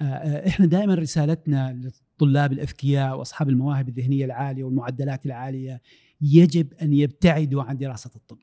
[0.00, 5.82] آه، إحنا دائما رسالتنا للطلاب الأذكياء وأصحاب المواهب الذهنية العالية والمعدلات العالية
[6.20, 8.38] يجب أن يبتعدوا عن دراسة الطب.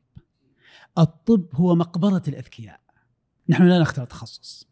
[0.97, 2.79] الطب هو مقبرة الأذكياء.
[3.49, 4.67] نحن لا نختار تخصص.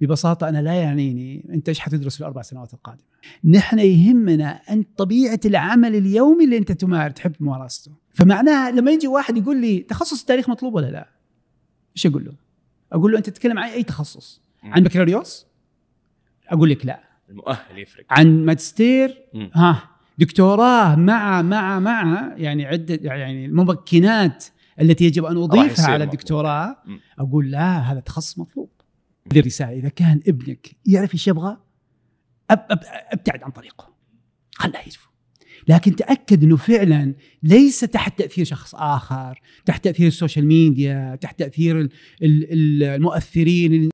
[0.00, 3.04] ببساطة أنا لا يعنيني أنت إيش حتدرس في الأربع سنوات القادمة.
[3.44, 7.92] نحن يهمنا أن طبيعة العمل اليومي اللي أنت تمارس تحب ممارسته.
[8.14, 11.08] فمعناها لما يجي واحد يقول لي تخصص التاريخ مطلوب ولا لا؟
[11.96, 12.32] إيش أقول له؟
[12.92, 15.46] أقول له أنت تتكلم عن أي تخصص؟ عن بكالوريوس؟
[16.48, 17.00] أقول لك لا
[17.30, 19.50] المؤهل يفرق عن ماجستير مم.
[19.54, 24.44] ها دكتوراه مع مع مع يعني عدة يعني الممكنات
[24.80, 26.04] التي يجب أن أضيفها على.
[26.04, 27.00] الدكتوراه مم.
[27.18, 28.70] أقول لا هذا تخصص مطلوب
[29.32, 31.56] هذه الرساله إذا كان ابنك يعرف إيش يبغى
[32.50, 32.80] أب أب
[33.12, 33.94] أبتعد عن طريقه
[34.54, 35.12] خله يشوف
[35.68, 41.80] لكن تأكد إنه فعلا ليس تحت تأثير شخص آخر تحت تأثير السوشيال ميديا تحت تأثير
[41.80, 41.90] ال-
[42.22, 43.88] ال- ال- المؤثرين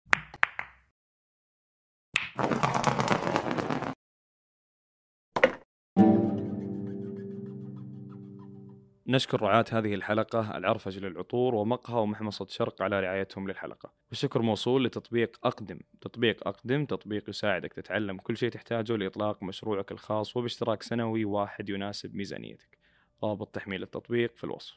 [9.10, 13.92] نشكر رعاة هذه الحلقة العرفج للعطور ومقهى ومحمصة شرق على رعايتهم للحلقة.
[14.08, 20.36] والشكر موصول لتطبيق أقدم تطبيق أقدم تطبيق يساعدك تتعلم كل شيء تحتاجه لإطلاق مشروعك الخاص
[20.36, 22.78] وباشتراك سنوي واحد يناسب ميزانيتك.
[23.22, 24.74] رابط تحميل التطبيق في الوصف.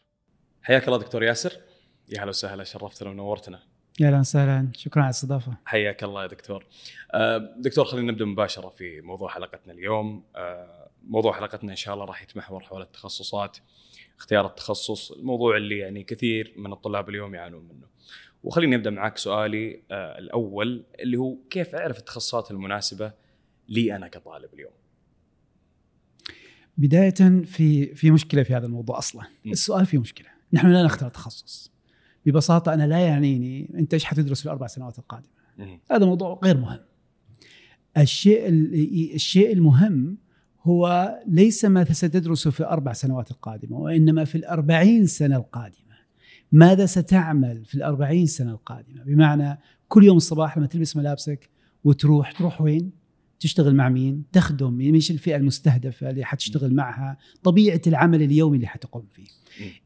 [0.62, 1.54] حياك الله دكتور ياسر.
[2.10, 3.60] يا هلا وسهلا شرفتنا ونورتنا.
[4.00, 5.58] يا أهلا وسهلا شكرا على الاستضافة.
[5.66, 6.66] حياك الله يا دكتور.
[7.14, 10.26] آه، دكتور خلينا نبدأ مباشرة في موضوع حلقتنا اليوم.
[10.36, 13.58] آه، موضوع حلقتنا إن شاء الله راح يتمحور حول التخصصات.
[14.22, 17.88] اختيار التخصص الموضوع اللي يعني كثير من الطلاب اليوم يعانون منه.
[18.44, 23.14] وخليني أبدأ معك سؤالي آه، الأول اللي هو كيف أعرف التخصصات المناسبة
[23.70, 24.72] لي أنا كطالب اليوم؟
[26.78, 29.24] بداية في في مشكلة في هذا الموضوع أصلا.
[29.46, 29.52] م.
[29.52, 30.28] السؤال فيه مشكلة.
[30.54, 31.72] نحن لا نختار تخصص.
[32.26, 35.30] ببساطة أنا لا يعنيني أنت إيش حتدرس في الأربع سنوات القادمة.
[35.58, 35.80] مم.
[35.92, 36.80] هذا موضوع غير مهم.
[37.98, 40.18] الشيء ال- الشيء المهم
[40.64, 45.82] هو ليس ما ستدرسه في الأربع سنوات القادمة وإنما في الأربعين سنة القادمة.
[46.52, 51.50] ماذا ستعمل في الأربعين سنة القادمة؟ بمعنى كل يوم الصباح لما تلبس ملابسك
[51.84, 52.92] وتروح تروح وين؟
[53.40, 54.74] تشتغل مع مين؟ تخدم.
[54.74, 59.28] مين إيش الفئة المستهدفة اللي حتشتغل معها؟ طبيعة العمل اليومي اللي حتقوم فيه.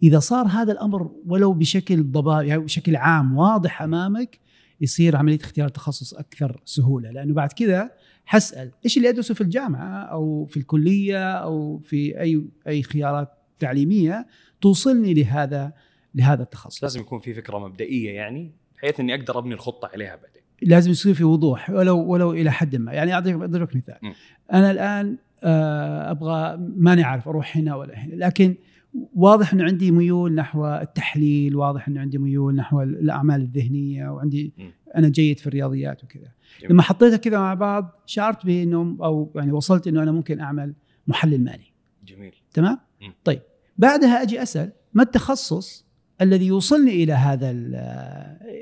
[0.03, 4.39] إذا صار هذا الأمر ولو بشكل ضباب يعني بشكل عام واضح أمامك
[4.81, 7.11] يصير عملية اختيار التخصص أكثر سهولة.
[7.11, 7.91] لأنه بعد كذا
[8.25, 14.27] حسال إيش اللي أدرسه في الجامعة أو في الكلية أو في أي أي خيارات تعليمية
[14.61, 15.73] توصلني لهذا
[16.15, 20.41] لهذا التخصص؟ لازم يكون في فكرة مبدئية يعني بحيث إني أقدر أبني الخطة عليها بعدين.
[20.61, 22.93] لازم يصير في وضوح ولو ولو إلى حد ما.
[22.93, 23.97] يعني أعطيك اضرب مثال.
[24.01, 24.13] م.
[24.53, 28.55] أنا الآن آه، أبغى ماني عارف أروح هنا ولا هنا لكن
[29.15, 34.63] واضح إنه عندي ميول نحو التحليل واضح إنه عندي ميول نحو الأعمال الذهنية وعندي م.
[34.95, 36.31] أنا جيد في الرياضيات وكذا.
[36.59, 36.71] جميل.
[36.71, 40.73] لما حطيتها كذا مع بعض شعرت بانه أو يعني وصلت إنه أنا ممكن أعمل
[41.07, 41.73] محلل مالي.
[42.05, 42.35] جميل.
[42.53, 43.11] تمام؟ م.
[43.23, 43.41] طيب.
[43.77, 45.85] بعدها أجي أسأل ما التخصص
[46.21, 47.75] الذي يوصلني إلى هذا ال-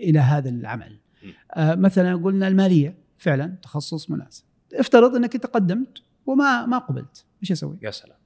[0.09, 0.99] إلى هذا العمل.
[1.53, 2.97] آه مثلا قلنا المالية.
[3.17, 4.43] فعلا تخصص مناسب.
[4.73, 7.25] افترض إنك انت قدمت وما ما قبلت.
[7.41, 8.17] إيش أسوي؟ يا سلام.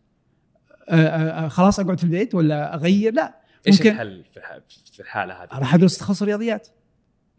[0.89, 3.41] آه آه آه، خلاص أقعد في البيت ولا أغير؟ لا.
[3.67, 4.59] إيش الحل في الح-
[4.93, 6.67] في الحالة هذه؟ راح أدرس تخصص رياضيات.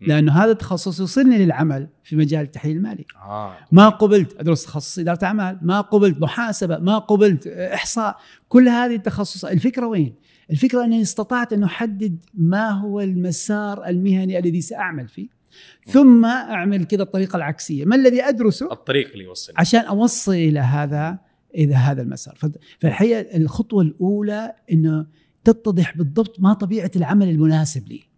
[0.00, 3.04] لأنه هذا التخصص يوصلني للعمل في مجال التحليل المالي.
[3.16, 3.56] آه.
[3.72, 8.16] ما قبلت أدرس تخصص إدارة أعمال ما قبلت محاسبة ما قبلت إحصاء.
[8.48, 10.14] كل هذه التخصصات الفكرة وين؟
[10.50, 15.28] الفكرة انني استطعت أن أحدد ما هو المسار المهني الذي سأعمل فيه
[15.86, 17.84] ثم أعمل كذا الطريقة العكسية.
[17.84, 19.58] ما الذي أدرسه؟ الطريق اللي يوصلني.
[19.58, 21.18] عشان أوصل إلى هذا
[21.54, 22.38] إلى هذا المسار.
[22.78, 25.06] فالحقيقة الخطوة الأولى إنه
[25.44, 28.08] تتضح بالضبط ما طبيعة العمل المناسب لي.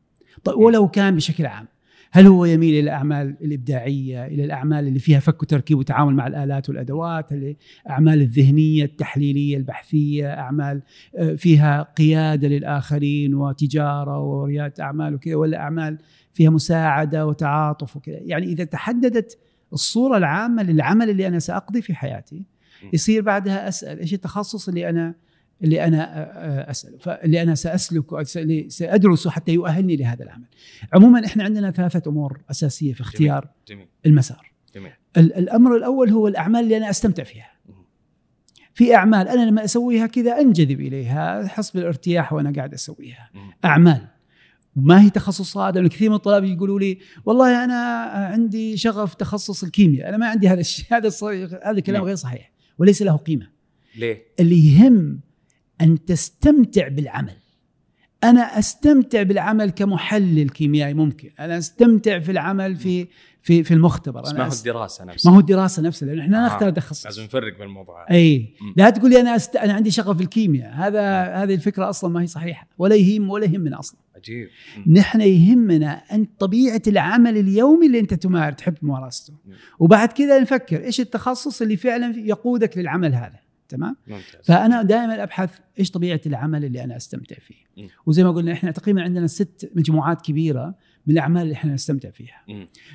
[0.44, 1.66] طيب ولو كان بشكل عام
[2.12, 6.68] هل هو يميل إلى الأعمال الإبداعية إلى الأعمال اللي فيها فك وتركيب وتعامل مع الآلات
[6.68, 10.82] والأدوات الأعمال الذهنية التحليلية البحثية أعمال
[11.16, 15.98] آه، فيها قيادة للآخرين وتجارة وريادة أعمال وكذا ولا أعمال
[16.32, 19.38] فيها مساعدة وتعاطف وكذا؟ يعني إذا تحددت
[19.72, 22.42] الصورة العامة للعمل اللي أنا سأقضي في حياتي
[22.92, 25.14] يصير بعدها أسأل إيش التخصص اللي أنا
[25.64, 28.22] اللي أنا آه، آه، اساله فاللي أنا سأسلك
[28.68, 30.46] سادرسه حتى يؤهلني لهذا العمل.
[30.92, 34.52] عموما إحنا عندنا ثلاثة أمور أساسية في اختيار جميل المسار.
[34.74, 37.50] جميل ال- الأمر الأول هو الأعمال اللي أنا أستمتع فيها.
[38.74, 43.30] في أعمال أنا لما أسويها كذا أنجذب إليها حسب الارتياح وأنا قاعد أسويها.
[43.64, 44.06] أعمال
[44.76, 47.74] ما هي تخصصات لأنه كثير من الطلاب يقولوا لي والله أنا
[48.32, 51.10] عندي شغف تخصص الكيمياء أنا ما عندي هذا الشيء هذا
[51.64, 52.06] هذا الكلام نعم.
[52.06, 53.48] غير صحيح وليس له قيمة
[53.96, 55.20] ليه؟ اللي يهم
[55.80, 57.36] أن تستمتع بالعمل.
[58.24, 61.30] أنا أستمتع بالعمل كمحلل كيميائي ممكن.
[61.40, 63.06] أنا أستمتع في العمل في
[63.42, 64.20] في في المختبر.
[64.20, 65.30] بس ما هو الدراسة نفسها.
[65.30, 66.46] ما هو الدراسة نفسها لأن إحنا آه.
[66.46, 68.54] نختار تخصص لازم نفرق بين الموضوعات أي.
[68.76, 69.56] لا تقول لي أنا أست...
[69.56, 70.72] أنا عندي شغف في الكيمياء.
[70.74, 74.00] هذا هذه الفكرة أصلا ما هي صحيحة ولا يهم ولا يهمنا أصلا.
[74.16, 74.94] عجيب مم.
[74.94, 79.54] نحن يهمنا أن طبيعة العمل اليومي اللي أنت تمار تحب ممارسته مم.
[79.78, 85.58] وبعد كذا نفكر إيش التخصص اللي فعلا يقودك للعمل هذا؟ تمام ممتاز فأنا دائما أبحث
[85.78, 87.54] إيش طبيعة العمل اللي أنا أستمتع فيه.
[88.06, 90.74] وزي ما قلنا إحنا تقريبا عندنا ست مجموعات كبيرة
[91.06, 92.44] من الأعمال اللي إحنا نستمتع فيها.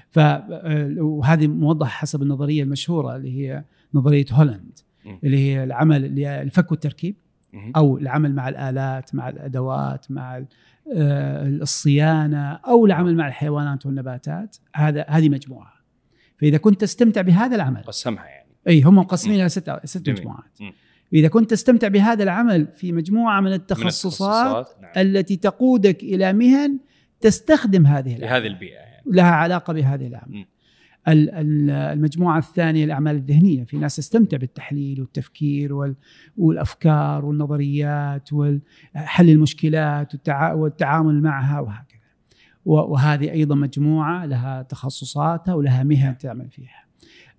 [0.09, 3.63] ف آه، وهذه موضحة حسب النظرية المشهورة اللي هي
[3.93, 5.19] نظرية هولاند مم.
[5.23, 7.15] اللي هي العمل اللي الفك والتركيب.
[7.75, 10.45] أو العمل مع الآلات مع الأدوات مع
[10.95, 15.73] آه، الصيانة أو العمل مع الحيوانات والنباتات هذا هذه مجموعة
[16.37, 20.09] فإذا كنت تستمتع بهذا العمل قسمها يعني أي هم مقسمين إلى ست ست.
[20.09, 20.59] مجموعات.
[21.13, 24.91] إذا كنت تستمتع بهذا العمل في مجموعة من من التخصصات نعم.
[24.97, 26.77] التي تقودك إلى مهن
[27.21, 28.41] تستخدم هذه في الأعمال.
[28.43, 30.45] هذه البيئة يعني لها علاقة بهذه الأعمال مم.
[31.07, 35.95] ال- ال- المجموعة الثانية الأعمال الذهنية في ناس تستمتع بالتحليل والتفكير وال-
[36.37, 41.99] والأفكار والنظريات وحل المشكلات والتع- والتعامل معها وهكذا
[42.65, 46.84] وهذه أيضا مجموعة لها تخصصاتها ولها مهن تعمل فيها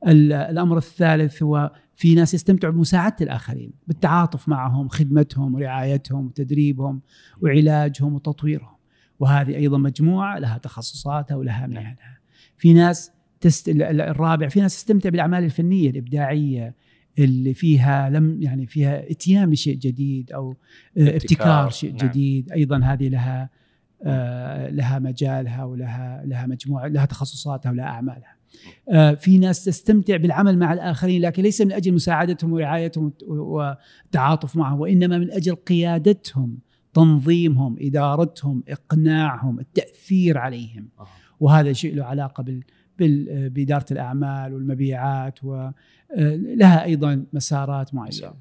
[0.06, 7.00] الأمر الثالث هو في ناس يستمتعوا بمساعدة الآخرين بالتعاطف معهم خدمتهم ورعايتهم وتدريبهم
[7.42, 8.76] وعلاجهم وتطويرهم.
[9.20, 12.18] وهذه أيضا مجموعة لها تخصصاتها ولها مهنها.
[12.56, 13.10] في ناس
[13.40, 13.68] تست...
[13.68, 16.74] ال- ال- الرابع في ناس تستمتع بالأعمال الفنية الإبداعية
[17.18, 22.08] اللي فيها لم يعني فيها اتيان بشيء جديد أو آه، ابتكار، ابتكار شيء نعم.
[22.08, 22.52] جديد.
[22.52, 23.50] أيضا هذه لها
[24.02, 28.35] آه، لها مجالها ولها لها مجموعة لها تخصصاتها ولها أعمالها.
[28.92, 34.80] آه، في ناس تستمتع بالعمل مع الآخرين لكن ليس من أجل مساعدتهم ورعايتهم والتعاطف معهم
[34.80, 36.58] وإنما من أجل قيادتهم
[36.94, 41.06] تنظيمهم إدارتهم إقناعهم التأثير عليهم آه.
[41.40, 42.42] وهذا شيء له علاقة
[42.98, 48.34] بال بإدارة الأعمال والمبيعات ولها أيضا مسارات معينة.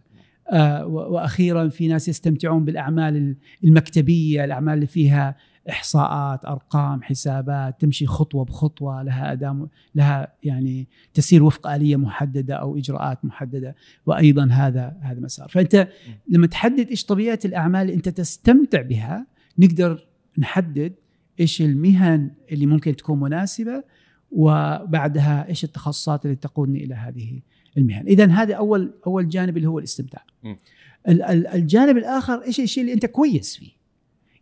[0.52, 5.36] آه، و- وأخيرا في ناس يستمتعون بالأعمال المكتبية، الأعمال اللي فيها
[5.70, 12.78] إحصاءات، أرقام، حسابات، تمشي خطوة بخطوة، لها اداء لها يعني تسير وفق آلية محددة أو
[12.78, 13.76] إجراءات محددة،
[14.06, 15.88] وأيضا هذا هذا مسار، فأنت
[16.30, 19.28] لما تحدد إيش طبيعة الأعمال اللي أنت تستمتع بها،
[19.58, 20.08] نقدر
[20.38, 20.94] نحدد
[21.40, 23.84] إيش المهن اللي ممكن تكون مناسبة
[24.32, 27.42] وبعدها إيش التخصصات اللي تقودني إلى هذه
[27.78, 28.08] المهن.
[28.08, 30.24] اذا هذا أول أول جانب اللي هو الاستمتاع.
[31.54, 33.72] الجانب الآخر إيش الشيء اللي أنت كويس فيه.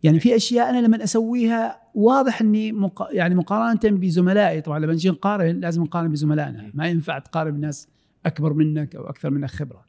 [0.04, 3.08] يعني في أشياء أنا لما أسويها واضح إني مق...
[3.12, 4.60] يعني مقارنة بزملائي.
[4.60, 6.70] طبعا لما نجي نقارن لازم نقارن بزملائنا.
[6.74, 7.88] ما ينفع تقارن بناس
[8.26, 9.84] أكبر منك أو أكثر منك خبرة.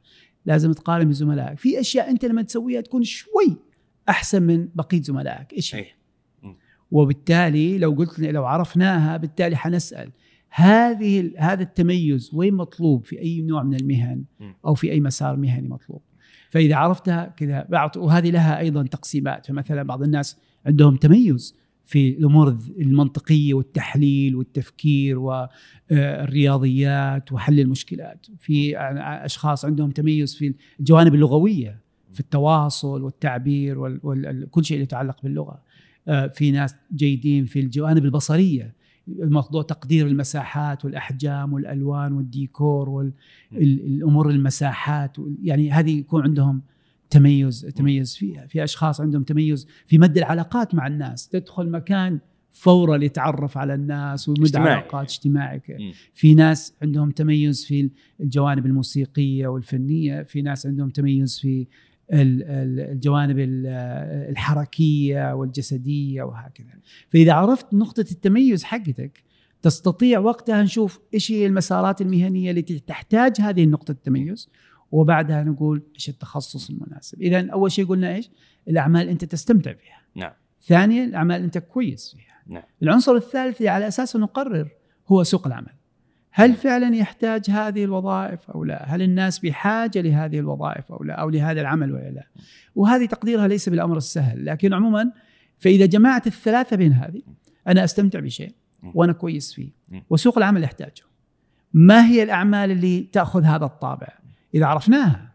[0.46, 1.60] لازم تقارن بزملائك.
[1.60, 3.58] في أشياء أنت لما تسويها تكون شوي
[4.10, 5.54] أحسن من بقية زملائك.
[5.54, 5.86] إيش هي.
[6.92, 10.12] وبالتالي لو قلت لو عرفناها بالتالي حنسأل.
[10.50, 14.24] هذه هذا التميز وين مطلوب؟ في أي نوع من المهن.
[14.66, 16.02] أو في أي مسار مهني مطلوب؟
[16.56, 17.68] فإذا عرفتها كذا
[17.98, 19.46] وهذه لها أيضا تقسيمات.
[19.46, 21.56] فمثلا بعض الناس عندهم تميز
[21.86, 25.20] في الأمور المنطقية والتحليل والتفكير
[25.92, 28.28] والرياضيات وحل المشكلات.
[28.40, 28.78] في
[29.26, 31.80] أشخاص عندهم تميز في الجوانب اللغوية
[32.14, 35.62] في التواصل والتعبير وكل شيء يتعلق باللغة.
[36.08, 38.76] آه، في ناس جيدين في الجوانب البصرية.
[39.08, 46.62] موضوع تقدير المساحات والأحجام والألوان والديكور والامور المساحات يعني هذه يكون عندهم
[47.10, 52.20] تميز تميز فيها في أشخاص عندهم تميز في مد العلاقات مع الناس تدخل مكان
[52.52, 54.74] فورا يتعرف على الناس ويمد اجتماعي.
[54.74, 55.62] علاقات اجتماعي.
[56.14, 57.90] في ناس عندهم تميز في
[58.22, 61.68] الجوانب الموسيقية والفنية في ناس عندهم تميز في
[62.12, 63.68] الجوانب ال-
[64.30, 66.74] الحركية والجسدية وهكذا.
[67.08, 69.24] فإذا عرفت نقطة التميز حقتك
[69.62, 74.50] تستطيع وقتها نشوف إيش هي المسارات المهنية التي تحتاج هذه النقطة التميز
[74.92, 77.22] وبعدها نقول إيش التخصص المناسب.
[77.22, 78.30] اذا أول شيء قلنا إيش؟
[78.68, 80.32] الأعمال أنت تستمتع فيها نعم.
[80.62, 82.42] ثانيا الأعمال أنت كويس فيها.
[82.48, 82.64] نعم.
[82.84, 84.70] العنصر الثالث على اساسه نقرر
[85.08, 85.74] هو سوق العمل.
[86.38, 91.30] هل فعلا يحتاج هذه الوظائف أو لا؟ هل الناس بحاجة لهذه الوظائف أو لا؟ أو
[91.30, 92.28] لهذا العمل ولا لا؟
[92.76, 95.12] وهذه تقديرها ليس بالأمر السهل، لكن عموما
[95.58, 97.22] فإذا جمعت الثلاثة بين هذه
[97.68, 98.52] أنا أستمتع بشيء
[98.94, 99.70] وأنا كويس فيه
[100.10, 101.04] وسوق العمل يحتاجه.
[101.74, 104.08] ما هي الأعمال اللي تأخذ هذا الطابع؟
[104.56, 105.34] إذا عرفناها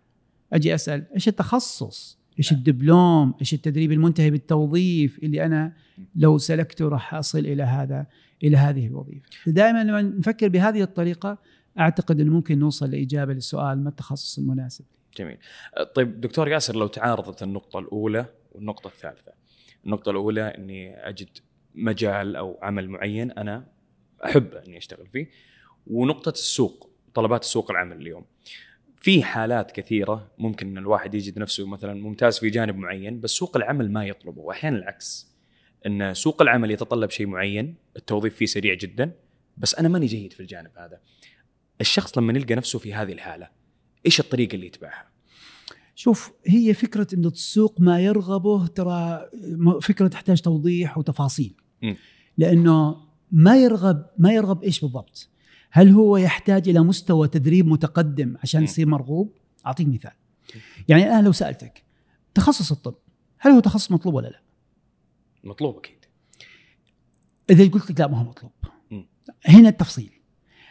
[0.53, 5.73] أجي أسأل إيش التخصص؟ إيش الدبلوم؟ إيش التدريب المنتهي بالتوظيف اللي أنا
[6.17, 8.07] لو سلكته راح أصل إلى هذا
[8.43, 9.29] إلى هذه الوظيفة.
[9.47, 11.39] دائما لما نفكر بهذه الطريقة
[11.79, 14.85] أعتقد إنه ممكن نوصل لإجابة للسؤال ما التخصص المناسب.
[15.17, 15.39] جميل
[15.95, 19.33] طيب دكتور ياسر لو تعارضت النقطة الأولى والنقطة الثالثة
[19.87, 21.29] النقطة الأولى أني أجد
[21.75, 23.67] مجال أو عمل معين أنا
[24.25, 25.31] أحب أني أشتغل فيه
[25.87, 28.25] ونقطة السوق طلبات السوق العمل اليوم
[28.97, 33.57] في حالات كثيرة ممكن إن الواحد يجد نفسه مثلا ممتاز في جانب معين بس سوق
[33.57, 35.30] العمل ما يطلبه واحيانا العكس
[35.87, 39.13] إن سوق العمل يتطلب شيء معين التوظيف فيه سريع جدا
[39.57, 41.01] بس أنا ماني جيد في الجانب هذا.
[41.81, 43.49] الشخص لما يلقى نفسه في هذه الحالة
[44.07, 45.11] إيش الطريقة اللي يتبعها؟
[45.95, 49.31] شوف هي فكرة انه السوق ما يرغبه ترى
[49.83, 51.55] فكرة تحتاج توضيح وتفاصيل.
[51.83, 51.95] م.
[52.39, 52.97] لأنه
[53.33, 55.31] ما يرغب ما يرغب إيش بالضبط؟
[55.71, 58.63] هل هو يحتاج إلى مستوى تدريب متقدم عشان.
[58.63, 60.13] يصير مرغوب؟ أعطيك مثال.
[60.89, 61.85] يعني أنا لو سألتك
[62.35, 62.95] تخصص الطب
[63.39, 64.43] هل هو تخصص مطلوب ولا لا؟
[65.45, 66.05] مطلوب أكيد.
[67.51, 68.53] إذا قلت لك لا ما هو مطلوب.
[68.91, 69.03] م.
[69.47, 70.13] هنا التفصيل.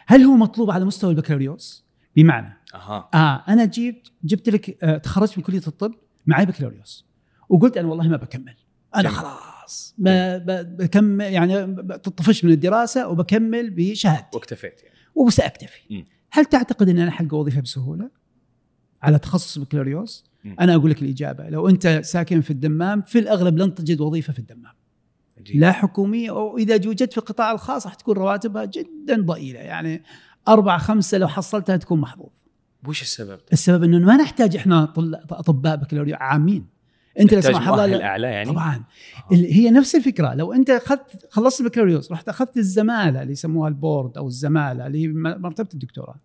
[0.06, 1.84] هل هو مطلوب على مستوى البكالوريوس؟
[2.16, 3.10] بمعنى أها.
[3.14, 5.94] آه أنا جبت جبت لك آه تخرجت من كلية الطب
[6.26, 7.06] معي بكالوريوس
[7.48, 8.54] وقلت أنا والله ما بكمل.
[8.94, 9.14] أنا جميل.
[9.16, 11.66] خلاص ب- بكمل يعني
[11.98, 14.36] طفشت من الدراسة وبكمل بشهادتي.
[14.36, 14.96] واكتفيت يعني.
[15.14, 16.04] وسأكتفي.
[16.32, 18.10] هل تعتقد أن أنا حلقى وظيفة بسهولة
[19.02, 20.29] على تخصص بكالوريوس.
[20.60, 21.48] أنا أقول لك الإجابة.
[21.48, 24.72] لو أنت ساكن في الدمام في الأغلب لن تجد وظيفة في الدمام.
[25.38, 25.60] عجيب.
[25.60, 29.60] لا حكومية واذا وجدت في القطاع الخاص راح تكون رواتبها جدا ضئيلة.
[29.60, 30.02] يعني
[30.48, 32.30] أربعة خمسة لو حصلتها تكون محظوظ.
[32.88, 34.92] وش السبب؟ السبب إنه ما نحتاج إحنا
[35.30, 36.66] أطباء بكالوريوس عامين.
[37.20, 38.84] أنت تحتاج سمح الله اعلى يعني؟ طبعا.
[39.32, 39.34] آه.
[39.34, 40.34] هي نفس الفكرة.
[40.34, 45.08] لو أنت أخذت خلصت البكالوريوس رحت أخذت الزمالة اللي يسموها البورد أو الزمالة اللي هي
[45.12, 46.16] مرتبة الدكتوراه.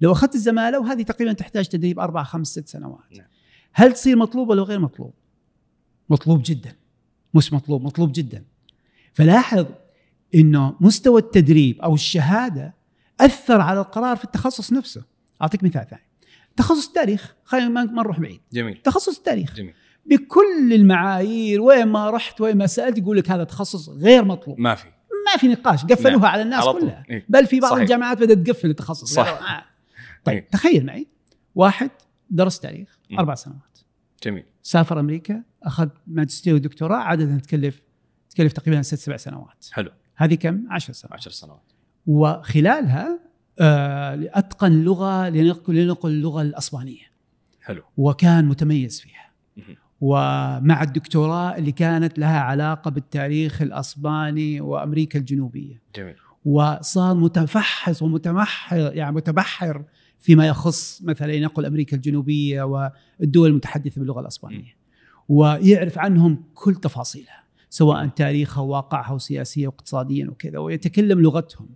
[0.00, 3.00] لو أخذت الزمالة وهذه تقريبا تحتاج تدريب أربع خمس ست سنوات.
[3.16, 3.26] نعم.
[3.74, 5.12] هل تصير مطلوب ولا غير مطلوب؟
[6.10, 6.72] مطلوب جدا
[7.34, 8.44] مش مطلوب مطلوب جدا
[9.12, 9.66] فلاحظ
[10.34, 12.74] إنه مستوى التدريب أو الشهادة
[13.20, 15.04] أثر على القرار في التخصص نفسه
[15.42, 16.02] أعطيك مثال ثاني
[16.56, 19.74] تخصص التاريخ خلينا ما نروح بعيد جميل تخصص التاريخ جميل
[20.06, 24.74] بكل المعايير وين ما رحت وين ما سألت يقول لك هذا تخصص غير مطلوب ما
[24.74, 24.88] في
[25.32, 26.24] ما في نقاش قفلوها نعم.
[26.24, 26.80] على الناس على.
[26.80, 27.24] كلها إيه.
[27.28, 27.82] بل في بعض صحيح.
[27.82, 29.28] الجامعات بدأت تقفل التخصص صح.
[29.28, 29.64] آه.
[30.24, 30.50] طيب إيه.
[30.50, 31.06] تخيل معي
[31.54, 31.90] واحد
[32.30, 33.18] درس تاريخ مم.
[33.18, 33.78] أربع سنوات.
[34.22, 34.44] جميل.
[34.62, 37.82] سافر أمريكا أخذ ماجستير ودكتوراه عادة تكلف
[38.30, 39.66] تكلف تقريبا ست سبع سنوات.
[39.72, 39.90] حلو.
[40.16, 41.14] هذه كم؟ عشر سنوات.
[41.14, 41.72] عشر سنوات.
[42.06, 43.20] وخلالها
[43.60, 47.04] آه اتقن لغة لنقل لنقل اللغة الأسبانية.
[47.62, 47.82] حلو.
[47.96, 49.24] وكان متميز فيها.
[50.00, 55.82] ومع الدكتوراه اللي كانت لها علاقة بالتاريخ الأسباني وأمريكا الجنوبية.
[55.96, 56.16] جميل.
[56.44, 59.84] وصار متفحص ومتمحر يعني متبحر
[60.24, 64.76] فيما يخص مثلا نقل أمريكا الجنوبية والدول المتحدثة باللغة الأسبانية
[65.28, 71.68] ويعرف عنهم كل تفاصيلها سواء تاريخها وواقعها وسياسيا واقتصاديا وكذا ويتكلم لغتهم.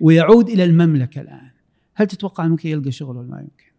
[0.00, 1.50] ويعود إلى المملكة الآن
[1.94, 3.72] هل تتوقع ممكن يلقى شغل ولا ما يمكن؟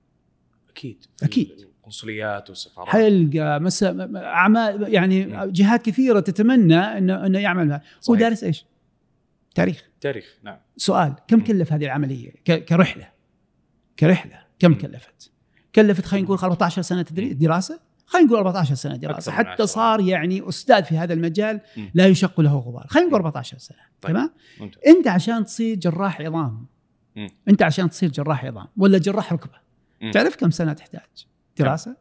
[0.70, 1.52] أكيد في أكيد.
[1.60, 3.84] القنصليات والسفارات حيلقى مس...
[4.16, 5.50] أعمال يعني نعم.
[5.50, 8.16] جهات كثيرة تتمنى إنه إنه يعمل هو.
[8.16, 8.66] دارس إيش؟
[9.56, 11.40] تاريخ تاريخ نعم سؤال كم.
[11.40, 12.32] كلف هذه العملية.
[12.46, 13.21] كرحلة
[14.00, 14.74] كرحلة كم.
[14.74, 15.32] كلفت؟
[15.76, 19.68] كلفت خلينا نقول 14 سنة تدري دراسة خلينا نقول 14 سنة دراسة حتى.
[19.68, 21.62] صار يعني أستاذ في هذا المجال.
[21.94, 24.12] لا يشق له غبار خلينا نقول 14 سنة طيب.
[24.12, 26.66] تمام ممتاز أنت عشان تصير جراح عظام.
[27.50, 29.62] أنت عشان تصير جراح عظام ولا جراح ركبة.
[30.14, 31.26] تعرف كم سنة تحتاج
[31.58, 31.96] دراسة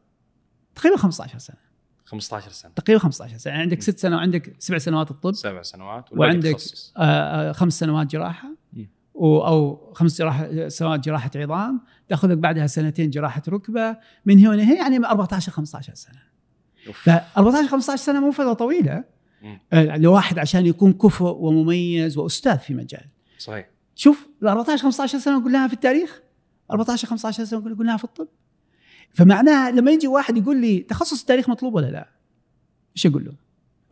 [0.74, 1.56] تقريبا 15 سنة
[2.04, 3.82] 15 سنة تقريبا 15 سنة يعني عندك.
[3.82, 6.56] ست سنه وعندك سبع سنوات الطب سبع سنوات وعندك.
[6.96, 8.48] آه، آه، خمس سنوات جراحة
[9.16, 14.76] أو خمس جراحة سنوات جراحة عظام تاخذ لك بعدها سنتين جراحة ركبة من هنا هي
[14.76, 16.22] يعني 14 15 سنة.
[16.92, 19.04] ف 14 15 سنة مو فتره طويلة.
[19.72, 23.04] آه، لواحد عشان يكون كفؤ ومميز وأستاذ في مجال
[23.38, 26.20] صحيح شوف ال 14 15 سنة قلناها في التاريخ
[26.70, 28.28] 14 15 سنة قلناها في الطب
[29.10, 32.08] فمعناها لما يجي واحد يقول لي تخصص التاريخ مطلوب ولا لا؟
[32.96, 33.32] إيش أقول له؟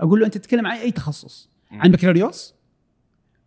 [0.00, 2.54] أقول له أنت تتكلم عن أي تخصص؟ عن بكالوريوس؟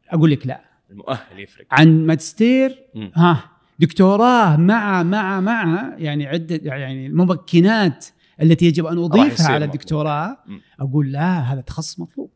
[0.10, 2.84] أقول لك لا المؤهل يفرق عن ماجستير.
[3.16, 8.06] ها دكتوراه مع مع مع يعني عدة يعني الممكنات
[8.42, 9.66] التي يجب أن أضيفها على.
[9.66, 10.38] الدكتوراه.
[10.80, 12.32] أقول لا هذا تخصص مطلوب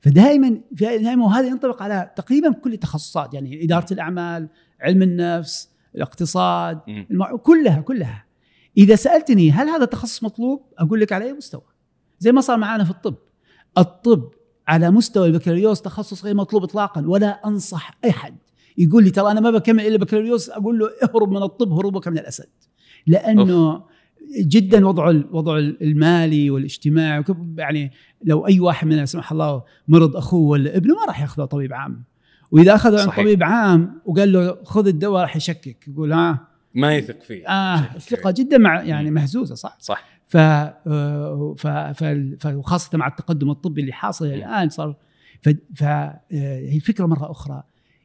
[0.00, 4.48] فدائما دائما وهذا ينطبق على تقريبا كل التخصصات يعني إدارة الأعمال
[4.80, 6.80] علم النفس الاقتصاد.
[6.88, 7.36] المع...
[7.36, 8.24] كلها كلها
[8.76, 11.62] إذا سألتني هل هذا التخصص مطلوب أقول لك على أي مستوى
[12.18, 13.16] زي ما صار معنا في الطب
[13.78, 14.30] الطب
[14.68, 18.36] على مستوى البكالوريوس تخصص غير مطلوب اطلاقا ولا أنصح اي حد
[18.78, 22.18] يقول لي ترى أنا ما بكمل إلا بكالوريوس أقول له اهرب من الطب هروبك من
[22.18, 22.48] الأسد.
[23.06, 23.84] لأنه
[24.38, 27.24] جدا وضعه الوضع المالي والاجتماعي
[27.58, 27.92] يعني
[28.24, 31.72] لو أي واحد من لا سمح الله مرض أخوه ولا ابنه ما راح يأخذه طبيب
[31.72, 32.04] عام.
[32.50, 33.24] وإذا أخذه عن صحيح.
[33.24, 37.48] طبيب عام وقال له خذ الدواء راح يشكك يقول ها ما يثق فيه.
[37.48, 38.30] آه الثقة.
[38.30, 39.10] جدا مع يعني.
[39.10, 39.76] مهزوزة صح.
[39.80, 40.04] صح.
[40.28, 40.36] ف
[42.46, 44.32] وخاصة مع التقدم الطبي اللي حاصل مم.
[44.34, 44.96] الآن صار
[45.42, 46.20] ف ف- آه،
[46.70, 47.62] هي فكرة مرة أخرى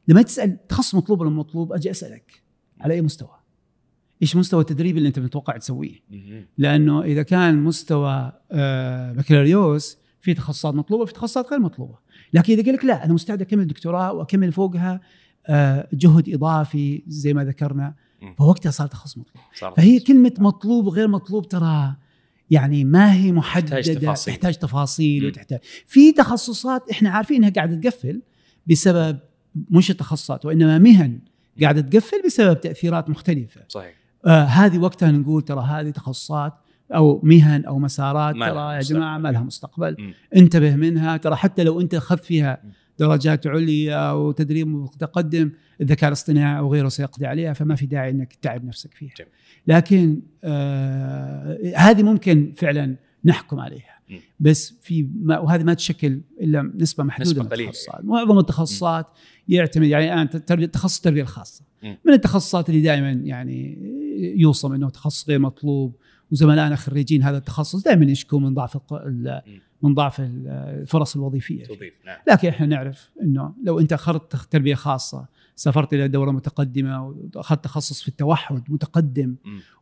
[0.07, 2.43] لما تسأل تخصص مطلوب ولا مطلوب أجي أسألك
[2.81, 3.29] على أي مستوى؟
[4.21, 5.95] إيش مستوى التدريب اللي أنت متوقع تسويه؟
[6.57, 11.95] لأنه إذا كان مستوى آه، بكالوريوس في تخصصات مطلوبة في تخصصات غير مطلوبة
[12.33, 15.01] لكن إذا قال لك لا أنا مستعد أكمل دكتوراه وأكمل فوقها
[15.47, 17.93] آه، جهد إضافي زي ما ذكرنا.
[18.37, 21.95] فوقتها صار تخصص مطلوب صار فهي كلمة مطلوب وغير مطلوب ترى
[22.51, 24.33] يعني ما هي محددة تحتاج تفاصيل.
[24.33, 25.25] تحتاج تفاصيل.
[25.25, 28.21] وتحتاج في تخصصات إحنا عارفين إنها قاعدة تقفل
[28.67, 29.19] بسبب
[29.69, 31.19] مش التخصصات وإنما مهن
[31.61, 33.93] قاعدة تقفل بسبب تأثيرات مختلفة صحيح
[34.25, 36.53] آه هذه وقتها نقول ترى هذه تخصصات
[36.95, 38.79] أو مهن أو مسارات ترى يا.
[38.79, 40.13] جماعة ما لها مستقبل مم.
[40.35, 42.63] انتبه منها ترى حتى لو أنت اخذت فيها.
[42.99, 48.65] درجات عليا وتدريب متقدم الذكاء الاصطناعي أو غيره سيقضي عليها فما في داعي إنك تتعب
[48.65, 49.31] نفسك فيها جميل.
[49.67, 53.91] لكن آه هذه ممكن فعلا نحكم عليها.
[54.39, 58.05] بس في ما وهذه ما تشكل إلا نسبة محدودة نسبة من التخصصات.
[58.05, 59.07] معظم التخصصات
[59.47, 61.63] يعتمد يعني الآن تخصص التربية الخاصة.
[61.83, 63.77] من التخصصات اللي دائما يعني
[64.37, 65.95] يوصم إنه تخصص غير مطلوب
[66.31, 68.77] وزملائنا خريجين هذا التخصص دائما يشكوا من ضعف.
[69.83, 70.47] من ضعف ال-
[70.81, 71.63] الفرص الوظيفية.
[72.05, 72.17] نعم.
[72.31, 77.05] لكن إحنا نعرف إنه لو أنت اخذت تربية خاصة سافرت إلى دوره متقدمة
[77.35, 79.35] وأخذت تخصص في التوحد متقدم.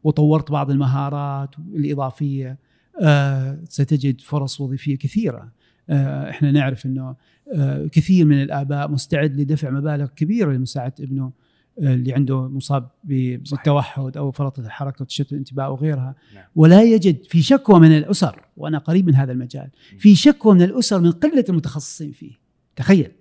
[0.04, 2.58] وطورت بعض المهارات الإضافية
[3.02, 5.52] آه ستجد فرص وظيفية كثيرة
[5.90, 7.16] آه إحنا نعرف إنه
[7.56, 11.32] آه كثير من الآباء مستعد لدفع مبالغ كبيرة لمساعدة ابنه
[11.80, 12.90] اللي عنده مصاب.
[13.04, 16.44] بالتوحد أو فرط الحركه وتشتت الانتباه وغيرها نعم.
[16.56, 21.02] ولا يجد في شكوى من الأسر وأنا قريب من هذا المجال في شكوى من الأسر
[21.02, 22.32] من قلة المتخصصين فيه
[22.76, 23.12] تخيل.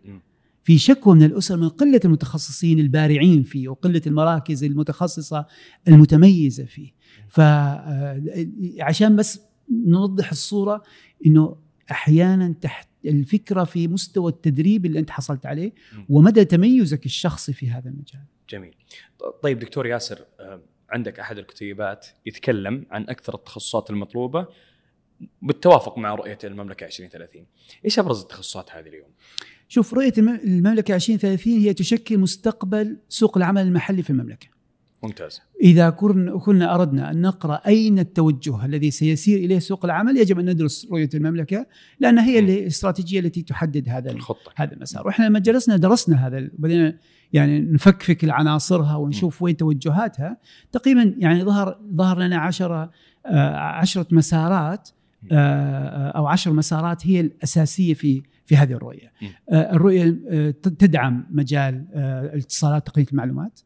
[0.68, 5.46] في شكوى من الأسر من قلة المتخصصين البارعين فيه وقلة المراكز المتخصصة
[5.88, 6.92] المتميزة فيه.
[7.28, 9.40] فعشان بس
[9.86, 10.82] نوضح الصورة
[11.26, 11.56] إنه
[11.90, 15.72] أحيانا تحت الفكرة في مستوى التدريب اللي أنت حصلت عليه.
[16.08, 18.24] ومدى تميزك الشخصي في هذا المجال.
[18.48, 18.74] جميل.
[19.42, 20.60] طيب دكتور ياسر آه،
[20.90, 24.46] عندك أحد الكتيبات يتكلم عن أكثر التخصصات المطلوبة
[25.42, 27.46] بالتوافق مع رؤية المملكة 2030
[27.84, 29.10] إيش أبرز التخصصات هذه اليوم؟
[29.68, 34.46] شوف رؤية الم- المملكة 2030 هي تشكل مستقبل سوق العمل المحلي في المملكة.
[35.02, 35.40] ممتاز.
[35.62, 40.50] إذا كن- كنا أردنا أن نقرأ أين التوجه الذي سيسير إليه سوق العمل يجب أن
[40.50, 41.66] ندرس رؤية المملكة
[42.00, 44.52] لأن هي الاستراتيجية التي تحدد هذا ال- الخطة.
[44.56, 45.06] هذا المسار.
[45.06, 46.98] وإحنا لما جلسنا درسنا هذا بدينا
[47.32, 50.36] يعني نفكفك العناصرها ونشوف وين توجهاتها
[50.72, 52.90] تقريبا يعني ظهر ظهر لنا عشرة
[53.26, 54.88] آه، عشرة مسارات
[55.32, 59.12] آه، أو عشر مسارات هي الأساسية في في هذه الرؤية.
[59.22, 59.26] م.
[59.52, 63.60] آه، الرؤية آه، تدعم مجال آه، الاتصالات تقنية المعلومات.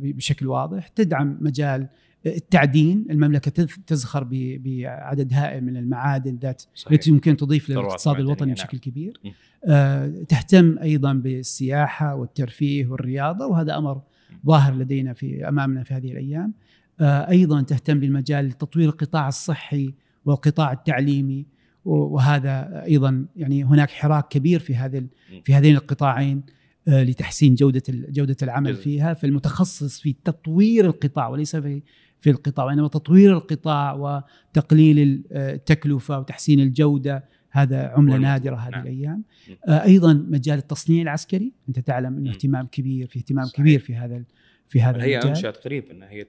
[0.00, 0.88] بشكل واضح.
[0.88, 1.88] تدعم مجال
[2.26, 3.06] التعدين.
[3.10, 8.54] المملكة تذ- تزخر ب- بعدد هائل من المعادن ذات التي يمكن تضيف للاقتصاد الوطني نعم.
[8.54, 9.20] بشكل كبير.
[9.68, 14.02] آه، تهتم أيضا بالسياحة والترفيه والرياضة وهذا أمر
[14.46, 16.52] ظاهر لدينا في أمامنا في هذه الأيام.
[17.00, 21.46] آه، أيضا تهتم بالمجال تطوير القطاع الصحي والقطاع التعليمي.
[21.84, 25.08] وهذا أيضا يعني هناك حراك كبير في ال-
[25.44, 26.42] في هذين القطاعين
[26.88, 28.74] آه، لتحسين جودة جودة العمل.
[28.76, 31.82] فيها فالمتخصص في تطوير القطاع وليس في
[32.20, 38.82] في القطاع وإنما تطوير القطاع وتقليل آه، التكلفة وتحسين الجودة هذا عملة نادرة هذه نعم.
[38.82, 39.24] الأيام.
[39.68, 42.30] آه، أيضا مجال التصنيع العسكري أنت تعلم إنه.
[42.30, 43.56] اهتمام كبير في اهتمام صحيح.
[43.60, 44.22] كبير في هذا
[44.72, 46.26] في هذا هي المجال أنشأت قريب إن هي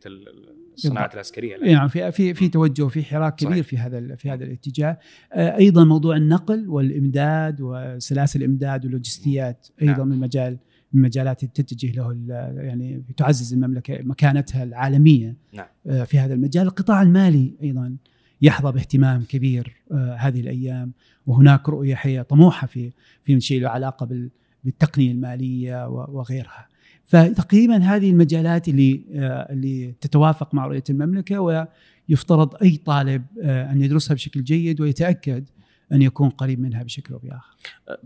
[0.74, 1.70] الصناعات العسكرية الآن.
[1.70, 3.66] يعني في في في توجه في حراك كبير صحيح.
[3.66, 5.00] في هذا في هذا الاتجاه
[5.34, 10.10] آه، أيضا موضوع النقل والإمداد وسلاسل الإمداد واللوجستيات أيضا نعم.
[10.10, 10.52] من مجال
[10.94, 12.18] من المجالات تتجه له
[12.58, 15.68] يعني تعزز المملكة مكانتها العالمية نعم.
[15.88, 17.96] آه، في هذا المجال القطاع المالي أيضا
[18.42, 20.94] يحظى باهتمام كبير آه، هذه الأيام
[21.28, 22.92] وهناك رؤية حقيقه طموحة في
[23.24, 24.30] في شيء له علاقة بال-
[24.64, 26.68] بالتقنية المالية وغيرها
[27.06, 33.82] فتقريبا هذه المجالات اللي آه، اللي تتوافق مع رؤية المملكة ويفترض أي طالب آه، أن
[33.82, 35.50] يدرسها بشكل جيد ويتأكد
[35.92, 37.56] أن يكون قريب منها بشكل أو بآخر.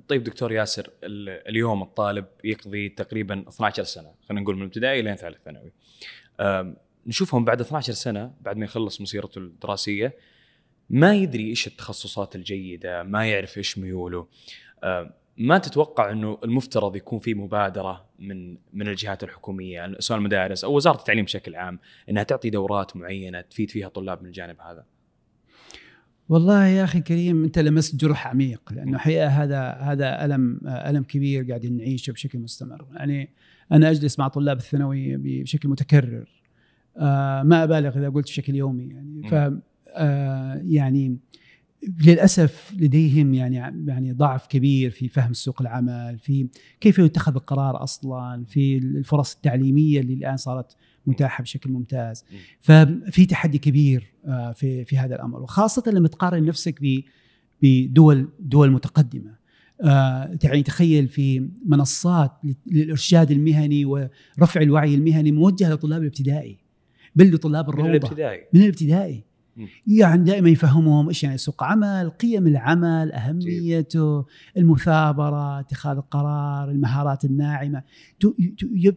[0.07, 5.15] طيب دكتور ياسر ال- اليوم الطالب يقضي تقريبا 12 سنة خلينا نقول من الابتدائي لين
[5.15, 5.71] ثالث ثانوي
[7.07, 10.13] نشوفهم بعد 12 سنة بعد ما يخلص مسيرته الدراسية
[10.89, 14.27] ما يدري إيش التخصصات الجيدة ما يعرف إيش ميوله
[15.37, 20.97] ما تتوقع إنه المفترض يكون في مبادرة من من الجهات الحكومية؟ سواء المدارس أو وزارة
[20.97, 24.85] التعليم بشكل عام إنها تعطي دورات معينة تفيد فيها طلاب من الجانب هذا؟
[26.29, 31.43] والله يا أخي كريم أنت لمست جرح عميق لأنه حقيقة هذا هذا الم ألم كبير
[31.43, 32.85] قاعدين نعيشه بشكل مستمر.
[32.93, 33.29] يعني
[33.71, 36.43] أنا أجلس مع طلاب الثانوي بشكل متكرر.
[36.97, 39.29] آه ما أبالغ إذا قلت بشكل يومي يعني.
[39.29, 39.53] ف
[39.89, 41.17] آه يعني
[42.05, 43.55] للأسف لديهم يعني
[43.87, 46.47] يعني ضعف كبير في فهم سوق العمل في
[46.79, 52.25] كيف يتخذ القرار أصلا في الفرص التعليمية اللي الآن صارت متاحة بشكل ممتاز.
[52.59, 55.41] ففي تحدي كبير آه، في في هذا الأمر.
[55.41, 56.79] وخاصة لما تقارن نفسك
[57.61, 59.37] بدول دول متقدمة.
[59.83, 62.31] آه، يعني تخيل في منصات
[62.71, 66.57] للإرشاد المهني ورفع الوعي المهني موجهة لطلاب الابتدائي.
[67.15, 67.89] بل لطلاب الروضة.
[67.89, 68.41] من الابتدائي.
[68.53, 69.23] من الابتدائي.
[69.87, 74.25] يعني دائما يفهمهم إيش يعني سوق عمل، قيم العمل، أهميته،
[74.57, 77.83] المثابرة، اتخاذ القرار، المهارات الناعمة،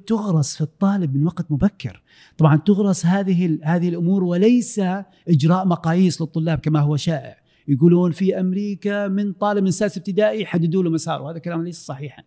[0.06, 2.02] تغرس في الطالب من وقت مبكر.
[2.38, 4.80] طبعا تغرس هذه هذه الأمور وليس
[5.28, 7.40] إجراء مقاييس للطلاب كما هو شائع.
[7.68, 12.22] يقولون في أمريكا من طالب من سادس ابتدائي يحددوا له مساره، هذا كلام ليس صحيحا.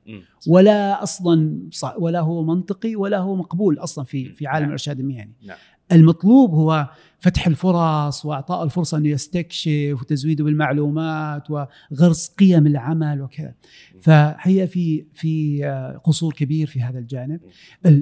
[0.47, 1.59] ولا أصلا
[1.97, 4.67] ولا هو منطقي ولا هو مقبول أصلا في في عالم نعم.
[4.67, 5.33] الإرشاد المهني.
[5.45, 5.57] نعم.
[5.93, 13.53] المطلوب هو فتح الفرص وإعطاء الفرصة انه يستكشف وتزويده بالمعلومات وغرس قيم العمل وكذا.
[14.01, 15.63] فهي في في
[16.03, 17.39] قصور كبير في هذا الجانب.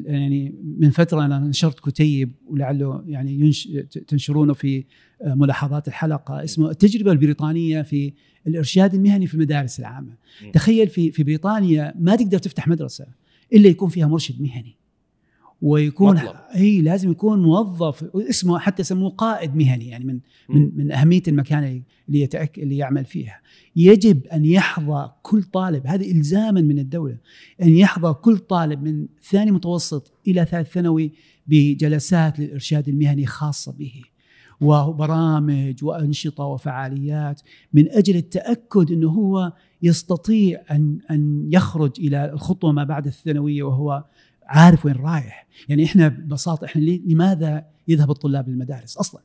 [0.06, 3.70] يعني من فترة أنا نشرت كتيب ولعله يعني ينش
[4.08, 4.86] تنشرونه في
[5.26, 8.14] ملاحظات الحلقة اسمه التجربة البريطانية في
[8.48, 10.14] الإرشاد المهني في المدارس العامة.
[10.54, 13.06] تخيل في في بريطانيا ما تقدر تفتح مدرسة
[13.54, 14.81] إلا يكون فيها مرشد مهني.
[15.62, 16.36] ويكون مطلب.
[16.56, 20.20] أي لازم يكون موظف اسمه حتى يسموه قائد مهني يعني من
[20.50, 23.42] من من أهمية المكان اللي يتأك اللي يعمل فيها
[23.76, 27.18] يجب أن يحظى كل طالب هذا الزاما من الدولة
[27.62, 31.12] أن يحظى كل طالب من ثاني متوسط إلى ثالث ثانوي
[31.48, 34.02] بجلسات للإرشاد المهني خاصة به
[34.62, 37.42] وبرامج وأنشطة وفعاليات
[37.74, 44.04] من أجل التأكد إنه هو يستطيع أن أن يخرج إلى الخطوة ما بعد الثانوية وهو
[44.52, 45.48] عارف وين رايح.
[45.70, 49.22] يعني إحنا ببساطة إحنا لماذا يذهب الطلاب للمدارس أصلا؟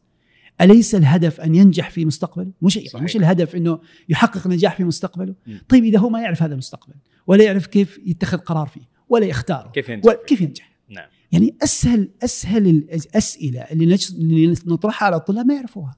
[0.61, 3.03] أليس الهدف أن ينجح في مستقبله؟ مش صحيح.
[3.03, 5.57] مش الهدف إنه يحقق نجاح في مستقبله؟ م.
[5.69, 6.95] طيب إذا هو ما يعرف هذا المستقبل
[7.27, 11.09] ولا يعرف كيف يتخذ قرار فيه ولا يختاره كيف ينجح كيف ينجح؟ نعم.
[11.33, 15.97] يعني أسهل أسهل الأسئلة اللي, اللي نطرحها على الطلاب ما يعرفوها.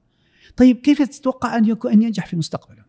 [0.56, 2.82] طيب كيف تتوقع أن أن ينجح في مستقبله؟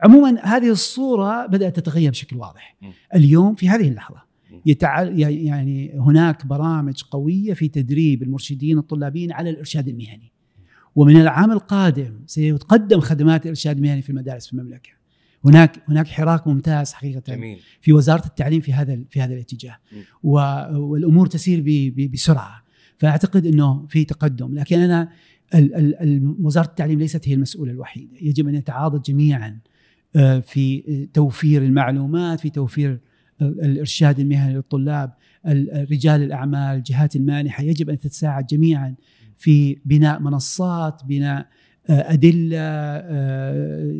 [0.00, 2.76] عموما هذه الصورة بدأت تتغير بشكل واضح.
[3.14, 4.31] اليوم في هذه اللحظة.
[4.66, 10.32] يتعال يعني هناك برامج قوية في تدريب المرشدين الطلابيين على الإرشاد المهني.
[10.96, 14.90] ومن العام القادم سيتقدم خدمات الإرشاد المهني في المدارس في المملكة.
[15.44, 17.58] هناك هناك حراك ممتاز حقيقة جميل.
[17.80, 19.76] في وزارة التعليم في هذا في هذا الاتجاه.
[20.22, 22.62] والأمور تسير بسرعة.
[22.98, 24.54] فأعتقد إنه في تقدم.
[24.54, 25.08] لكن أنا
[26.42, 28.16] وزارة التعليم ليست هي المسؤولة الوحيدة.
[28.20, 29.58] يجب أن يتعاضد جميعا
[30.16, 33.00] آه، في توفير المعلومات في توفير
[33.48, 35.12] الإرشاد المهني للطلاب
[35.90, 38.94] رجال الأعمال الجهات المانحة يجب أن تتساعد جميعا
[39.36, 41.46] في بناء منصات بناء
[41.90, 43.92] آه، أدلة آه،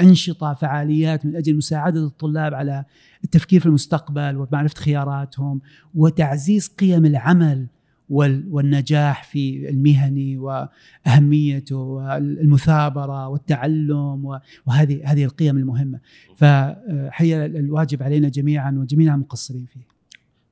[0.00, 2.84] أنشطة فعاليات من أجل مساعدة الطلاب على
[3.24, 5.60] التفكير في المستقبل ومعرفة خياراتهم
[5.94, 7.66] وتعزيز قيم العمل
[8.08, 16.00] والنجاح في المهني وأهميته والمثابرة والتعلم وهذه هذه القيم المهمة
[16.36, 19.86] فهي الواجب علينا جميعا وجميعا مقصرين فيه.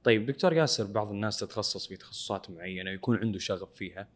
[0.04, 4.08] طيب دكتور ياسر بعض الناس تتخصص في تخصصات معينة يكون عنده شغف فيها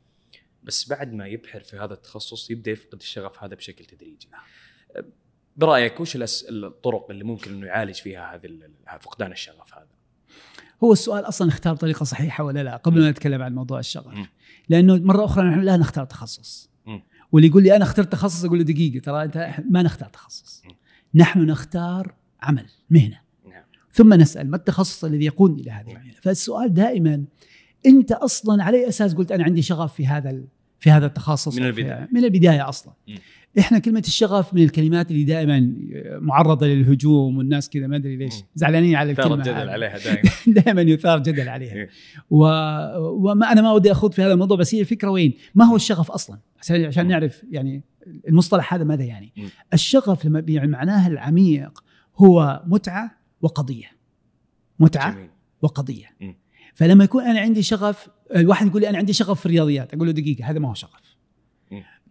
[0.65, 4.29] بس بعد ما يبحر في هذا التخصص يبدأ يفقد الشغف هذا بشكل تدريجي.
[5.57, 6.17] برأيك وش
[6.51, 9.96] الطرق اللي ممكن إنه يعالج فيها هذا فقدان الشغف هذا؟
[10.85, 14.15] هو السؤال أصلا اختار طريقة صحيحة ولا لا قبل ما نتكلم عن موضوع الشغف.
[14.69, 16.71] لأنه مرة أخرى نحن لا نختار تخصص.
[17.33, 20.63] واللي يقول لي أنا اخترت تخصص أقول له دقيقة ترى أنت ما نختار تخصص.
[21.15, 23.21] نحن نختار عمل مهنة.
[23.49, 23.63] نعم.
[23.93, 27.25] ثم نسأل ما التخصص الذي يقودني إلى هذه المهنة؟ فالسؤال دائما
[27.87, 30.41] أنت أصلا على اي أساس قلت أنا عندي شغف في هذا
[30.79, 32.09] في هذا التخصص من البداية.
[32.13, 32.93] من البداية أصلا.
[33.59, 35.73] إحنا كلمة الشغف من الكلمات اللي دائما
[36.21, 38.35] معرضة للهجوم والناس كذا ما أدري ليش.
[38.55, 40.31] زعلانين على الكلمة جدل عليها دائما.
[40.63, 41.75] دائما يثار جدل عليها.
[41.75, 41.89] إيه.
[42.31, 42.45] و...
[43.31, 46.11] وما أنا ما ودي أخوض في هذا الموضوع بس هي الفكرة وين؟ ما هو الشغف
[46.11, 47.83] أصلا؟ عشان عشان نعرف يعني
[48.29, 49.33] المصطلح هذا ماذا يعني؟
[49.75, 51.83] الشغف لما يعني معناه العميق
[52.17, 53.11] هو متعة
[53.43, 53.91] وقضية.
[54.79, 55.31] متعة جميل.
[55.63, 56.07] وقضية.
[56.75, 60.13] فلما يكون أنا عندي شغف الواحد يقول لي أنا عندي شغف في الرياضيات أقول له
[60.13, 61.16] دقيقة هذا ما هو شغف.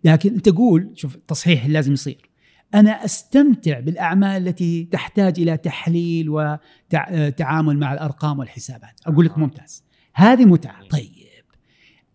[0.06, 2.30] لكن أنت قول شوف التصحيح لازم يصير.
[2.76, 9.02] أنا أستمتع بالأعمال التي تحتاج إلى تحليل وتعامل مع الأرقام والحسابات.
[9.08, 9.84] أقول لك ممتاز.
[10.14, 10.88] هذه متعة.
[10.88, 11.10] طيب.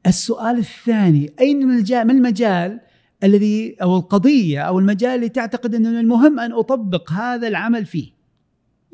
[0.07, 2.81] السؤال الثاني أين المجال ما المجال
[3.25, 8.13] الذي أو القضية أو المجال اللي تعتقد أنه المهم أن أطبق هذا العمل فيه؟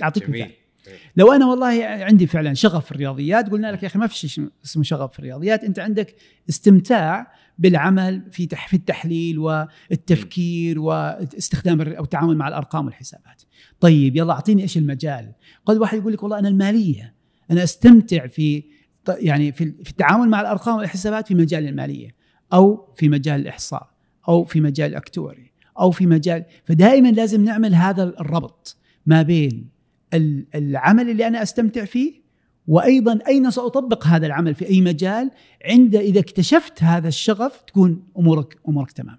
[0.02, 0.30] أعطيك.
[0.30, 0.50] مثال.
[1.16, 4.48] لو أنا والله عندي فعلا شغف في الرياضيات قلنا لك يا أخي ما في شيء
[4.64, 6.14] اسمه شغف في الرياضيات أنت عندك
[6.48, 13.42] استمتاع بالعمل في في التحليل والتفكير واستخدام أو التعامل مع الأرقام والحسابات.
[13.80, 15.32] طيب يلا أعطيني إيش المجال؟
[15.66, 17.14] قد واحد يقول لك والله أنا المالية
[17.50, 18.64] أنا أستمتع في
[19.18, 22.14] يعني في في التعامل مع الأرقام والحسابات في مجال المالية
[22.52, 23.90] أو في مجال الإحصاء
[24.28, 29.68] أو في مجال الأكتوري أو في مجال فدائما لازم نعمل هذا الربط ما بين
[30.14, 32.25] ال- العمل اللي أنا أستمتع فيه
[32.66, 35.30] وأيضا أين سأطبق هذا العمل في أي مجال
[35.64, 39.18] عند إذا اكتشفت هذا الشغف تكون أمورك أمورك تمام.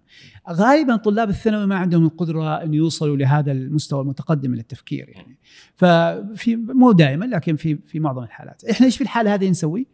[0.50, 5.38] غالبا طلاب الثانوي ما عندهم القدرة أن يوصلوا لهذا المستوى المتقدم من التفكير يعني.
[5.76, 9.88] ففي مو دائما لكن في في معظم الحالات، إحنا إيش في الحاله هذه نسوي؟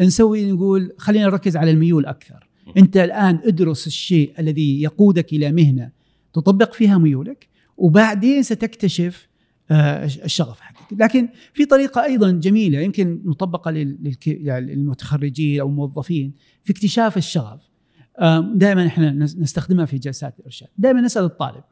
[0.00, 2.48] نسوي نقول خلينا نركز على الميول أكثر.
[2.76, 5.90] أنت الآن ادرس الشيء الذي يقودك إلى مهنة
[6.32, 9.28] تطبق فيها ميولك وبعدين ستكتشف
[9.70, 13.22] آه، الشغف حقك لكن في طريقة أيضا جميلة يمكن
[13.66, 16.32] للك- يعني للمتخرجين أو الموظفين
[16.64, 17.60] في اكتشاف الشغف.
[18.54, 20.68] دائما إحنا نس- نستخدمها في جلسات الإرشاد.
[20.78, 21.64] دائما نسأل الطالب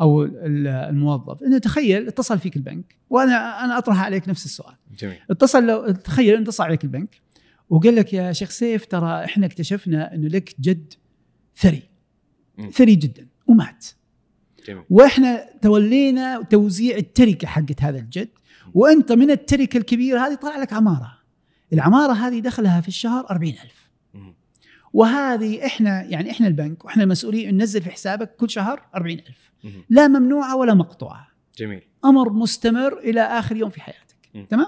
[0.00, 4.74] أو ال- الموظف أنه تخيل اتصل فيك البنك وأنا أنا أطرح عليك نفس السؤال.
[4.98, 5.16] جميل.
[5.30, 7.20] اتصل لو تخيل إنه اتصل عليك البنك
[7.70, 10.92] وقال لك يا شيخ سيف ترى إحنا اكتشفنا إنه لك جد
[11.56, 11.82] ثري.
[12.58, 12.70] مم.
[12.70, 13.86] ثري جدا ومات.
[14.68, 14.82] جميل.
[14.90, 18.28] وإحنا تولينا توزيع التركة حقت هذا الجد
[18.74, 21.18] وأنت من التركه الكبيره هذه طلع لك عمارة.
[21.72, 23.90] العمارة هذه دخلها في الشهر أربعين ألف.
[24.14, 24.34] مم.
[24.92, 29.52] وهذه إحنا يعني إحنا البنك وإحنا المسؤولين ننزل في حسابك كل شهر أربعين ألف.
[29.64, 29.84] مم.
[29.90, 31.28] لا ممنوعة ولا مقطوعة.
[31.58, 31.82] جميل.
[32.04, 34.16] أمر مستمر إلى آخر يوم في حياتك.
[34.34, 34.46] مم.
[34.46, 34.66] تمام؟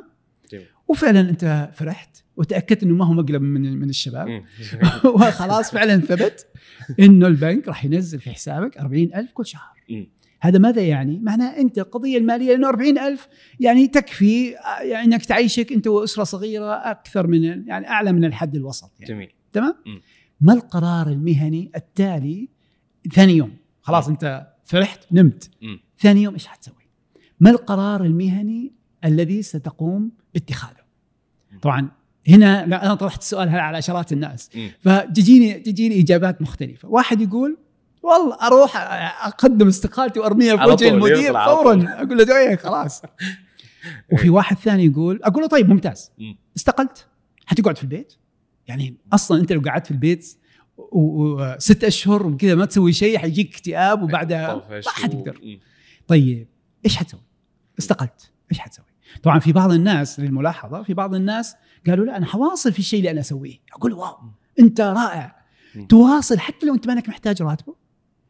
[0.52, 0.66] جميل.
[0.88, 4.44] وفعلا أنت فرحت وتأكدت إنه ما هو مقلب من من الشباب.
[5.14, 6.46] وخلاص فعلا ثبت
[7.00, 9.74] إنه البنك راح ينزل في حسابك أربعين ألف كل شهر.
[9.90, 10.06] مم.
[10.44, 13.28] هذا ماذا يعني؟ معناه أنت القضية المالية لأنه أربعين ألف
[13.60, 14.50] يعني تكفي
[14.82, 19.32] يعني إنك تعيشك أنت وأسرة صغيرة أكثر من يعني أعلى من الحد الوسط يعني جميل
[19.52, 19.74] تمام؟
[20.40, 22.48] ما القرار المهني التالي
[23.14, 25.80] ثاني يوم خلاص أنت فرحت نمت مم.
[25.98, 26.88] ثاني يوم إيش حتسوي؟
[27.40, 28.72] ما القرار المهني
[29.04, 30.84] الذي ستقوم باتخاذه؟
[31.62, 31.90] طبعا
[32.28, 34.50] هنا أنا طرحت السؤال هذا على عشرات الناس.
[34.80, 37.58] فتجيني تجيني إجابات مختلفة، واحد يقول
[38.04, 38.76] والله أروح
[39.26, 41.84] أقدم استقالتي وأرميها في وجه المدير فورا.
[41.88, 43.02] أقول له إيه خلاص
[44.12, 46.36] وفي واحد ثاني يقول أقول له طيب ممتاز مم.
[46.56, 47.06] استقلت
[47.46, 48.14] حتقعد في البيت
[48.66, 50.36] يعني أصلا أنت لو قعدت في البيت
[50.76, 55.58] وست أشهر وكذا ما تسوي شيء حيجيك اكتئاب وبعدها ما حتقدر.
[56.08, 56.48] طيب
[56.84, 57.20] إيش حتسوي؟
[57.78, 58.86] استقلت إيش حتسوي؟
[59.22, 63.10] طبعا في بعض الناس للملاحظة في بعض الناس قالوا لا أنا حواصل في الشيء اللي
[63.10, 64.16] أنا أسويه أقول له واو
[64.60, 65.36] أنت رائع.
[65.88, 67.74] تواصل حتى لو أنت مانك محتاج راتبه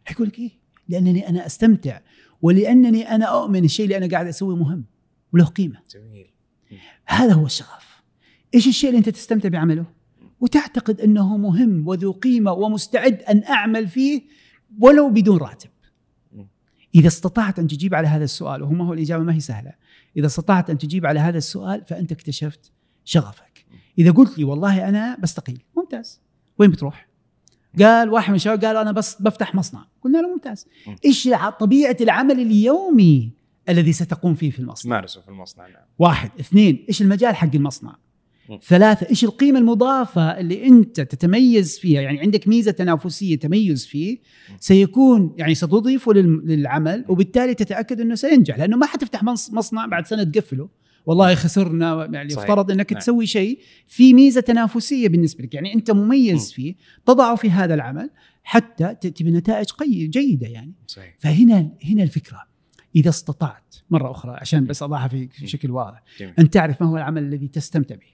[0.05, 0.51] حيقول لك إيه؟
[0.89, 2.01] لأنني أنا أستمتع
[2.43, 4.85] ولأنني أنا أؤمن الشيء اللي أنا قاعد أسويه مهم
[5.33, 5.79] وله قيمة.
[5.91, 6.31] جميل.
[7.07, 8.03] هذا هو الشغف.
[8.55, 9.87] إيش الشيء اللي أنت تستمتع بعمله؟
[10.41, 14.23] وتعتقد أنه مهم وذو قيمة ومستعد أن أعمل فيه
[14.79, 15.71] ولو بدون راتب.
[16.95, 19.73] إذا استطعت أن تجيب على هذا السؤال وهو ما هو الإجابة ما هي سهلة.
[20.17, 22.73] إذا استطعت أن تجيب على هذا السؤال فأنت اكتشفت
[23.05, 23.67] شغفك.
[23.99, 26.21] إذا قلت لي والله أنا بستقيل ممتاز.
[26.59, 27.09] وين بتروح؟
[27.83, 29.87] قال واحد من الشباب قال أنا بس بفتح مصنع.
[30.05, 30.67] قلنا له ممتاز.
[30.87, 30.97] مم.
[31.05, 31.29] إيش
[31.61, 33.31] طبيعة العمل اليومي
[33.69, 35.83] الذي ستقوم فيه في المصنع؟ تمارسه في المصنع نعم.
[35.99, 36.31] واحد.
[36.41, 37.97] اثنين إيش المجال حق المصنع؟
[38.49, 38.59] مم.
[38.69, 44.19] ثلاثة إيش القيمة المضافة اللي أنت تتميز فيها؟ يعني عندك ميزة تنافسية تميز فيه.
[44.61, 50.07] سيكون يعني ستضيفه لل- للعمل وبالتالي تتأكد إنه سينجح لأنه ما حتفتح مص- مصنع بعد
[50.07, 50.69] سنة تقفله.
[51.07, 52.45] والله خسرنا يعني صحيح.
[52.51, 53.01] افترض انك نعم.
[53.01, 55.55] تسوي شيء في ميزة تنافسية بالنسبة لك.
[55.55, 56.55] يعني أنت مميز مم.
[56.55, 56.75] فيه
[57.07, 58.11] تضعه في هذا العمل
[58.45, 60.73] حتى تأتي بنتائج قي- جيدة يعني.
[60.87, 61.15] صحيح.
[61.19, 62.43] فهنا هنا الفكرة.
[62.97, 66.03] إذا استطعت مرة أخرى عشان بس أضعها في في شكل واضح.
[66.21, 66.35] جميل.
[66.39, 68.07] أن تعرف ما هو العمل الذي تستمتع به.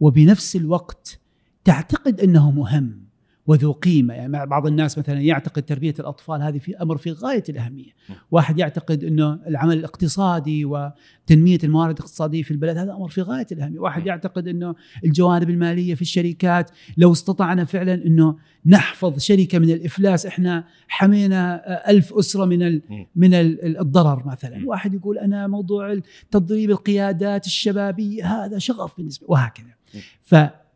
[0.00, 1.20] وبنفس الوقت
[1.64, 3.03] تعتقد أنه مهم.
[3.46, 7.90] وذو قيمة يعني بعض الناس مثلا يعتقد تربية الأطفال هذه في أمر في غاية الأهمية.
[8.30, 13.78] واحد يعتقد إنه العمل الاقتصادي وتنمية الموارد الاقتصادية في البلد هذا أمر في غاية الأهمية
[13.78, 14.06] واحد.
[14.06, 20.64] يعتقد إنه الجوانب المالية في الشركات لو استطعنا فعلا إنه نحفظ شركة من الإفلاس إحنا
[20.88, 22.82] حمينا ألف أسرة من ال.
[23.16, 24.62] من ال- الضرر مثلا.
[24.68, 29.98] واحد يقول أنا موضوع تدريب القيادات الشبابية هذا شغف بالنسبة وهكذا م.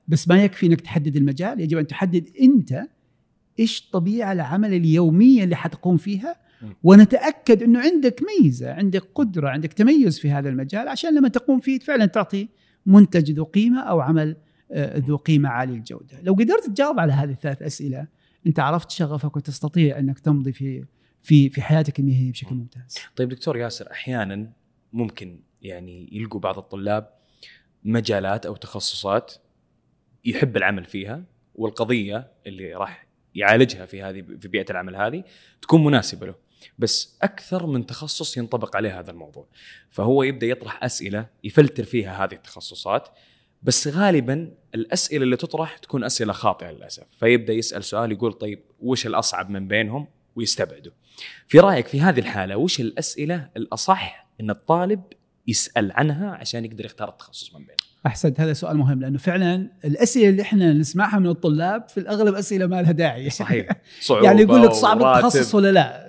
[0.09, 2.87] فبس ما يكفي إنك تحدد المجال يجب أن تحدد أنت
[3.61, 6.37] إيش الطبيعه العمل اليومية اللي حتقوم فيها.
[6.83, 11.79] ونتأكد إنه عندك ميزة عندك قدرة عندك تميز في هذا المجال عشان لما تقوم فيه
[11.79, 12.49] فعلا تعطي
[12.87, 14.37] منتج ذو قيمة أو عمل
[14.73, 16.21] آه، ذو قيمة عالية الجودة.
[16.23, 18.07] لو قدرت تجاوب على هذه الثلاث أسئلة
[18.47, 20.85] أنت عرفت شغفك وتستطيع إنك تمضي في
[21.23, 22.99] في في حياتك المهنية بشكل ممتاز.
[23.16, 24.53] طيب دكتور ياسر أحيانا
[24.92, 27.11] ممكن يعني يلقوا بعض الطلاب
[27.85, 29.35] مجالات أو تخصصات
[30.31, 35.25] يحب العمل فيها والقضية اللي راح يعالجها في هذه في بيئة العمل هذه
[35.62, 36.35] تكون مناسبة له.
[36.79, 39.47] بس أكثر من تخصص ينطبق عليه هذا الموضوع.
[39.91, 43.09] فهو يبدأ يطرح أسئلة يفلتر فيها هذه التخصصات
[43.62, 47.07] بس غالبا الأسئلة اللي تطرح تكون أسئلة خاطئة للأسف.
[47.19, 50.93] فيبدأ يسأل سؤال يقول طيب وش الأصعب من بينهم؟ ويستبعده.
[51.49, 55.03] في رأيك في هذه الحالة وش الأسئلة الأصح إن الطالب
[55.47, 60.28] يسأل عنها عشان يقدر يختار التخصص من بينهم؟ احسنت هذا سؤال مهم لأنه فعلا الأسئلة
[60.28, 63.30] اللي إحنا نسمعها من الطلاب في الأغلب أسئلة ما لها داعي.
[63.30, 63.68] صحيح.
[64.00, 65.02] صعوبه يعني يقول لك صعب.
[65.02, 66.08] التخصص ولا لا؟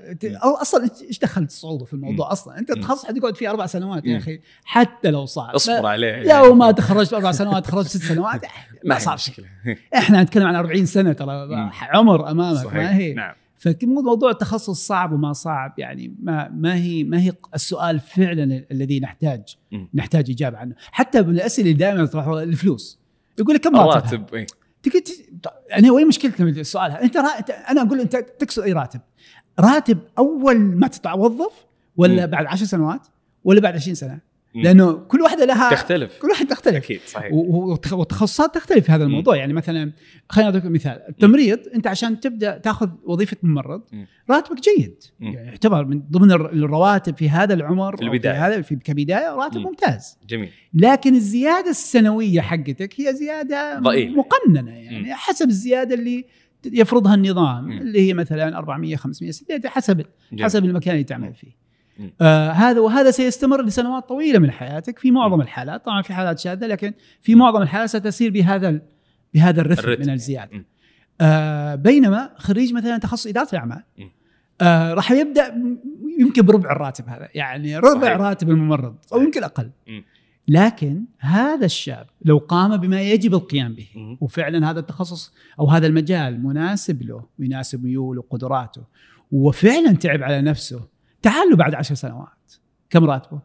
[0.62, 2.32] أصلا إيش دخلت الصعوبه في الموضوع.
[2.32, 2.78] أصلا؟ أنت مم.
[2.78, 4.06] التخصص حتقعد فيه أربع سنوات.
[4.06, 5.56] يا أخي حتى لو صعب.
[5.56, 6.24] اصبر عليه.
[6.24, 8.42] لو ما تخرجت أربع سنوات تخرجت ست سنوات
[8.86, 9.78] ما صار شيء مشكلة.
[9.96, 11.48] إحنا نتكلم عن 40 سنة ترى.
[11.82, 12.74] عمر أمامك صحيح.
[12.74, 13.34] ما هي؟ نعم.
[13.60, 19.58] فموضوع التخصص صعب وما صعب يعني ما ما هي ما هي السؤال فعلا الذي نحتاج.
[19.94, 23.00] نحتاج إجابة عنه حتى من الاسئله اللي دائما تطرحها الفلوس
[23.40, 24.26] يقول لك كم راتب.
[24.84, 25.04] تقول
[25.70, 27.18] يعني وين مشكلتنا في السؤال هذا؟ أنت
[27.70, 29.02] أنا أقول أنت تقصد أي راتب؟
[29.60, 31.66] راتب أول ما تتوظف
[31.98, 32.26] ولا.
[32.26, 33.08] بعد عشر سنوات
[33.44, 34.20] ولا بعد 20 سنة؟
[34.56, 34.62] مم.
[34.62, 37.34] لأنه كل واحدة لها تختلف كل واحد تختلف أكيد صحيح
[37.94, 39.92] والتخصصات تختلف في هذا الموضوع يعني مثلا
[40.30, 44.06] خلينا أعطيك مثال التمريض أنت عشان تبدأ تأخذ وظيفة ممرض مم.
[44.30, 45.34] راتبك جيد مم.
[45.34, 48.48] يعني يعتبر من ضمن الر- الرواتب في هذا العمر في أو البداية.
[48.48, 49.64] هذا في كبداية راتب مم.
[49.66, 54.16] ممتاز جميل لكن الزيادة السنوية حقتك هي زيادة ضئيلة.
[54.18, 55.14] مقننة يعني مم.
[55.14, 56.26] حسب الزيادة اللي
[56.66, 57.72] يفرضها النظام مم.
[57.78, 60.44] اللي هي مثلا 400 500 600 حسب جميل.
[60.46, 61.34] حسب المكان اللي تعمل مم.
[61.34, 61.54] فيه مم.
[62.22, 66.68] آه هذا وهذا سيستمر لسنوات طويلة من حياتك في معظم الحالات طبعا في حالات شاذة
[66.68, 68.82] لكن في معظم الحالات ستسير بهذا
[69.34, 70.02] بهذا الرتم, الرتم.
[70.02, 70.66] من الزيادة.
[71.22, 73.84] آه بينما خريج مثلا تخصص إدارة الأعمال.
[74.62, 75.78] آه راح يبدأ م-
[76.20, 78.18] يمكن بربع الراتب هذا يعني ربع صحيح.
[78.18, 79.22] راتب الممرض أو.
[79.22, 80.04] يمكن أقل مم.
[80.48, 84.18] لكن هذا الشاب لو قام بما يجب القيام به مم.
[84.22, 88.82] وفعلا هذا التخصص أو هذا المجال مناسب له ويناسب ميوله وقدراته
[89.32, 90.82] وفعلا تعب على نفسه
[91.22, 92.54] تعال له بعد عشر سنوات.
[92.90, 93.40] كم راتبه؟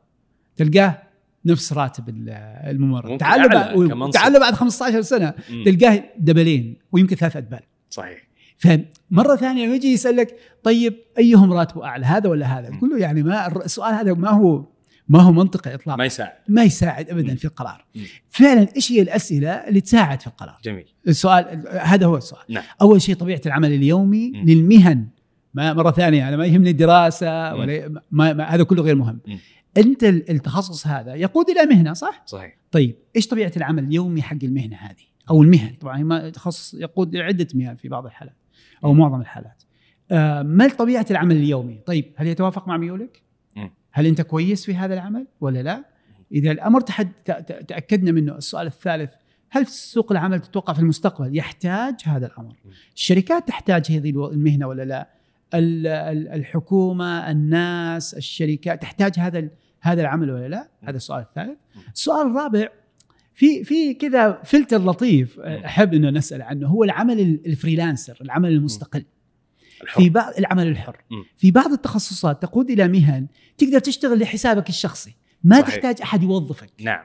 [0.56, 1.02] تلقاه
[1.46, 2.28] نفس راتب ال-
[2.70, 3.06] الممرض.
[3.06, 4.10] ممكن تعال له أعلى بعد.
[4.10, 5.34] تعال له بعد 15 سنة.
[5.50, 5.64] مم.
[5.64, 7.60] تلقاه دبلين ويمكن ثلاث أدبال.
[7.90, 8.18] صحيح.
[8.58, 13.64] فمره ثانية يجي يسألك طيب أيهم راتبه أعلى؟ هذا ولا هذا؟ تقول له يعني ما
[13.64, 14.64] السؤال هذا ما هو
[15.08, 15.96] ما هو منطقي اطلاقا.
[15.98, 16.32] ما يساعد.
[16.48, 17.36] ما يساعد ابدا مم.
[17.36, 17.84] في القرار.
[17.94, 18.02] مم.
[18.30, 20.86] فعلا إيش هي الأسئلة اللي تساعد في القرار؟ جميل.
[21.08, 22.42] السؤال هذا هو السؤال.
[22.48, 22.64] نعم.
[22.82, 24.44] أول شيء طبيعة العمل اليومي مم.
[24.44, 25.06] للمهن.
[25.54, 27.54] ما مرة ثانية أنا ما يهمني الدراسة.
[27.54, 29.20] ولا ما ما هذا كله غير مهم.
[29.26, 29.38] مم.
[29.76, 32.56] أنت ال- التخصص هذا يقود إلى مهنة صح؟ صحيح.
[32.70, 37.48] طيب إيش طبيعة العمل اليومي حق المهنة هذه؟ أو المهن طبعا ما تخصص يقود عده
[37.54, 38.36] مهن في بعض الحالات
[38.84, 39.62] أو معظم الحالات.
[40.10, 43.22] آه ما طبيعة العمل اليومي؟ طيب هل يتوافق مع ميولك.
[43.92, 45.84] هل أنت كويس في هذا العمل ولا لا؟
[46.32, 47.08] إذا الأمر تحد
[47.68, 49.10] تأكدنا منه السؤال الثالث
[49.50, 52.54] هل سوق العمل تتوقع في المستقبل؟ يحتاج هذا الأمر.
[52.94, 55.08] الشركات تحتاج هذه المهنة ولا لا؟
[55.54, 59.48] الحكومة الناس الشركات تحتاج هذا
[59.80, 61.58] هذا العمل ولا لا؟ هذا السؤال الثالث.
[61.94, 62.68] السؤال الرابع
[63.34, 69.04] في في كذا فلتر لطيف أحب إنه نسأل عنه هو العمل ال- freelancer العمل المستقل.
[69.82, 70.00] الحر.
[70.02, 71.04] في بعض العمل الحر.
[71.10, 71.24] مم.
[71.36, 73.26] في بعض التخصصات تقود إلى مهن
[73.58, 75.14] تقدر تشتغل لحسابك الشخصي.
[75.44, 75.74] ما صحيح.
[75.74, 76.70] تحتاج أحد يوظفك.
[76.80, 77.04] نعم.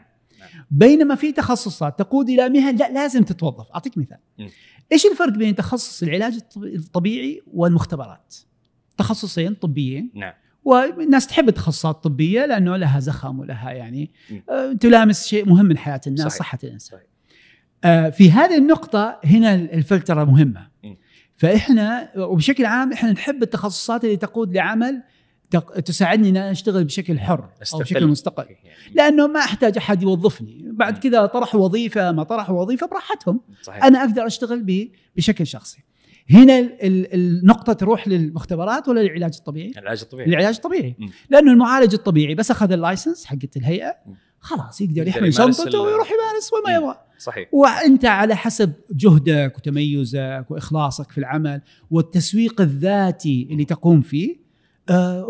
[0.71, 3.71] بينما في تخصصات تقود إلى مهن لا لازم تتوظف.
[3.71, 4.17] أعطيك مثال.
[4.39, 4.49] مم.
[4.91, 8.35] إيش الفرق بين تخصص العلاج الطب- الطبيعي والمختبرات
[8.97, 14.11] تخصصين طبيين نعم والناس تحب التخصصات الطبية لأنه لها زخم ولها يعني.
[14.49, 16.39] آه، تلامس شيء مهم من حياة الناس صحيح.
[16.39, 17.09] صحة الإنسان صحيح.
[17.83, 20.97] آه، في هذه النقطة هنا الفلترة مهمة مم.
[21.35, 25.01] فإحنا وبشكل عام إحنا نحب التخصصات اللي تقود لعمل
[25.85, 27.79] تساعدني إن أشتغل بشكل حر أو.
[27.79, 30.99] بشكل مستقل يعني لأنه ما أحتاج أحد يوظفني بعد مم.
[30.99, 35.77] كذا طرحوا وظيفة ما طرحوا وظيفة براحتهم صحيح أنا أقدر أشتغل بشكل شخصي
[36.31, 40.95] هنا ال- ال- النقطه تروح للمختبرات ولا للعلاج الطبيعي العلاج الطبيعي العلاج الطبيعي.
[41.29, 43.95] لأنه المعالج الطبيعي بس أخذ اللايسنس حقت الهيئة.
[44.39, 46.75] خلاص يقدر يحمل شنطته ويروح يمارس وما.
[46.77, 54.48] يبغى صحيح وأنت على حسب جهدك وتميزك وإخلاصك في العمل والتسويق الذاتي اللي تقوم فيه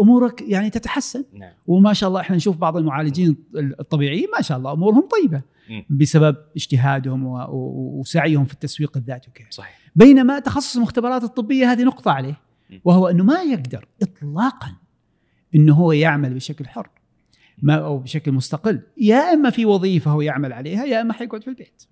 [0.02, 1.24] أمورك يعني تتحسن.
[1.34, 1.52] نعم.
[1.68, 5.42] وما شاء الله إحنا نشوف بعض المعالجين الطبيعيين ما شاء الله أمورهم طيبة.
[5.90, 9.48] بسبب اجتهادهم و- و- وسعيهم في التسويق الذاتي وكذا.
[9.50, 9.80] صحيح.
[9.96, 12.40] بينما تخصص المختبرات الطبية هذه نقطة عليه.
[12.86, 14.76] وهو إنه ما يقدر اطلاقا
[15.56, 16.90] إنه هو يعمل بشكل حر
[17.62, 18.82] ما أو بشكل مستقل.
[18.98, 21.84] يا إما في وظيفة هو يعمل عليها يا إما حيقعد في البيت.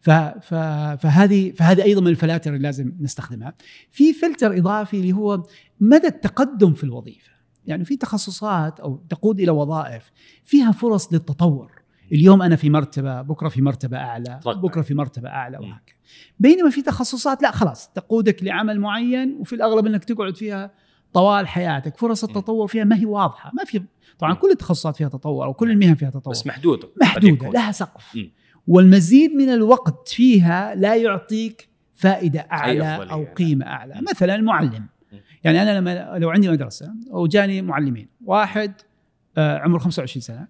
[0.00, 0.54] ف ف
[1.02, 3.54] فهذه فهذه أيضا من الفلاتر اللي لازم نستخدمها.
[3.90, 5.46] في فلتر إضافي اللي هو
[5.80, 7.30] مدى التقدم في الوظيفة
[7.66, 10.10] يعني في تخصصات أو تقود إلى وظائف
[10.44, 11.72] فيها فرص للتطور
[12.12, 14.60] اليوم أنا في مرتبة بكرة في مرتبة أعلى ترقى.
[14.60, 15.58] بكرة في مرتبة أعلى.
[15.58, 15.94] وهكذا
[16.38, 20.70] بينما في تخصصات لا خلاص تقودك لعمل معين وفي الأغلب إنك تقعد فيها
[21.12, 22.24] طوال حياتك فرص.
[22.24, 23.82] التطور فيها ما هي واضحة ما في
[24.18, 24.34] طبعا.
[24.34, 26.88] كل التخصصات فيها تطور أو كل المهن فيها تطور بس محدودة
[27.22, 27.52] يكون.
[27.52, 28.30] لها سقف مم.
[28.68, 33.34] والمزيد من الوقت فيها لا يعطيك فائدة أعلى أو يعني.
[33.34, 34.00] قيمة أعلى.
[34.10, 34.86] مثلا المعلم.
[35.44, 38.72] يعني أنا لما لو عندي مدرسة وجاني معلمين واحد
[39.38, 40.48] آه، عمره 25 سنة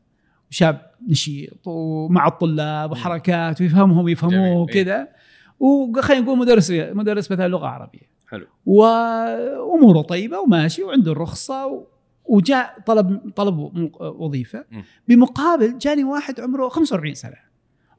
[0.50, 4.36] شاب نشيط ومع الطلاب وحركات ويفهمهم ويفهموه.
[4.46, 4.56] إيه.
[4.56, 5.08] وكذا
[5.60, 11.86] وخلينا نقول مدرس مدرس مثلا لغة عربية حلو واموره طيبة وماشي وعنده الرخصة و-
[12.24, 13.58] وجاء طلب طلب
[14.00, 14.64] وظيفة.
[15.08, 17.36] بمقابل جاني واحد عمره 45 سنة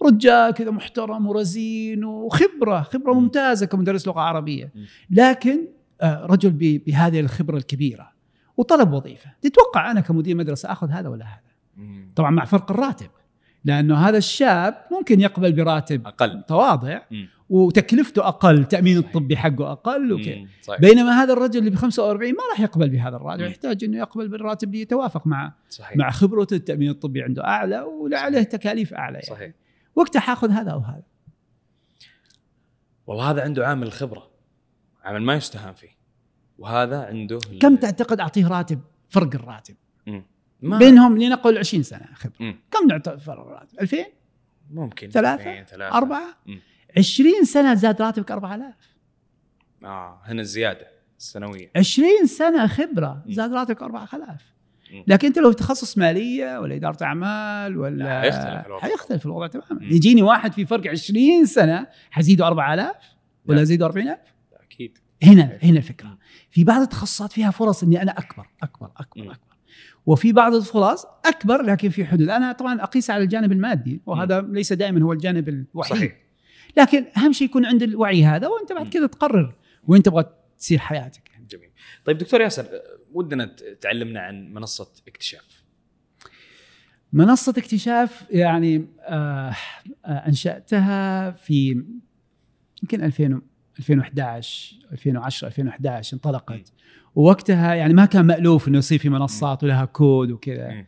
[0.03, 3.19] رجال كذا محترم ورزين وخبرة خبرة مم.
[3.19, 4.71] ممتازة كمدرس لغة عربية.
[5.09, 5.67] لكن
[6.03, 8.11] رجل ب- بهذه الخبرة الكبيرة
[8.57, 9.29] وطلب وظيفة.
[9.41, 11.41] تتوقع أنا كمدير مدرسة آخذ هذا ولا هذا.
[12.15, 13.09] طبعا مع فرق الراتب
[13.65, 16.43] لأنه هذا الشاب ممكن يقبل براتب أقل.
[16.47, 17.27] تواضع مم.
[17.49, 18.97] وتكلفته أقل صحيح.
[18.97, 20.45] الطبي حقه أقل وكذا.
[20.79, 23.41] بينما هذا الرجل اللي ب 45 ما راح يقبل بهذا الراتب.
[23.41, 25.97] يحتاج إنه يقبل بالراتب اللي يتوافق مع صحيح.
[25.97, 29.27] مع خبرته التأمين الطبي عنده أعلى وعليه تكاليف أعلى يعني.
[29.35, 29.51] صحيح.
[29.95, 31.03] وقتها حاخذ هذا أو هذا.
[33.07, 34.27] والله هذا عنده عامل الخبره
[35.05, 35.95] عامل ما يستهان فيه
[36.57, 38.79] وهذا عنده كم تعتقد أعطيه راتب
[39.09, 39.75] فرق الراتب
[40.07, 40.23] مم.
[40.61, 42.55] ما بينهم لنقل 20 سنة خبره.
[42.71, 43.97] كم نعتبر فرق الراتب 2000
[44.71, 46.59] ممكن ثلاثة؟ ثلاثة أربعة مم.
[46.97, 48.75] 20 سنة زاد راتبك 4000
[49.83, 50.87] آه هنا الزيادة
[51.19, 53.33] السنوية 20 سنة خبرة مم.
[53.33, 54.55] زاد راتبك 4000
[54.93, 55.03] مم.
[55.07, 58.81] لكن أنت لو تخصص مالية ولا إدارة أعمال ولا لا، حيختلف الوضع.
[58.81, 59.85] حيختلف الوضع تماما.
[59.85, 62.95] يجيني واحد في فرق 20 سنة حزيده 4000
[63.45, 63.61] ولا لا.
[63.61, 64.34] أزيده 40000 أكيد
[65.25, 66.17] هنا هنا الفكرة.
[66.49, 69.31] في بعض التخصصات فيها فرص إني أنا أكبر أكبر أكبر مم.
[69.31, 69.55] أكبر.
[70.05, 72.29] وفي بعض الفرص أكبر لكن في حدود.
[72.29, 75.97] أنا طبعا أقيس على الجانب المادي وهذا ليس دائما هو الجانب الوحيد.
[75.97, 76.17] صحيح.
[76.77, 78.89] لكن أهم شيء يكون عند الوعي هذا وأنت بعد.
[78.89, 79.55] كذا تقرر
[79.87, 80.25] وين تبغى
[80.57, 81.31] تسير حياتك.
[81.49, 81.69] جميل.
[82.05, 82.65] طيب دكتور ياسر
[83.13, 85.63] ودنا تعلمنا عن منصة اكتشاف.
[87.13, 89.55] منصة اكتشاف يعني آه
[90.05, 91.83] آه أنشأتها في
[92.83, 93.41] يمكن 2000
[93.79, 96.73] 2011 2010 2011 انطلقت
[97.15, 100.85] ووقتها يعني ما كان مألوف إنه يصير في منصات ولها كود وكذا.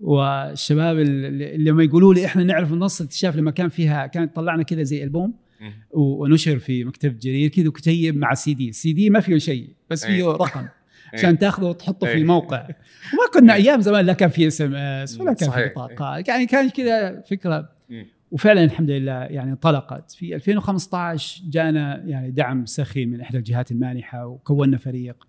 [0.00, 4.82] والشباب اللي لما يقولوا لي إحنا نعرف منصة اكتشاف لما كان فيها كانت طلعنا كذا
[4.82, 5.34] زي ألبوم.
[5.90, 10.22] ونشر في مكتبة جرير كذا وكتيب مع CD CD ما فيه شيء بس فيه أي.
[10.22, 10.60] رقم
[11.14, 11.18] أي.
[11.18, 12.06] عشان تاخذه وتحطه.
[12.06, 15.68] في موقع وما كنا أيام زمان لا كان في SMS ولا كان في.
[15.68, 17.68] بطاقات يعني كان كذا فكرة.
[18.30, 20.10] وفعلا الحمد لله يعني انطلقت.
[20.12, 25.26] في 2015 جانا يعني دعم سخي من إحدى الجهات المانحة وكونا فريق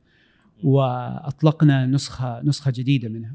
[0.63, 3.33] وأطلقنا نسخه نسخة جديدة منها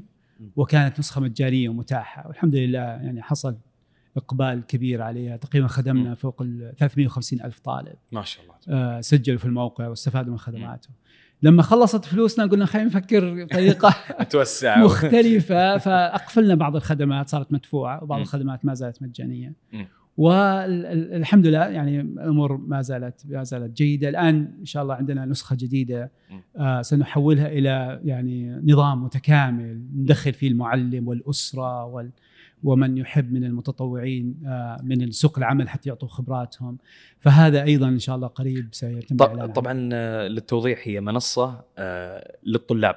[0.55, 2.27] وكانت نسخة مجانية ومتاحة.
[2.27, 3.57] والحمد لله يعني حصل
[4.17, 5.37] إقبال كبير عليها.
[5.37, 6.15] تقريبا خدمنا.
[6.15, 7.95] فوق ال 350 ألف طالب.
[8.11, 8.55] ما شاء الله.
[8.69, 10.89] آه، سجلوا في الموقع واستفادوا من خدماته.
[11.43, 18.19] لما خلصت فلوسنا قلنا خلينا نفكر بطريقة اتوسع مختلفة فأقفلنا بعض الخدمات صارت مدفوعة وبعض.
[18.19, 19.53] الخدمات ما زالت مجانية.
[20.17, 25.55] والحمد لله يعني الأمور ما زالت ما زالت جيدة الآن إن شاء الله عندنا نسخة
[25.55, 26.11] جديدة.
[26.57, 32.11] آه سنحولها إلى يعني نظام متكامل ندخل فيه المعلم والأسرة وال
[32.63, 36.77] ومن يحب من المتطوعين آه من سوق العمل حتى يعطوا خبراتهم
[37.19, 39.53] فهذا أيضا إن شاء الله قريب سيتم طب- الإعلان عنه.
[39.53, 42.95] طبعا آه، للتوضيح هي منصة آه، للطلاب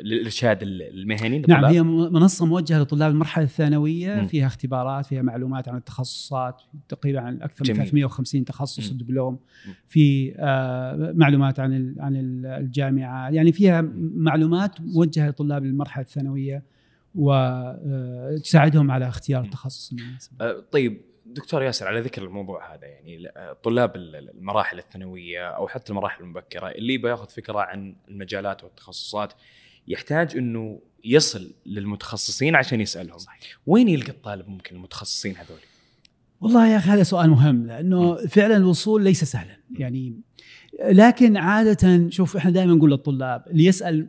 [0.00, 1.64] للإرشاد المهني نعم للطلاب.
[1.72, 4.26] هي م- منصة موجهة لطلاب المرحلة الثانوية مم.
[4.26, 7.78] فيها اختبارات فيها معلومات عن التخصصات تقريبا عن أكثر جميل.
[7.80, 8.90] من 350 تخصص.
[8.92, 9.74] ودبلوم مم.
[9.86, 13.80] في آه، معلومات عن عن ال- الجامعة يعني فيها
[14.14, 16.62] معلومات موجهة لطلاب المرحلة الثانوية
[17.14, 23.52] وتساعدهم على اختيار التخصص المناسب آه، طيب دكتور ياسر على ذكر الموضوع هذا يعني آه،
[23.52, 29.32] طلاب ال- المراحل الثانوية أو حتى المراحل المبكرة اللي بياخذ فكرة عن المجالات والتخصصات
[29.88, 33.18] يحتاج إنه يصل للمتخصصين عشان يسألهم.
[33.66, 35.58] وين يلقى الطالب ممكن المتخصصين هذول؟
[36.40, 39.56] والله يا أخي هذا سؤال مهم لأنه فعلا الوصول ليس سهلا.
[39.78, 40.20] يعني
[40.84, 44.06] لكن عادة شوف إحنا دائما نقول للطلاب اللي يسأل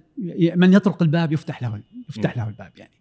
[0.56, 2.92] من يطرق الباب يفتح له يفتح له الباب يعني.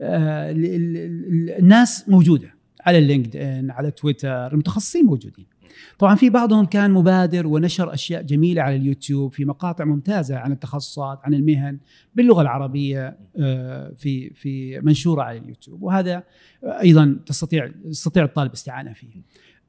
[0.00, 5.46] آه، ال- ال- ال- الناس موجودة على اللينكد ان على تويتر المتخصصين موجودين.
[5.98, 11.20] طبعا في بعضهم كان مبادر ونشر أشياء جميلة على اليوتيوب في مقاطع ممتازة عن التخصصات
[11.24, 11.78] عن المهن
[12.14, 15.82] باللغة العربية آه، في في منشورة على اليوتيوب.
[15.82, 16.22] وهذا
[16.64, 19.08] أيضا تستطيع يستطيع الطالب الاستعانه فيه.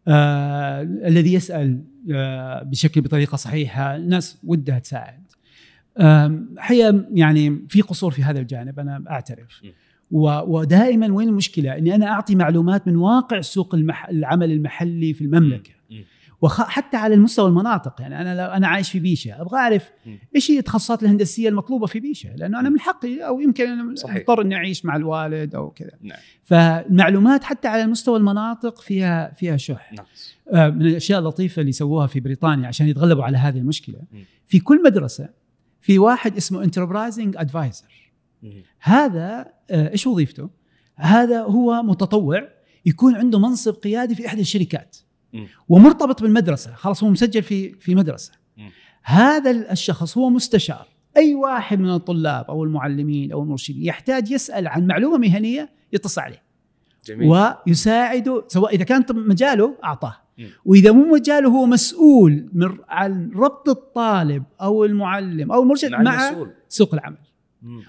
[0.07, 5.23] آه الذي يسأل آه بشكل بطريقة صحيحة الناس ودها تساعد.
[6.57, 9.61] حقيقة يعني في قصور في هذا الجانب أنا أعترف.
[10.11, 14.09] ودائما وين المشكلة؟ إني أنا أعطي معلومات من واقع سوق المح...
[14.09, 15.71] العمل المحلي في المملكة.
[16.43, 19.91] وحتى على المستوى المناطق يعني أنا لو أنا عايش في بيشة أبغى أعرف.
[20.35, 23.83] إيش هي التخصصات الهندسية المطلوبة في بيشة لأنه أنا من حقي أو يمكن أنا.
[23.83, 29.57] مضطر إني أعيش مع الوالد أو كذا نعم فالمعلومات حتى على مستوى المناطق فيها فيها
[29.57, 33.99] شح ناقص آه، من الأشياء اللطيفة اللي سووها في بريطانيا عشان يتغلبوا على هذه المشكلة.
[34.45, 35.29] في كل مدرسة
[35.81, 38.11] في واحد اسمه enterprising advisor.
[38.79, 40.49] هذا آه، إيش وظيفته؟
[40.95, 42.47] هذا هو متطوع
[42.85, 44.97] يكون عنده منصب قيادي في إحدى الشركات.
[45.69, 46.73] ومرتبط بالمدرسة.
[46.73, 48.31] خلاص هو مسجل في في مدرسة.
[49.03, 50.87] هذا الشخص هو مستشار.
[51.17, 56.43] أي واحد من الطلاب أو المعلمين أو المرشدين يحتاج يسأل عن معلومة مهنية يتصل عليه.
[57.05, 57.29] جميل.
[57.67, 60.15] ويساعده سواء إذا كان مجاله أعطاه.
[60.65, 66.27] وإذا مو مجاله هو مسؤول من عن ربط الطالب أو المعلم أو المرشد مع مع
[66.29, 67.17] المسؤول سوق العمل.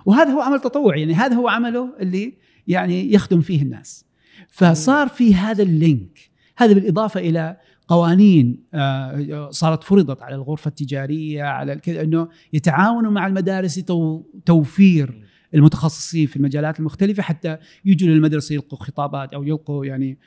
[0.06, 2.34] وهذا هو عمل تطوعي يعني هذا هو عمله اللي
[2.68, 4.04] يعني يخدم فيه الناس.
[4.48, 6.33] فصار في هذا اللينك.
[6.56, 7.56] هذا بالإضافة إلى
[7.88, 15.24] قوانين آه، صارت فرضت على الغرفة التجارية على الكذا إنه يتعاونوا مع المدارس لتوفير
[15.54, 20.18] المتخصصين في المجالات المختلفة حتى يجوا للمدرسة يلقوا خطابات أو يلقوا يعني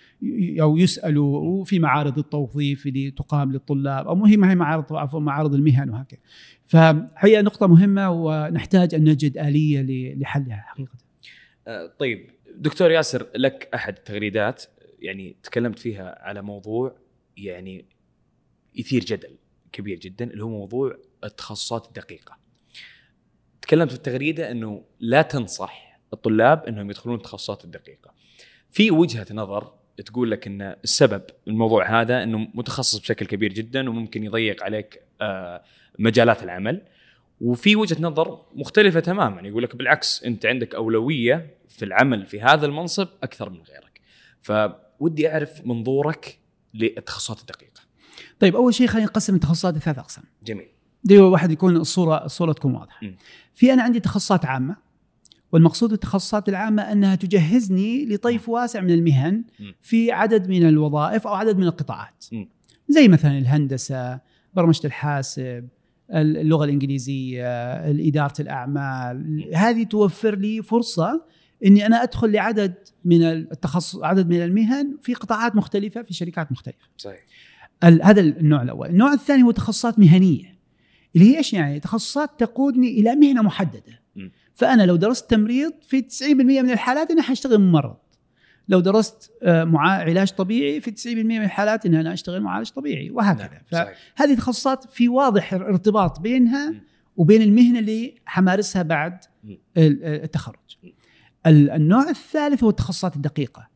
[0.61, 5.53] أو يسألوا وفي معارض التوظيف اللي تقام للطلاب أو مو ما هي معارض عفوا معارض
[5.53, 6.19] المهن وهكذا.
[6.65, 10.97] فهي نقطة مهمة ونحتاج أن نجد آلية لحلها حقيقة.
[11.67, 14.63] آه، طيب دكتور ياسر لك أحد التغريدات
[14.99, 16.95] يعني تكلمت فيها على موضوع
[17.37, 17.85] يعني
[18.75, 19.37] يثير جدل
[19.71, 22.37] كبير جدا اللي هو موضوع التخصصات الدقيقة.
[23.61, 28.13] تكلمت في التغريدة إنه لا تنصح الطلاب إنهم يدخلون التخصصات الدقيقة.
[28.69, 29.73] في وجهة نظر
[30.05, 35.63] تقول لك إن السبب الموضوع هذا إنه متخصص بشكل كبير جدا وممكن يضيق عليك آه،
[35.99, 36.81] مجالات العمل
[37.41, 42.65] وفي وجهة نظر مختلفة تماما يقول لك بالعكس أنت عندك أولوية في العمل في هذا
[42.65, 44.01] المنصب أكثر من غيرك
[44.99, 46.39] فودي أعرف منظورك
[46.73, 47.81] للتخصصات الدقيقة.
[48.39, 50.23] طيب أول شيء خلينا نقسم التخصصات لثلاث أقسام.
[50.45, 50.67] جميل.
[51.03, 53.07] دي واحد يكون الصورة الصورة تكون واضحة.
[53.07, 53.15] م.
[53.53, 54.75] في أنا عندي تخصصات عامة
[55.51, 59.71] والمقصود بالتخصصات العامة أنها تجهزني لطيف واسع من المهن م.
[59.81, 62.25] في عدد من الوظائف أو عدد من القطاعات.
[62.31, 62.45] م.
[62.89, 64.19] زي مثلا الهندسة
[64.53, 65.67] برمجة الحاسب
[66.13, 67.45] اللغة الإنجليزية
[68.07, 69.49] إدارة الأعمال.
[69.55, 71.25] هذه توفر لي فرصة
[71.65, 72.73] أني أنا أدخل لعدد
[73.05, 77.19] من التخصص عدد من المهن في قطاعات مختلفة في شركات مختلفة صحيح
[77.83, 80.57] هذا النوع الأول، النوع الثاني هو تخصصات مهنية.
[81.15, 84.01] اللي هي إيش يعني؟ تخصصات تقودني إلى مهنة محددة.
[84.15, 84.29] م.
[84.53, 87.97] فأنا لو درست تمريض في 90% من الحالات أنا حأشتغل ممرض.
[88.69, 89.89] لو درست آه، معا...
[89.89, 93.61] علاج طبيعي في 90% من الحالات ان أنا أشتغل معالج طبيعي وهكذا.
[93.73, 96.81] نعم، فهذه تخصصات في واضح ارتباط بينها م.
[97.17, 99.19] وبين المهنة اللي حمارسها بعد
[99.77, 100.77] التخرج.
[101.47, 103.67] النوع الثالث هو التخصصات الدقيقة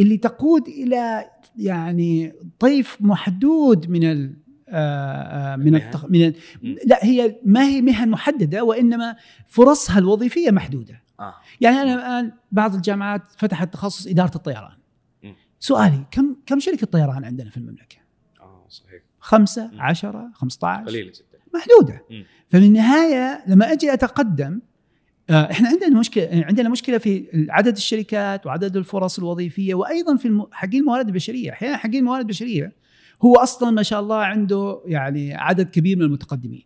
[0.00, 4.36] اللي تقود إلى يعني طيف محدود من ال
[4.68, 6.04] آه، آه، من؟ التخ...
[6.04, 6.34] من ال...
[6.86, 9.16] لا هي ما هي مهن محددة وإنما
[9.46, 11.02] فرصها الوظيفية محدودة.
[11.20, 11.34] آه.
[11.60, 14.76] يعني أنا الآن بعض الجامعات فتحت تخصص إدارة الطيران.
[15.24, 15.32] م.
[15.60, 17.96] سؤالي كم كم شركة طيران عندنا في المملكة؟
[18.40, 19.02] آه صحيح.
[19.18, 19.70] خمسة.
[19.78, 21.38] عشرة خمسة عشر؟ قليلة جدا.
[21.54, 22.04] محدودة.
[22.10, 22.22] م.
[22.48, 24.69] ففي النهاية لما أجي أتقدم آه،
[25.30, 31.06] إحنا عندنا مشكلة عندنا مشكلة في عدد الشركات وعدد الفرص الوظيفية وأيضا في حقين الموارد
[31.06, 31.52] البشرية.
[31.52, 32.72] أحيانا حقين الموارد البشرية
[33.22, 36.64] هو أصلا ما شاء الله عنده يعني عدد كبير من المتقدمين.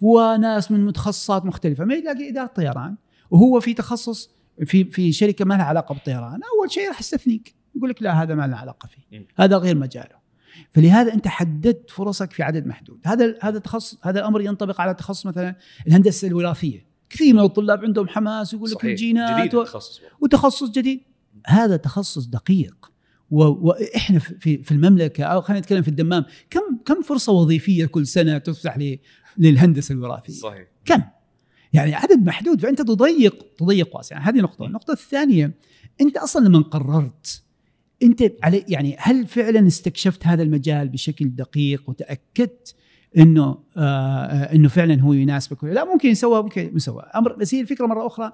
[0.00, 1.84] وناس من متخصصات مختلفة.
[1.84, 2.96] ما يلاقي إدارة طيران.
[3.30, 4.30] وهو في تخصص
[4.64, 6.40] في في شركة ما لها علاقة بالطيران.
[6.58, 7.54] أول شيء راح يستثنيك.
[7.76, 9.26] يقول لك لا هذا ما له علاقة فيه.
[9.36, 10.26] هذا غير مجاله.
[10.70, 13.00] فلهذا أنت حددت فرصك في عدد محدود.
[13.06, 15.54] هذا هذا تخصص هذا الأمر ينطبق على تخصص مثلا
[15.86, 16.86] الهندسة الوراثية.
[17.10, 19.64] كثير من الطلاب عندهم حماس يقول لك الجينات و...
[20.20, 21.00] وتخصص جديد.
[21.46, 22.90] هذا تخصص دقيق.
[23.30, 23.44] و...
[23.44, 28.38] وإحنا في- في المملكة أو خلينا نتكلم في الدمام كم كم فرصة وظيفية كل سنة
[28.38, 28.78] تفتح.
[29.38, 30.66] للهندسة الوراثية؟ صحيح.
[30.84, 31.02] كم؟
[31.72, 32.60] يعني عدد محدود.
[32.60, 34.18] فأنت تضيق تضيق واسع.
[34.18, 34.66] هذه نقطة.
[34.66, 35.52] النقطة الثانية
[36.00, 37.42] أنت أصلا لما قررت
[38.02, 42.74] أنت علي يعني هل فعلا استكشفت هذا المجال بشكل دقيق وتأكدت
[43.18, 45.62] إنه آه إنه فعلا هو يناسبك.
[45.62, 47.02] ولا لا ممكن يسوى ممكن يسوى.
[47.14, 48.32] أمر بس هي الفكرة مرة أخرى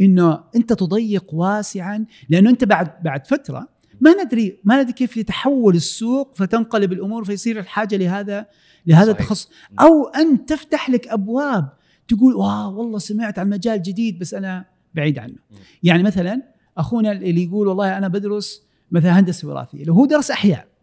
[0.00, 3.68] إنه أنت تضيق واسعا لأنه أنت بعد بعد فترة
[4.00, 8.46] ما ندري ما ندري كيف يتحول السوق فتنقلب الأمور فيصير الحاجة لهذا
[8.86, 9.10] لهذا.
[9.10, 9.50] التخصص.
[9.80, 11.68] أو أن تفتح لك أبواب
[12.08, 14.64] تقول واو والله سمعت عن مجال جديد بس أنا
[14.94, 15.32] بعيد عنه.
[15.32, 15.54] م.
[15.82, 16.42] يعني مثلا
[16.78, 19.84] أخونا اللي يقول والله أنا بدرس مثلا هندسة وراثية.
[19.84, 20.73] لو هو درس أحياء.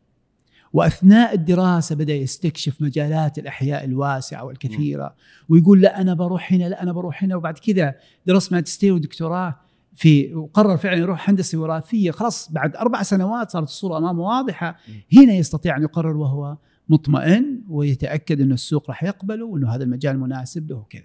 [0.74, 5.16] وأثناء الدراسة بدأ يستكشف مجالات الأحياء الواسعة والكثيرة
[5.50, 7.36] ويقول لا أنا بروح هنا لا أنا بروح هنا.
[7.36, 7.96] وبعد كذا
[8.28, 9.60] درس ماجستير ودكتوراه
[9.96, 12.12] في وقرر فعلا يروح هندسة وراثية.
[12.12, 14.78] خلاص بعد أربع سنوات صارت الصورة أمامه واضحة.
[15.18, 16.58] هنا يستطيع أن يقرر وهو
[16.90, 21.04] مطمئن ويتأكد انه السوق راح يقبله وأنه هذا المجال مناسب له وكذا.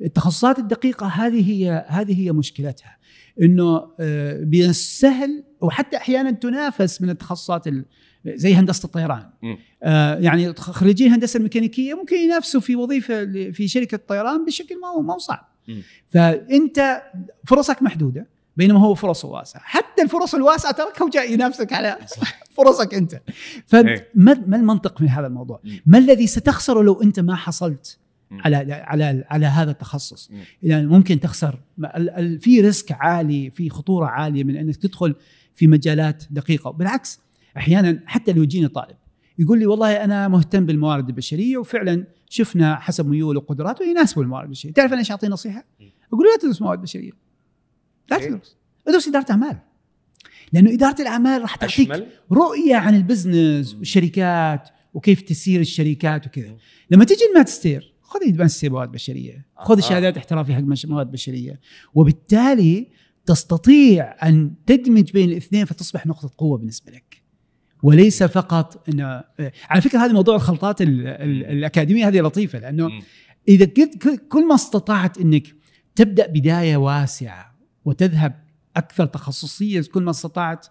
[0.00, 2.96] التخصصات الدقيقة هذه هي هذه هي مشكلتها
[3.42, 7.84] إنه آه، من السهل وحتى أحيانا تنافس من التخصصات ال-
[8.34, 9.30] زي هندسة الطيران.
[9.82, 15.02] آه، يعني خريجي الهندسه الميكانيكيه ممكن ينافسوا في وظيفة في شركة طيران بشكل ما هو
[15.02, 15.82] ما هو صعب مم.
[16.08, 17.02] فأنت
[17.46, 21.98] فرصك محدودة بينما هو فرصه واسعة حتى الفرص الواسعة تركها وجاي ينافسك على
[22.56, 23.22] فرصك أنت إيه.
[23.66, 24.00] فما
[24.46, 25.60] ما المنطق من هذا الموضوع.
[25.86, 27.98] ما الذي ستخسره لو أنت ما حصلت.
[28.30, 30.30] على على على هذا التخصص.
[30.62, 31.58] يعني ممكن تخسر
[32.40, 35.14] في ريسك عالي في خطورة عالية من أنك تدخل
[35.54, 37.20] في مجالات دقيقة بالعكس
[37.56, 38.96] أحيانا حتى لو يجيني طالب
[39.38, 44.72] يقول لي والله أنا مهتم بالموارد البشرية وفعلا شفنا حسب ميوله وقدراته يناسبه الموارد البشرية
[44.72, 45.90] تعرف أنا إيش اعطيه نصيحة مم.
[46.12, 47.10] أقول له لا تدرس موارد بشرية
[48.10, 48.28] لا إيه.
[48.28, 48.56] تدرس
[48.88, 49.58] ادرس إدارة أعمال
[50.52, 53.74] لأنه إدارة الأعمال راح تعطيك رؤية عن البزنس.
[53.74, 56.56] والشركات وكيف تسير الشركات وكذا.
[56.90, 59.80] لما تجي الماجستير خذ ماجستير مواد بشرية خذ آه.
[59.80, 61.60] شهادات احترافية حق مواد بشرية
[61.94, 62.88] وبالتالي
[63.26, 67.22] تستطيع أن تدمج بين الاثنين فتصبح نقطة قوة بالنسبة لك
[67.82, 69.24] وليس فقط انه
[69.70, 72.86] على فكرة هذا موضوع الخلطات ال- ال- الأكاديمية هذه لطيفة لأنه.
[73.48, 75.46] إذا كنت كل- ما استطعت إنك
[75.94, 77.54] تبدأ بداية واسعة
[77.84, 78.44] وتذهب
[78.76, 80.66] أكثر تخصصية كل ما استطعت.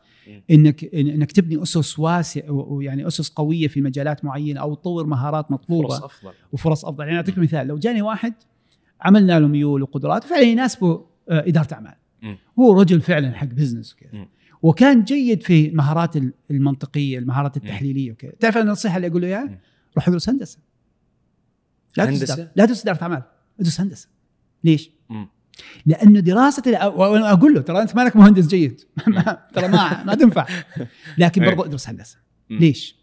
[0.52, 5.88] انك إنك تبني أسس واسعة ويعني أسس قوية في مجالات معينة أو تطور مهارات مطلوبة
[5.88, 8.34] فرص أفضل وفرص أفضل يعني أعطيك مثال لو جاني واحد
[9.02, 10.88] عملنا له ميول وقدرات فعلا يناسبه
[11.30, 11.94] آه، إدارة أعمال.
[12.60, 14.28] هو رجل فعلا حق بزنس وكذا.
[14.66, 19.28] وكان جيد في المهارات ال- المنطقية المهارات التحليلية وكذا تعرف النصيحه اللي أقول له.
[19.28, 19.60] اياها
[19.96, 20.58] روح ادرس هندسة
[21.98, 23.24] لا تدرس لا تدرس إدارة أعمال
[23.60, 24.08] ادرس هندسة
[24.64, 25.28] ليش؟ مم.
[25.86, 28.82] لأنه دراسة وأنا أقول له ترى أنت مالك مهندس جيد
[29.56, 30.46] ترى ما ما تنفع
[31.18, 31.50] لكن إيه.
[31.50, 32.18] برضو ادرس هندسة.
[32.50, 32.96] ليش؟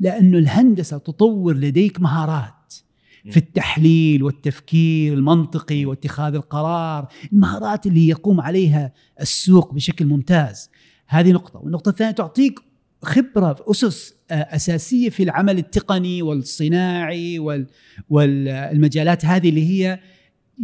[0.00, 2.74] لأنه الهندسة تطور لديك مهارات
[3.30, 10.70] في التحليل والتفكير المنطقي واتخاذ القرار المهارات اللي يقوم عليها السوق بشكل ممتاز
[11.12, 12.60] هذه نقطة والنقطة الثانية تعطيك
[13.02, 17.66] خبرة في أسس آه، أساسية في العمل التقني والصناعي وال-
[18.10, 19.98] والمجالات هذه اللي هي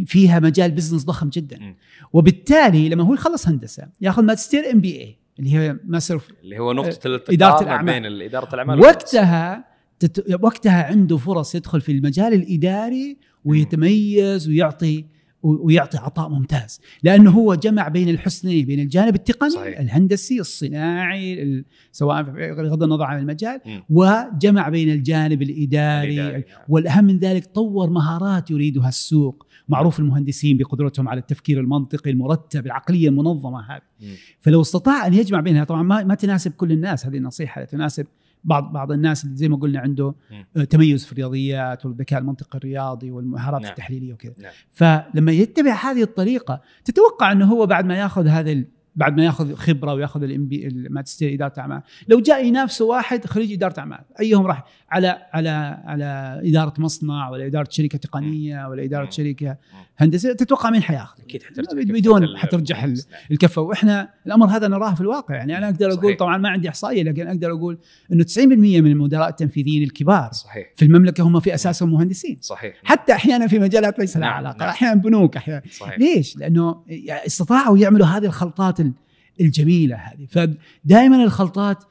[0.07, 1.75] فيها مجال business ضخم جدا.
[2.13, 7.55] وبالتالي لما هو يخلص هندسة ياخذ ماجستير MBA اللي هي ماستر اللي هو نقطة إدارة
[7.55, 8.03] ما الأعمال.
[8.19, 8.81] بين إدارة الأعمال.
[8.81, 9.65] وقتها
[9.99, 10.35] تت...
[10.43, 15.05] وقتها عنده فرص يدخل في المجال الإداري ويتميز ويعطي
[15.43, 19.79] ويعطي عطاء ممتاز لأنه هو جمع بين الحسنين بين الجانب التقني صحيح.
[19.81, 23.83] الهندسي الصناعي ال- سواء بغض النظر عن المجال مم.
[23.91, 26.61] وجمع بين الجانب الإداري, الإداري، نعم.
[26.69, 33.09] والأهم من ذلك طور مهارات يريدها السوق معروف المهندسين بقدرتهم على التفكير المنطقي المرتب العقلية
[33.09, 34.15] المنظمة هذه مم.
[34.39, 38.07] فلو استطاع أن يجمع بينها طبعا ما, ما تناسب كل الناس هذه النصيحه تناسب
[38.45, 40.15] بعض بعض الناس اللي زي ما قلنا عنده.
[40.57, 43.71] آه، تميز في الرياضيات والذكاء المنطقي الرياضي والمهارات نعم.
[43.71, 44.53] التحليلية وكذا نعم.
[44.71, 48.65] فلما يتبع هذه الطريقة تتوقع إنه هو بعد ما ياخذ هذا
[48.97, 53.53] بعد ما ياخذ خبرة وياخذ الام بي الماجستير إدارة أعمال لو جاء ينافسه واحد خريج
[53.53, 55.49] إدارة أعمال أيهم راح على على
[55.85, 59.11] على إدارة مصنع ولا إدارة شركة تقنية ولا إدارة.
[59.11, 59.57] شركة
[59.99, 63.03] هندسيه تتوقع مين حياخذ أكيد حترجع بدون حترجح ال-.
[63.31, 63.63] الكفة.
[63.63, 65.35] وإحنا الأمر هذا نراه في الواقع.
[65.35, 66.19] يعني أنا أقدر أقول صحيح.
[66.19, 67.79] طبعا ما عندي إحصائية لكن أقدر أقول
[68.13, 68.39] إنه 90%
[68.81, 70.67] من المدراء التنفيذيين الكبار صحيح.
[70.77, 72.39] في المملكة هم في اساسهم مهندسين.
[72.41, 72.75] صحيح.
[72.85, 74.69] حتى أحيانا في مجالات ليس لها نعم، علاقة نعم.
[74.69, 75.63] أحيانا بنوك أحيانا.
[75.71, 75.99] صحيح.
[75.99, 78.93] ليش؟ لأنه استطاعوا يعملوا هذه الخلطات ال-
[79.41, 80.27] الجميلة هذه.
[80.31, 81.85] فدائما الخلطات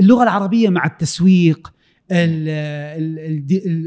[0.00, 1.73] اللغة العربية مع التسويق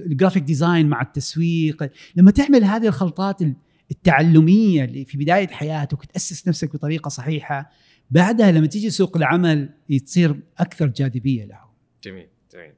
[0.05, 1.89] ال graphic design مع التسويق.
[2.15, 3.55] لما تعمل هذه الخلطات ال-
[3.91, 7.71] التعلمية اللي في بداية حياتك وتأسس نفسك بطريقة صحيحة
[8.11, 9.69] بعدها لما تيجي سوق العمل
[10.05, 11.59] تصير أكثر جاذبية له.
[12.03, 12.73] جميل جميل.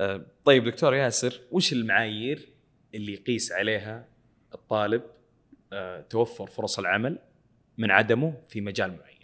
[0.00, 2.48] آه، طيب دكتور ياسر وش المعايير
[2.94, 4.08] اللي يقيس عليها
[4.54, 5.02] الطالب
[5.72, 7.18] آه، توفر فرص العمل
[7.78, 9.16] من عدمه في مجال معين؟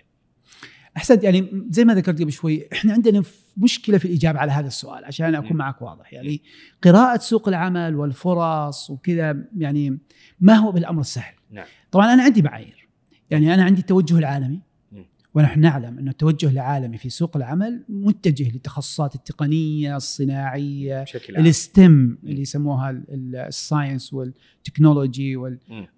[0.96, 4.66] أحسنت يعني زي ما ذكرت قبل شوي إحنا عندنا ف- مشكلة في الإجابة على هذا
[4.66, 5.56] السؤال عشان أكون.
[5.56, 6.42] معك واضح يعني
[6.82, 9.98] قراءة سوق العمل والفرص وكذا يعني
[10.40, 12.88] ما هو بالأمر السهل نعم طبعا أنا عندي معايير
[13.30, 14.60] يعني أنا عندي التوجه العالمي.
[15.34, 21.46] ونحن نعلم أن التوجه العالمي في سوق العمل متجه للتخصصات التقنية الصناعية بشكل عام.
[21.46, 25.36] ال STEM اللي يسموها ال- ال- ال science و technology.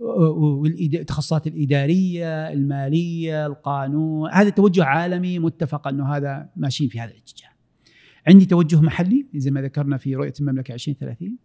[0.00, 4.30] والتخصصات الإدارية المالية القانون.
[4.32, 7.48] هذا توجه عالمي متفق أنه هذا ماشيين في هذا الاتجاه.
[8.28, 11.36] عندي توجه محلي زي ما ذكرنا في رؤية المملكة 2030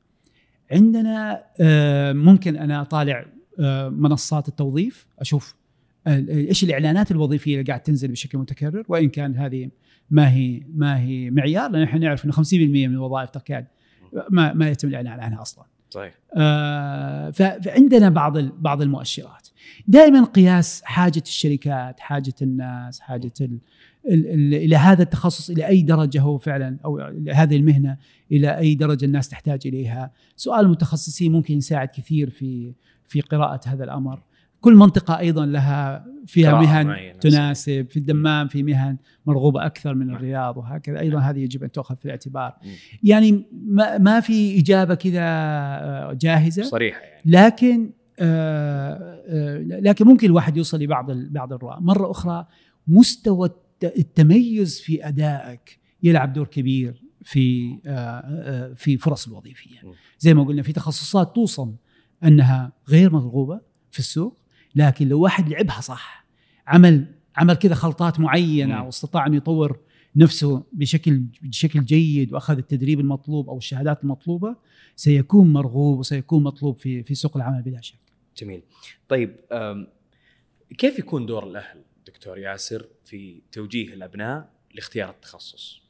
[0.72, 3.26] عندنا آه، ممكن أنا أطالع
[3.60, 5.59] آه، منصات التوظيف أشوف آه،
[6.08, 9.70] إيش الإعلانات الوظيفية اللي قاعد تنزل بشكل متكرر؟ وإن كان هذه
[10.10, 13.68] ما هي ما هي معيار لأن إحنا نعرف انه 50% من الوظائف تكاد
[14.30, 15.66] ما ما يتم الإعلان عنها أصلا.
[15.90, 16.14] صحيح.
[16.36, 19.48] آه فعندنا بعض بعض المؤشرات.
[19.88, 23.60] دائما قياس حاجة الشركات حاجة الناس حاجة ال
[24.10, 27.00] ال ال إلى هذا التخصص إلى أي درجة هو فعلا أو
[27.34, 27.98] هذه المهنة
[28.32, 30.12] إلى أي درجة الناس تحتاج إليها.
[30.36, 32.74] سؤال المتخصصين ممكن يساعد كثير في
[33.08, 34.20] في قراءة هذا الأمر.
[34.62, 40.58] كل منطقة أيضا لها فيها مهن تناسب في الدمام في مهن مرغوبة أكثر من الرياض
[40.58, 41.00] وهكذا.
[41.00, 42.54] أيضا هذه يجب أن تؤخذ في الاعتبار.
[43.04, 47.22] يعني ما, ما في إجابة كذا آه، جاهزة؟ صريحة يعني.
[47.26, 52.48] لكن آه، آه، لكن ممكن الواحد يوصل لبعض بعض الرؤى مرة أخرى
[52.88, 53.50] مستوى
[53.84, 57.76] التميز في أدائك يلعب دور كبير في
[58.76, 59.80] في فرص الوظيفية.
[60.20, 61.76] زي ما قلنا في تخصصات توصل
[62.24, 64.39] أنها غير مرغوبة في السوق.
[64.76, 66.26] لكن لو واحد لعبها صح
[66.68, 67.06] عمل
[67.36, 69.80] عمل كذا خلطات معينة واستطاع أن يطور
[70.16, 74.56] نفسه بشكل بشكل جيد وأخذ التدريب المطلوب أو الشهادات المطلوبة
[74.96, 77.96] سيكون مرغوب وسيكون مطلوب في في سوق العمل بلا شك.
[78.38, 78.62] جميل.
[79.10, 79.36] طيب
[80.78, 85.82] كيف يكون دور الأهل دكتور ياسر في توجيه الأبناء لاختيار التخصص؟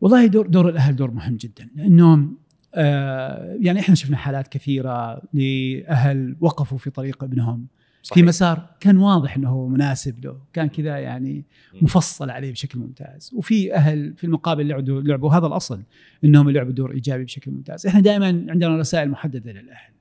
[0.00, 2.28] والله دور دور الأهل دور مهم جدا لأنه
[2.74, 7.66] آه يعني إحنا شفنا حالات كثيرة لأهل وقفوا في طريق ابنهم
[8.06, 8.14] صحيح.
[8.14, 11.44] في مسار كان واضح إنه هو مناسب له كان كذا يعني
[11.82, 13.30] مفصل عليه بشكل ممتاز.
[13.34, 15.82] وفي أهل في المقابل لعبوا لعبوا هذا الأصل
[16.24, 17.86] إنهم لعبوا دور إيجابي بشكل ممتاز.
[17.86, 19.92] إحنا دائما عندنا رسائل محددة للأهل.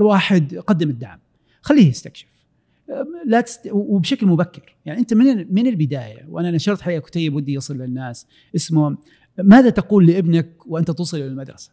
[0.00, 1.18] واحد قدم الدعم
[1.62, 2.28] خليه يستكشف.
[3.26, 3.68] لا تست...
[3.72, 4.76] وبشكل مبكر.
[4.84, 8.26] يعني أنت من من البداية وأنا نشرت حقيقة كتيب ودي يصل للناس
[8.56, 8.96] اسمه
[9.38, 11.70] ماذا تقول لابنك وأنت توصل إلى المدرسة؟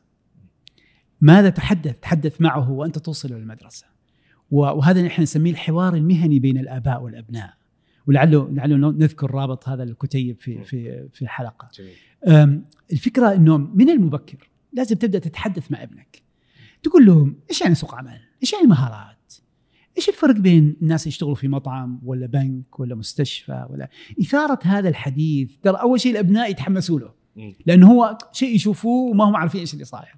[1.21, 3.98] ماذا تحدث تحدث معه وأنت توصل إلى المدرسة؟
[4.51, 7.53] وهذا نحن نسميه الحوار المهني بين الآباء والأبناء.
[8.07, 11.69] ولعله لعله نذكر رابط هذا الكتيب في في في الحلقة.
[11.73, 12.61] جميل.
[12.91, 16.21] الفكرة إنه من المبكر لازم تبدأ تتحدث مع ابنك.
[16.83, 19.33] تقول لهم إيش يعني سوق عمل؟ إيش يعني مهارات؟
[19.97, 23.89] إيش الفرق بين الناس يشتغلوا في مطعم ولا بنك ولا مستشفى ولا
[24.21, 27.13] إثارة هذا الحديث ترى أول شيء الأبناء يتحمسوا له.
[27.65, 30.15] لأنه هو شيء يشوفوه وما هم عارفين إيش اللي صاير.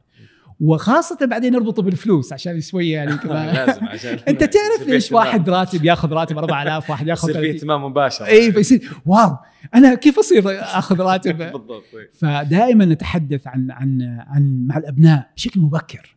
[0.61, 5.85] وخاصة بعدين نربطه بالفلوس عشان شوية يعني كمان لازم عشان أنت تعرف ليش واحد راتب
[5.85, 8.25] ياخذ راتب 4000 واحد ياخذ يصير في اهتمام مباشر.
[8.25, 8.91] اي فيصير.
[9.05, 9.37] واو.
[9.75, 11.83] أنا كيف أصير أخذ راتب؟ بالضبط
[12.13, 16.15] فدائما نتحدث عن عن عن مع الأبناء بشكل مبكر.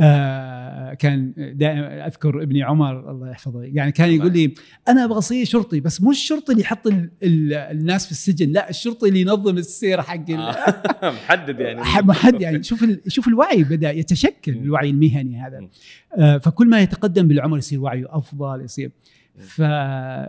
[0.00, 4.54] آه كان دائما أذكر ابني عمر الله يحفظه يعني كان يقول لي
[4.88, 8.70] أنا أبغى أصير شرطي بس مو الشرطي اللي يحط ال ال الناس في السجن لا
[8.70, 11.10] الشرطي اللي ينظم السير حق آه.
[11.24, 11.80] محدد يعني.
[11.80, 15.68] محدد يعني شوف شوف الوعي بدأ يتشكل الوعي المهني هذا.
[16.16, 18.90] آه فكل ما يتقدم بالعمر يصير وعيه أفضل يصير.
[19.38, 20.28] فالحوار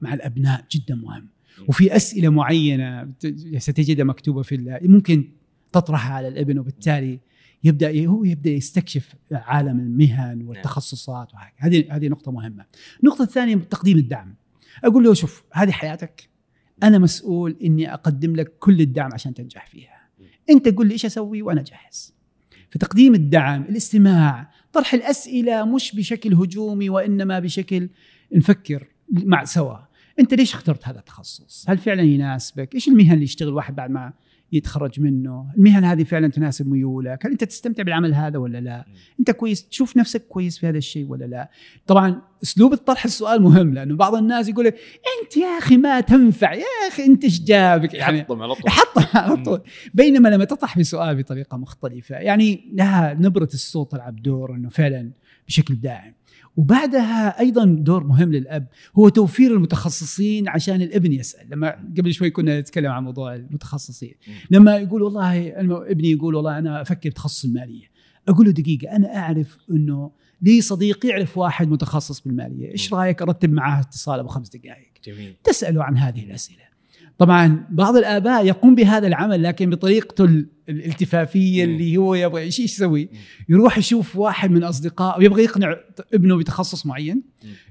[0.00, 1.28] مع الأبناء جدا مهم.
[1.68, 3.08] وفي أسئلة معينة
[3.58, 5.24] ستجدها مكتوبة في ممكن
[5.72, 7.18] تطرحها على الابن وبالتالي
[7.64, 11.56] يبدأ هو يبدأ يستكشف عالم المهن والتخصصات وهكذا.
[11.58, 12.64] هذه هذه نقطة مهمة.
[13.02, 14.34] النقطة الثانية تقديم الدعم.
[14.84, 16.28] أقول له شوف هذه حياتك.
[16.82, 20.08] أنا مسؤول إني أقدم لك كل الدعم عشان تنجح فيها.
[20.50, 22.14] أنت قول لي إيش أسوي وأنا جاهز.
[22.70, 27.88] فتقديم الدعم الاستماع طرح الأسئلة مش بشكل هجومي وإنما بشكل
[28.32, 29.78] نفكر مع سوا.
[30.20, 34.12] أنت ليش اخترت هذا التخصص؟ هل فعلا يناسبك؟ إيش المهن اللي يشتغل واحد بعد ما
[34.52, 35.46] يتخرج منه.
[35.56, 37.26] المهن هذه فعلا تناسب ميولك.
[37.26, 38.84] هل أنت تستمتع بالعمل هذا ولا لا؟
[39.20, 41.50] أنت كويس؟ تشوف نفسك كويس في هذا الشيء ولا لا؟
[41.86, 46.88] طبعا أسلوب الطرح السؤال مهم لأنه بعض الناس يقول أنت يا أخي ما تنفع يا
[46.88, 48.64] أخي أنت إيش جابك؟ يعني يحطم على طول.
[48.66, 49.60] يحطم على طول.
[49.94, 55.10] بينما لما تطرح بسؤال بطريقة مختلفة يعني لها نبرة الصوت تلعب دور إنه فعلا
[55.48, 56.17] بشكل داعم
[56.58, 58.66] وبعدها أيضا دور مهم للأب
[58.98, 61.50] هو توفير المتخصصين عشان الابن يسأل.
[61.50, 64.14] لما قبل شوي كنا نتكلم عن موضوع المتخصصين.
[64.50, 65.48] لما يقول والله
[65.90, 67.86] ابني يقول والله أنا أفكر بتخصص المالية.
[68.28, 70.10] أقول له دقيقة أنا أعرف إنه
[70.42, 72.72] لي صديق يعرف واحد متخصص بالمالية.
[72.72, 75.34] إيش رأيك أرتب معاه اتصال أبو خمس دقائق جميل.
[75.44, 76.67] تساله عن هذه الأسئلة.
[77.18, 83.08] طبعا بعض الآباء يقوم بهذا العمل لكن بطريقته الالتفافية اللي هو يبغى إيش يسوي؟
[83.48, 85.76] يروح يشوف واحد من اصدقائه يبغى يقنع
[86.14, 87.22] ابنه بتخصص معين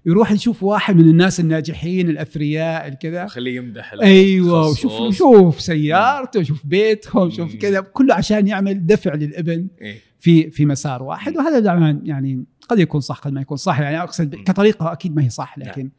[0.05, 3.27] يروح يشوف واحد من الناس الناجحين الأثرياء الكذا.
[3.27, 7.79] خليه يمدح أيوه وشوف شوف سيارته شوف بيتهم شوف كذا.
[7.79, 11.37] كله عشان يعمل دفع للابن إيه؟ في في مسار واحد.
[11.37, 13.79] وهذا يعني قد يكون صح قد ما يكون صح.
[13.79, 15.91] يعني أقصد كطريقة أكيد ما هي صح لكن ال- ال-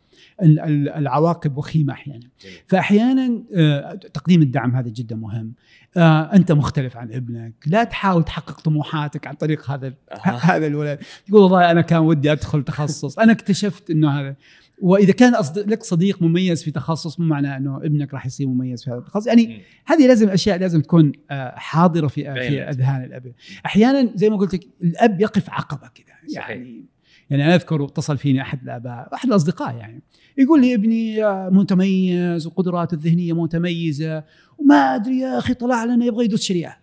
[0.43, 2.29] العواقب وخيمة أحيانا.
[2.67, 5.53] فأحيانا آه، تقديم الدعم هذا جدا مهم
[5.97, 9.95] آه، أنت مختلف عن ابنك لا تحاول تحقق طموحاتك عن طريق هذا.
[10.23, 14.37] هذا الولد تقول والله أنا كان ودي أدخل تخصص أنا اكتشفت إنه هذا
[14.83, 15.33] وإذا كان.
[15.57, 19.27] لك صديق مميز في تخصص مو معناه إنه ابنك راح يصير مميز في هذا التخصص
[19.27, 19.61] يعني مم.
[19.87, 23.33] هذه لازم أشياء لازم تكون آه، حاضرة في في أذهان الأب
[23.67, 26.17] أحيانا زي ما قلت لك الأب يقف عقبه كذا.
[26.29, 26.85] يعني
[27.31, 30.03] يعني أنا أذكر اتصل فيني أحد الاباء أحد الأصدقاء يعني.
[30.39, 34.25] يقول لي ابني متميز وقدراته الذهنية متميزة
[34.59, 36.79] وما أدري يا أخي طلع لنا يبغى يدرس شريعة.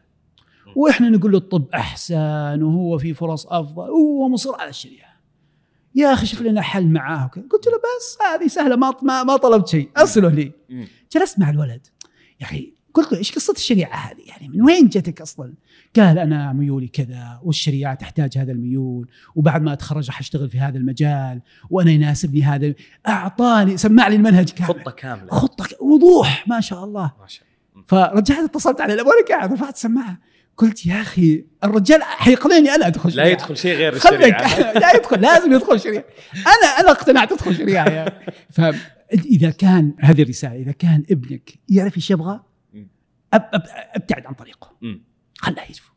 [0.75, 5.15] وإحنا نقول له الطب أحسن وهو في فرص أفضل وهو مصر على الشريعة.
[5.95, 7.27] يا أخي شوف لنا حل معاه.
[7.27, 9.89] قلت له بس هذه سهلة ما ما, طلبت شيء.
[9.97, 10.51] اصله لي.
[11.11, 11.87] جلست مع الولد.
[12.41, 15.53] يا أخي قلت له إيش قصة الشريعة هذه؟ يعني من وين جتك أصلا؟
[15.95, 20.77] قال أنا ميولي كذا والشريعة تحتاج هذا الميول وبعد ما أتخرج راح أشتغل في هذا
[20.77, 22.73] المجال وأنا يناسبني هذا
[23.07, 24.67] أعطاني سمع لي المنهج كامل.
[24.67, 25.27] خطة كاملة.
[25.31, 27.11] خطة ك- وضوح ما شاء الله.
[27.21, 27.43] ما شاء
[27.75, 27.85] الله.
[27.87, 30.17] فرجعت اتصلت على الاب وأنا قاعد رفعت السماعه
[30.57, 33.27] قلت يا أخي الرجال حيقنعني أنا أدخل لا شريعة.
[33.27, 34.59] يدخل شيء غير الشريعة.
[34.79, 36.03] لا يدخل لازم يدخل شريعة.
[36.35, 37.89] أنا أنا اقتنعت أدخل شريعة.
[37.89, 38.19] يا
[38.51, 42.39] فاذا كان هذه الرسالة إذا كان ابنك يعرف إيش يبغى.
[43.35, 43.61] أب أب
[43.95, 44.77] أبتعد عن طريقه.
[45.37, 45.95] خله يشوف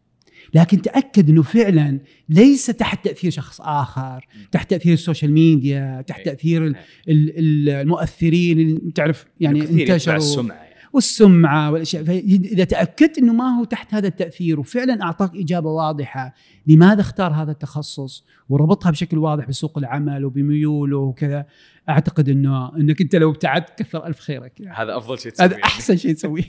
[0.54, 4.26] لكن تأكد إنه فعلا ليس تحت تأثير شخص آخر.
[4.52, 6.24] تحت تأثير ال social media تحت إيه.
[6.24, 6.68] تأثير إيه.
[7.08, 10.67] ال- ال- المؤثرين اللي تعرف يعني انتشروا السمعة.
[10.92, 12.04] والسمعة والأشياء.
[12.04, 16.34] فاذا تأكدت إنه ما هو تحت هذا التأثير وفعلا أعطاك إجابة واضحة
[16.66, 21.46] لماذا اختار هذا التخصص؟ وربطها بشكل واضح بسوق العمل وبميوله وكذا.
[21.88, 24.76] أعتقد إنه إنك أنت لو ابتعدت كثر ألف خيرك يعني.
[24.76, 25.48] هذا أفضل شيء تسويه.
[25.48, 26.44] هذا أحسن شيء تسويه.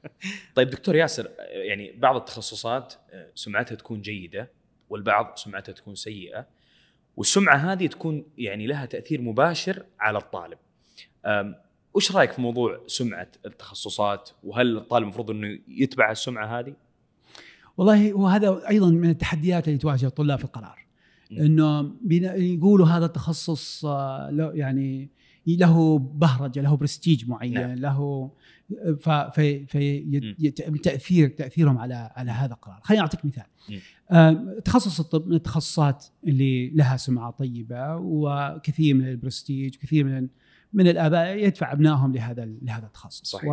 [0.56, 4.50] طيب دكتور ياسر يعني بعض التخصصات آه، سمعتها تكون جيدة
[4.90, 6.46] والبعض سمعتها تكون سيئة
[7.16, 10.58] والسمعة هذه تكون يعني لها تأثير مباشر على الطالب.
[11.96, 16.74] وش رأيك في موضوع سمعة التخصصات وهل الطالب المفروض إنه يتبع السمعة هذه؟
[17.76, 20.86] والله وهذا أيضا من التحديات اللي تواجه الطلاب في القرار.
[21.32, 21.92] إنه
[22.36, 25.08] يقولوا هذا التخصص آه، يعني
[25.46, 27.74] له بهرجة له برستيج معين نعم.
[27.74, 28.30] له
[28.98, 33.46] في في تاثير تأثيرهم على على هذا القرار خليني أعطيك مثال.
[34.10, 40.28] آه، تخصص الطب من التخصصات اللي لها سمعة طيبة وكثير من البرستيج كثير من
[40.72, 43.30] من الآباء يدفع أبنائهم لهذا لهذا التخصص.
[43.30, 43.50] صحيح.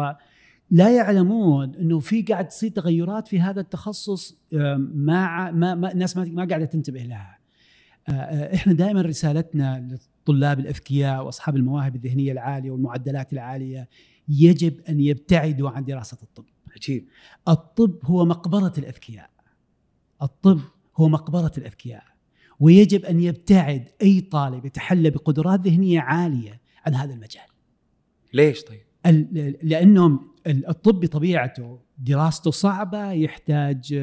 [0.71, 6.17] ولا يعلمون إنه في قاعد تصير تغيرات في هذا التخصص آه، ما ما, ما الناس
[6.17, 7.37] ما ما قاعدة تنتبه لها.
[8.09, 13.89] آه، آه، إحنا دائما رسالتنا للطلاب الأذكياء وأصحاب المواهب الذهنية العالية والمعدلات العالية
[14.29, 16.45] يجب أن يبتعدوا عن دراسة الطب.
[16.75, 17.07] عجيب.
[17.47, 19.29] الطب هو مقبرة الأذكياء.
[20.21, 20.59] الطب
[20.97, 22.03] هو مقبرة الأذكياء.
[22.59, 27.43] ويجب أن يبتعد أي طالب يتحلى بقدرات ذهنية عالية عن هذا المجال
[28.33, 28.79] ليش طيب؟
[30.47, 33.95] ال- الطب بطبيعته دراسته صعبة يحتاج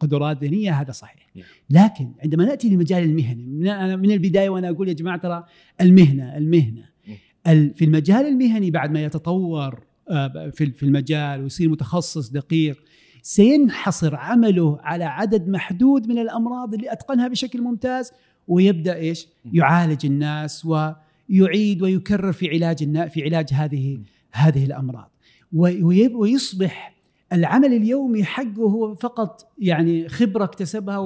[0.00, 1.46] قدرات ذهنية هذا صحيح نعم.
[1.70, 3.46] لكن عندما نأتي لمجال المهني
[3.96, 5.44] من, البداية وأنا أقول يا جماعة ترى
[5.80, 7.12] المهنة المهنة م.
[7.46, 9.80] ال- في المجال المهني بعد ما يتطور
[10.52, 12.82] في المجال ويصير متخصص دقيق
[13.22, 18.12] سينحصر عمله على عدد محدود من الأمراض اللي أتقنها بشكل ممتاز
[18.48, 20.66] ويبدأ إيش؟ يعالج الناس
[21.30, 24.00] ويعيد ويكرر في علاج في علاج هذه
[24.32, 25.10] هذه الأمراض
[25.52, 27.00] ويصبح
[27.32, 30.98] العمل اليومي حقه هو فقط يعني خبرة اكتسبها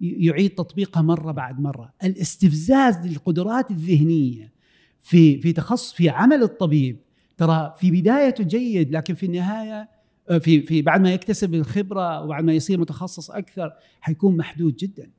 [0.00, 4.52] ويعيد تطبيقها مرة بعد مرة، الاستفزاز للقدرات الذهنية
[5.00, 7.00] في في تخصص في عمل الطبيب
[7.36, 9.88] ترى في بدايته جيد لكن في النهاية
[10.40, 15.10] في في بعد ما يكتسب الخبرة وبعد ما يصير متخصص أكثر حيكون محدود جدا.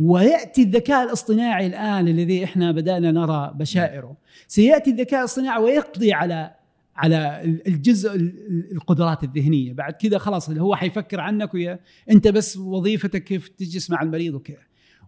[0.00, 4.16] ويأتي الذكاء الاصطناعي الآن الذي إحنا بدأنا نرى بشائره.
[4.48, 6.54] سيأتي الذكاء الاصطناعي ويقضي على
[6.96, 9.72] على الجزء ال- القدرات الذهنية.
[9.72, 11.78] بعد كذا خلاص اللي هو حيفكر عنك ويا
[12.10, 14.56] أنت بس وظيفتك كيف تجلس مع المريض وكذا.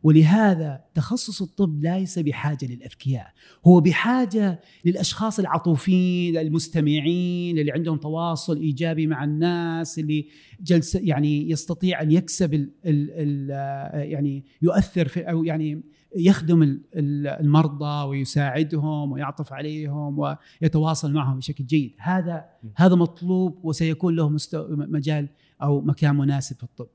[0.02, 3.32] ولهذا تخصص الطب ليس بحاجة للأذكياء.
[3.66, 10.26] هو بحاجة للأشخاص العطوفين المستمعين اللي عندهم تواصل إيجابي مع الناس اللي
[10.60, 15.82] جلس يعني يستطيع أن يكسب ال ال ال يعني يؤثر في أو يعني
[16.16, 20.18] يخدم ال- ال- المرضى ويساعدهم ويعطف عليهم
[20.62, 21.94] ويتواصل معهم بشكل جيد.
[21.98, 22.44] هذا
[22.76, 24.36] هذا مطلوب وسيكون له.
[24.68, 25.28] مجال
[25.62, 26.86] أو مكان مناسب في الطب.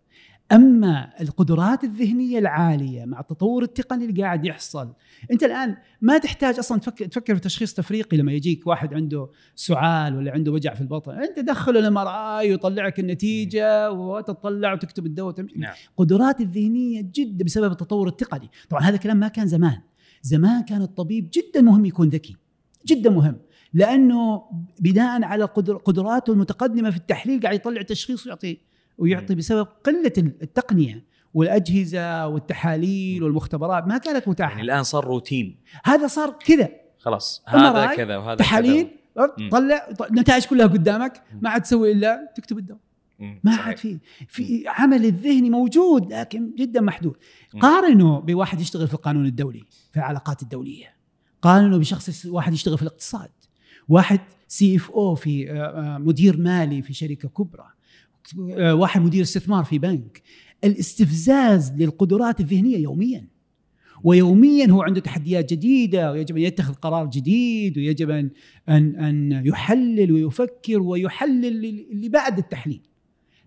[0.52, 4.94] أما القدرات الذهنية العالية مع التطور التقني اللي قاعد يحصل
[5.32, 10.16] أنت الآن ما تحتاج أصلا تفكر تفكر في تشخيص تفريقي لما يجيك واحد عنده سعال
[10.16, 12.08] ولا عنده وجع في البطن أنت دخله الإم آر
[12.40, 15.60] آي ويطلعك النتيجة وتطلع وتكتب الدواء وتمشي.
[15.60, 15.74] نعم.
[15.98, 18.50] قدرات الذهنية جدا بسبب التطور التقني.
[18.70, 19.78] طبعا هذا الكلام ما كان زمان.
[20.22, 22.36] زمان كان الطبيب جدا مهم يكون ذكي.
[22.86, 23.38] جدا مهم.
[23.74, 24.44] لأنه
[24.80, 28.58] بناء على قدر- قدراته المتقدمة في التحليل قاعد يطلع تشخيص ويعطي
[28.98, 34.50] ويعطي بسبب قلة التقنية والأجهزة والتحاليل والمختبرات ما كانت متاحة.
[34.50, 35.60] يعني الآن صار روتين.
[35.84, 36.70] هذا صار كذا.
[36.98, 38.90] خلاص هذا كذا وهذا تحاليل.
[39.52, 41.24] طلع النتائج كلها قدامك.
[41.42, 42.80] ما عاد تسوي إلا تكتب الدواء
[43.44, 47.18] ما عاد في في عمل الذهني موجود لكن جدا محدود.
[47.60, 50.98] قارنه بواحد يشتغل في القانون الدولي في العلاقات الدولية.
[51.42, 53.30] قارنه بشخص واحد يشتغل في الاقتصاد.
[53.88, 57.66] واحد CFO في آه، آه، مدير مالي في شركة كبرى.
[58.60, 60.22] واحد مدير استثمار في بنك.
[60.64, 63.28] الاستفزاز للقدرات الذهنية يوميا.
[64.04, 68.30] ويوميا هو عنده تحديات جديدة ويجب أن يتخذ قرار جديد ويجب ان
[68.70, 72.82] ان أن يحلل ويفكر ويحلل اللي بعد التحليل.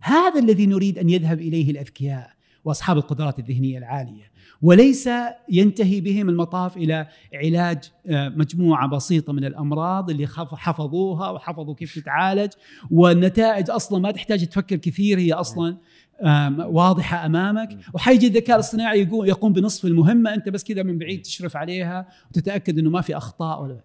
[0.00, 2.30] هذا الذي نريد أن يذهب إليه الأذكياء
[2.64, 4.29] وأصحاب القدرات الذهنية العالية.
[4.62, 5.08] وليس
[5.48, 12.50] ينتهي بهم المطاف إلى علاج آه، مجموعة بسيطة من الأمراض اللي حفظوها وحفظوا كيف تتعالج.
[12.90, 15.76] والنتائج أصلا ما تحتاج تفكر كثير هي أصلا
[16.58, 17.78] واضحة أمامك.
[17.94, 20.34] وحيجي الذكاء الاصطناعي يقوم بنصف المهمة.
[20.34, 23.80] أنت بس كذا من بعيد تشرف عليها وتتأكد إنه ما في أخطاء ولا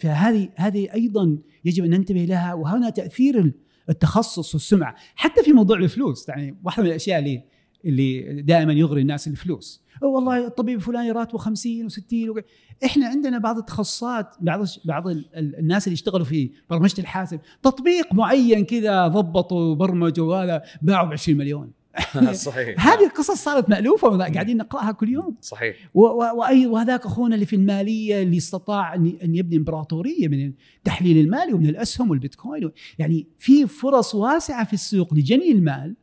[0.00, 2.54] فهذه هذه أيضا يجب أن ننتبه لها.
[2.54, 3.52] وهنا تأثير
[3.88, 4.94] التخصص والسمعة.
[5.14, 7.55] حتى في موضوع الفلوس يعني واحدة من الأشياء اللي
[7.86, 9.82] اللي دائما يغري الناس الفلوس.
[10.02, 12.44] والله الطبيب الفلاني راتبه 50 و60 وك...
[12.84, 18.12] إحنا عندنا بعض التخصصات بعض بعض ال- ال- الناس اللي يشتغلوا في برمجة الحاسب تطبيق
[18.14, 21.70] معين كذا ضبطوا وبرمجوا وهذا باعوا ب 20 مليون.
[22.32, 22.86] صحيح.
[22.88, 25.76] هذه القصص صارت مألوفة قاعدين نقرأها كل يوم؟ صحيح.
[25.94, 30.52] و- و- وأي وهذاك أخونا اللي في المالية اللي استطاع أن أن يبني إمبراطورية من
[30.78, 35.96] التحليل المالي ومن الأسهم والبيتكوين يعني في فرص واسعة في السوق لجني المال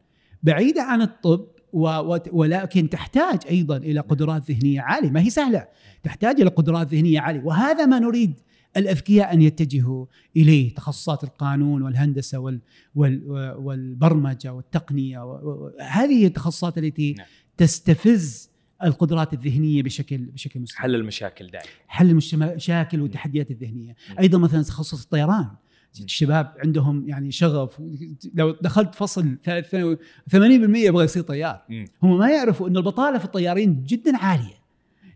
[0.44, 5.10] بعيدة عن الطب و- و- ولكن تحتاج أيضا إلى قدرات ذهنية عالية.
[5.10, 5.68] ما هي سهلة.
[6.04, 7.42] تحتاج إلى قدرات ذهنية عالية.
[7.44, 8.40] وهذا ما نريد
[8.78, 10.06] الأذكياء أن يتجهوا
[10.38, 12.60] إليه تخصصات القانون والهندسة وال
[12.96, 13.24] وال
[13.58, 15.40] والبرمجة والتقنية
[15.82, 17.28] هذه هي التخصصات التي نعم.
[17.58, 18.50] تستفز
[18.84, 20.82] القدرات الذهنية بشكل بشكل مستمر.
[20.82, 21.68] حل المشاكل دائما.
[21.88, 23.96] حل المشاكل والتحديات الذهنية.
[24.20, 25.48] أيضا مثلا تخصص الطيران.
[26.02, 27.82] الشباب عندهم يعني شغف.
[28.34, 29.98] لو دخلت فصل ثالث ثانوي
[30.32, 31.62] 80% يبغى يصير طيار.
[32.04, 34.64] هم ما يعرفوا انه البطالة في الطيارين جدا عالية.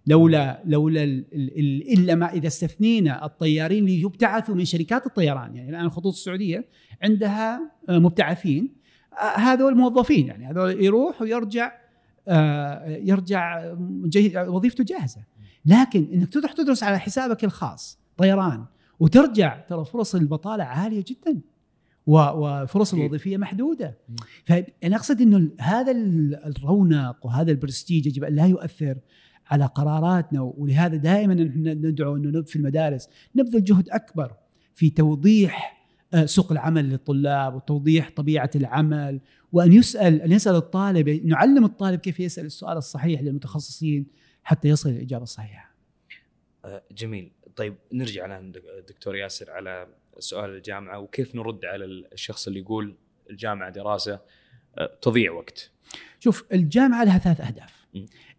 [0.08, 5.56] لولا لولا ال- ال- ال- إلا ما إذا استثنينا الطيارين اللي يبتعثوا من شركات الطيران.
[5.56, 6.66] يعني الآن الخطوط السعودية
[7.04, 8.74] عندها آه، مبتعثين.
[9.14, 10.28] آه، هذول موظفين.
[10.28, 11.72] يعني هذول يروح ويرجع
[12.28, 13.74] آه، يرجع
[14.48, 15.22] وظيفته جاهزة.
[15.66, 18.66] لكن إنك تروح تدرس على حسابك الخاص طيران
[19.00, 21.40] وترجع ترى فرص البطالة عالية جدا
[22.06, 22.94] وفرص.
[22.94, 23.98] الوظيفية محدودة.
[24.46, 28.98] فانا أقصد إنه هذا ال- الرونق وهذا البرستيج يجب أن لا يؤثر
[29.48, 34.34] على قراراتنا ولهذا دائما نحن ندعو إنه في المدارس نبذل جهد أكبر
[34.74, 35.78] في توضيح
[36.14, 39.20] آه، سوق العمل للطلاب وتوضيح طبيعة العمل
[39.52, 44.08] وأن يسأل أن يسأل الطالب نعلم الطالب كيف يسأل السؤال الصحيح للمتخصصين
[44.44, 45.76] حتى يصل الإجابة الصحيحة.
[46.66, 49.88] آه، جميل طيب نرجع الآن دك- دكتور ياسر على
[50.20, 52.96] سؤال الجامعة وكيف نرد على الشخص اللي يقول
[53.30, 54.20] الجامعة دراسة
[54.78, 55.72] آه، تضيع وقت
[56.20, 57.78] شوف الجامعة لها ثلاث أهداف.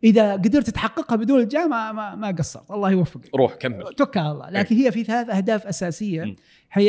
[0.04, 3.34] إذا قدرت تحققها بدون الجامعة ما, ما قصرت الله يوفقك.
[3.36, 6.36] روح كمل توكل على الله لكن هي في ثلاث أهداف أساسية م.
[6.72, 6.86] هي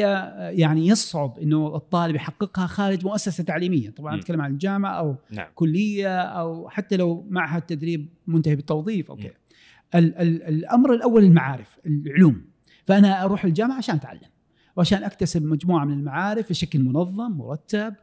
[0.55, 4.19] يعني يصعب إنه الطالب يحققها خارج مؤسسة تعليمية طبعا م.
[4.19, 9.31] اتكلم عن الجامعة أو نعم كلية أو حتى لو معهد تدريب منتهي بالتوظيف أوكي م.
[9.95, 12.41] ال ال الأمر الأول المعارف العلوم
[12.85, 14.29] فأنا أروح الجامعة عشان أتعلم
[14.75, 17.93] وعشان أكتسب مجموعة من المعارف بشكل منظم مرتب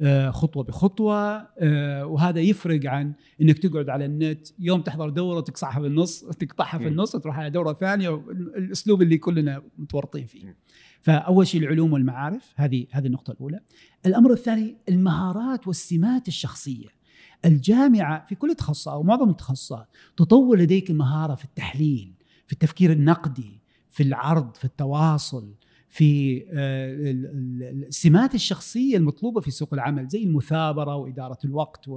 [0.00, 5.80] آه، خطوة بخطوة آه، وهذا يفرق عن إنك تقعد على النت يوم تحضر دورة تقطعها
[5.80, 6.88] في النص تقطعها في.
[6.88, 8.14] النص تروح على دورة ثانية
[8.56, 10.56] الاسلوب اللي كلنا متورطين فيه.
[11.00, 13.60] فأول شيء العلوم والمعارف هذه هذه النقطة الأولى
[14.06, 16.95] الأمر الثاني المهارات والسمات الشخصية
[17.44, 22.12] الجامعة في كل تخصص أو معظم التخصصات تطور لديك المهاره في التحليل
[22.46, 23.60] في التفكير النقدي
[23.90, 25.54] في العرض في التواصل
[25.88, 31.88] في آه، ال- ال- السمات الشخصية المطلوبة في سوق العمل زي المثابرة وإدارة الوقت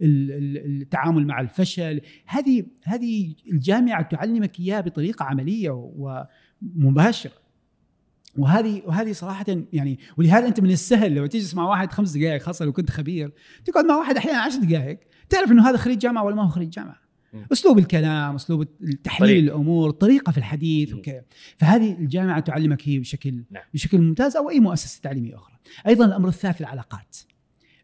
[0.00, 2.00] والتعامل مع الفشل.
[2.26, 5.70] هذه هذه الجامعة تعلمك إياها بطريقة عملية
[6.76, 7.32] ومباشره
[8.38, 12.64] وهذه وهذه صراحة يعني ولهذا أنت من السهل لما تجلس مع واحد خمس دقائق خاصة
[12.64, 13.32] لو كنت خبير
[13.64, 16.68] تقعد مع واحد أحيانا عشر دقائق تعرف إنه هذا خريج جامعة ولا ما هو خريج
[16.70, 16.96] جامعة.
[17.52, 18.64] أسلوب الكلام أسلوب
[19.04, 19.40] تحليل طريقة.
[19.44, 20.94] الأمور طريقة في الحديث.
[20.94, 21.22] وكذا
[21.56, 23.62] فهذه الجامعة تعلمك هي بشكل نعم.
[23.74, 25.54] بشكل ممتاز أو أي مؤسسة تعليمية أخرى
[25.86, 27.16] أيضا الأمر الثالث العلاقات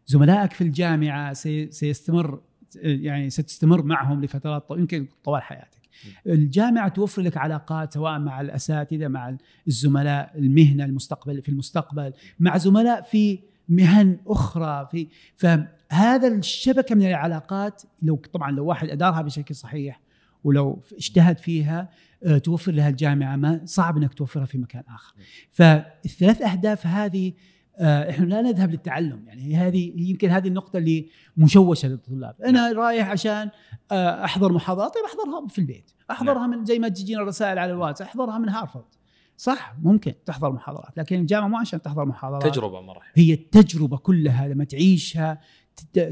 [0.07, 2.41] زملائك في الجامعة سي سيستمر
[2.83, 5.81] يعني ستستمر معهم لفترات طو- يمكن طوال حياتك
[6.27, 9.37] الجامعة توفر لك علاقات سواء مع الأساتذة مع
[9.67, 13.39] الزملاء المهنة المستقبل في المستقبل مع زملاء في
[13.69, 20.01] مهن أخرى في فهذا الشبكة من العلاقات لو طبعا لو واحد أدارها بشكل صحيح
[20.43, 21.89] ولو اجتهد فيها
[22.23, 25.13] آه، توفر لها الجامعة ما صعب إنك توفرها في مكان آخر.
[25.49, 27.33] فالثلاث أهداف هذه
[27.79, 29.23] إحنا لا نذهب للتعلم.
[29.27, 32.41] يعني هذه يمكن هذه النقطة اللي مشوشة للطلاب.
[32.41, 33.49] أنا رايح عشان
[33.91, 38.01] آه، أحضر محاضرات طيب أحضرها في البيت احضرها من زي ما تجينا الرسائل على الواتس.
[38.01, 38.95] أحضرها من هارفرد
[39.37, 40.97] صح ممكن تحضر محاضرات.
[40.97, 42.53] لكن الجامعة مو عشان تحضر محاضرات.
[42.53, 45.41] تجربة مراحل هي التجربة كلها لما تعيشها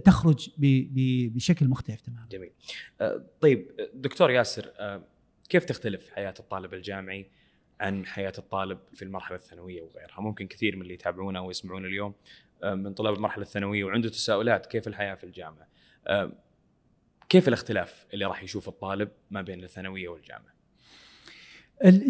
[0.05, 0.49] تخرج
[1.35, 2.27] بشكل مختلف تماما.
[2.31, 2.51] جميل.
[3.41, 4.71] طيب دكتور ياسر
[5.49, 7.29] كيف تختلف حياة الطالب الجامعي
[7.83, 10.21] عن حياة الطالب في المرحلة الثانوية وغيرها.
[10.21, 12.13] ممكن كثير من اللي يتابعونا ويسمعونا اليوم
[12.63, 15.67] من طلاب المرحلة الثانوية وعنده تساؤلات كيف الحياة في الجامعة.
[17.29, 20.53] كيف الاختلاف اللي راح يشوف الطالب ما بين الثانوية والجامعة؟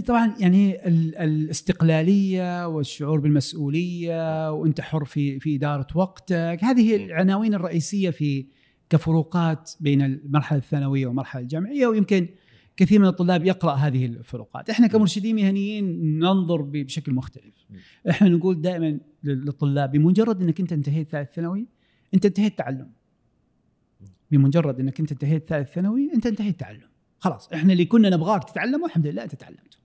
[0.07, 0.87] طبعا يعني
[1.23, 8.45] الاستقلالية والشعور بالمسؤولية وأنت حر في في إدارة وقتك هذه العناوين الرئيسية في
[8.89, 12.27] كفروقات بين المرحلة الثانوية والمرحله الجامعية ويمكن
[12.77, 14.69] كثير من الطلاب يقرأ هذه الفروقات.
[14.69, 17.67] إحنا كمرشدين مهنيين ننظر بشكل مختلف.
[18.09, 21.67] إحنا نقول دائما للطلاب بمجرد إنك أنت انتهيت ثالث ثانوي
[22.13, 22.91] أنت انتهيت تعلم.
[24.31, 26.89] بمجرد إنك أنت انتهيت ثالث ثانوي أنت انتهيت تعلم.
[27.19, 29.77] خلاص إحنا اللي كنا نبغاك تتعلمه الحمد لله أنت تعلمته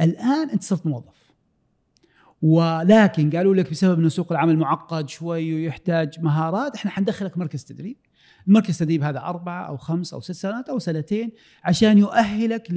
[0.00, 1.30] الآن أنت صرت موظف.
[2.42, 7.96] ولكن قالوا لك بسبب ان سوق العمل معقد شوي ويحتاج مهارات إحنا حندخلك مركز تدريب.
[8.48, 11.32] المركز التدريب هذا أربعة أو خمس أو ست سنوات أو سنتين
[11.64, 12.72] عشان يؤهلك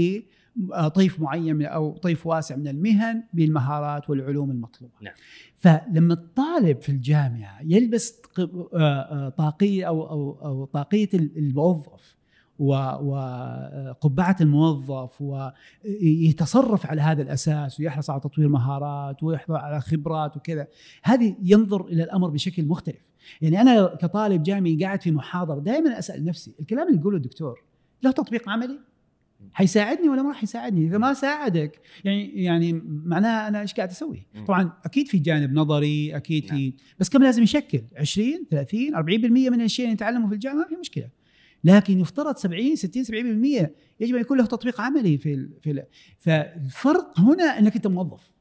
[0.55, 4.93] لطيف معين أو طيف واسع من المهن بالمهارات والعلوم المطلوبة.
[5.01, 5.13] نعم.
[5.55, 12.15] فلما الطالب في الجامعة يلبس آه، آه، طاقية أو أو أو طاقية الموظف
[12.59, 20.67] وقبعة الموظف ويتصرف على هذا الأساس ويحرص على تطوير مهارات ويحرص على خبرات وكذا
[21.03, 23.01] هذه ينظر إلى الأمر بشكل مختلف
[23.41, 27.63] يعني أنا كطالب جامعي قاعد في محاضرة دائما أسأل نفسي الكلام اللي يقوله الدكتور
[28.03, 28.79] له تطبيق عملي؟
[29.53, 34.27] حيساعدني ولا ما راح يساعدني؟ إذا ما ساعدك يعني يعني معناها أنا إيش قاعد أسوي؟
[34.47, 36.77] طبعا أكيد في جانب نظري أكيد في نعم.
[36.99, 38.99] بس كم لازم يشكل 20 30 40%
[39.51, 41.09] من الشيء اللي نتعلمه في الجامعة في مشكلة
[41.63, 45.83] لكن يفترض 70 60 70% يجب أن يكون له تطبيق عملي في في
[46.17, 48.33] فالفرق هنا أنك أنت موظف.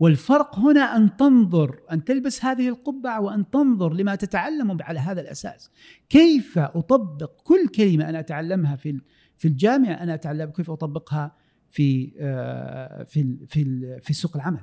[0.00, 5.70] والفرق هنا أن تنظر أن تلبس هذه القبعة وأن تنظر لما تتعلمه على هذا الأساس.
[6.08, 9.00] كيف أطبق كل كلمة أنا أتعلمها في
[9.36, 11.36] في الجامعة أنا أتعلم كيف أطبقها
[11.68, 14.60] في آه، في في في سوق العمل.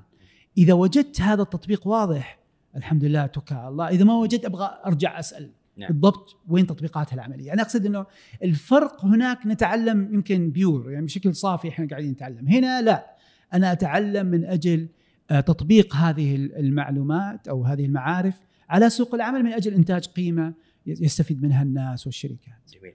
[0.57, 2.39] إذا وجدت هذا التطبيق واضح
[2.75, 3.87] الحمد لله توكل على الله.
[3.87, 5.51] إذا ما وجدت أبغى أرجع أسأل.
[5.77, 5.89] نعم.
[5.89, 8.05] بالضبط وين تطبيقاتها العملية أنا أقصد إنه
[8.43, 13.15] الفرق هناك نتعلم يمكن بيور يعني بشكل صافي إحنا قاعدين نتعلم هنا لا
[13.53, 14.87] أنا أتعلم من أجل
[15.31, 18.35] آه، تطبيق هذه المعلومات أو هذه المعارف
[18.69, 20.53] على سوق العمل من أجل إنتاج قيمة
[20.85, 22.71] يستفيد منها الناس والشركات.
[22.73, 22.93] جميل.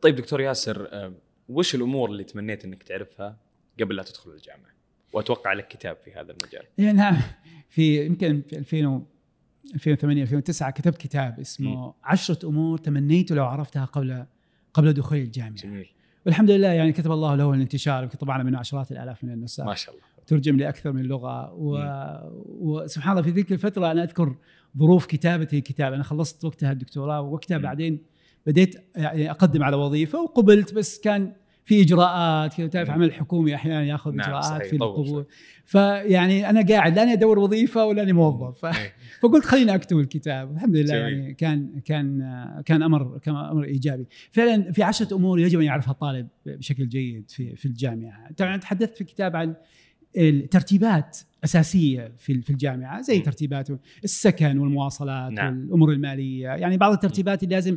[0.00, 1.12] طيب دكتور ياسر آه،
[1.48, 3.36] وش الأمور اللي تمنيت إنك تعرفها
[3.80, 4.76] قبل لا تدخل الجامعة؟
[5.12, 6.96] وأتوقع لك كتاب في هذا المجال.
[6.96, 7.16] نعم
[7.68, 9.02] في يمكن في 2000
[9.74, 14.24] 2008 2009 كتبت كتاب اسمه عشرة أمور تمنيت لو عرفتها قبل
[14.74, 15.54] قبل دخولي الجامعة.
[15.54, 15.88] جميل.
[16.26, 19.66] والحمد لله يعني كتب الله له الانتشار يمكن طبعنا منه عشرات الآلاف من النساء.
[19.66, 20.06] ما شاء الله.
[20.26, 21.52] ترجم لاكثر من لغة.
[21.54, 21.78] و...
[22.46, 24.36] وسبحان الله في ذيك الفترة أنا أذكر
[24.78, 28.02] ظروف كتابتي الكتاب أنا خلصت وقتها الدكتوراه ووقتها بعدين
[28.46, 31.32] بديت يعني أقدم على وظيفة وقبلت بس كان
[31.66, 34.70] في إجراءات كذا تعرف عمل حكومي أحيانا ياخذ نعم إجراءات صحيح.
[34.70, 35.26] في القبول.
[35.64, 38.66] فيعني أنا قاعد لاني أدور وظيفة ولا اني موظف.
[39.20, 40.52] فقلت خليني أكتب الكتاب.
[40.52, 42.18] الحمد لله يعني كان كان
[42.64, 44.06] كان أمر كان أمر إيجابي.
[44.30, 48.32] فعلا في عشرة أمور يجب أن يعرفها الطالب بشكل جيد في في الجامعة.
[48.36, 49.54] طبعا تحدثت في الكتاب عن
[50.16, 53.68] الترتيبات اساسيه في في الجامعة زي ترتيبات
[54.04, 55.58] السكن والمواصلات نعم.
[55.58, 56.48] والأمور المالية.
[56.48, 57.76] يعني بعض الترتيبات اللي لازم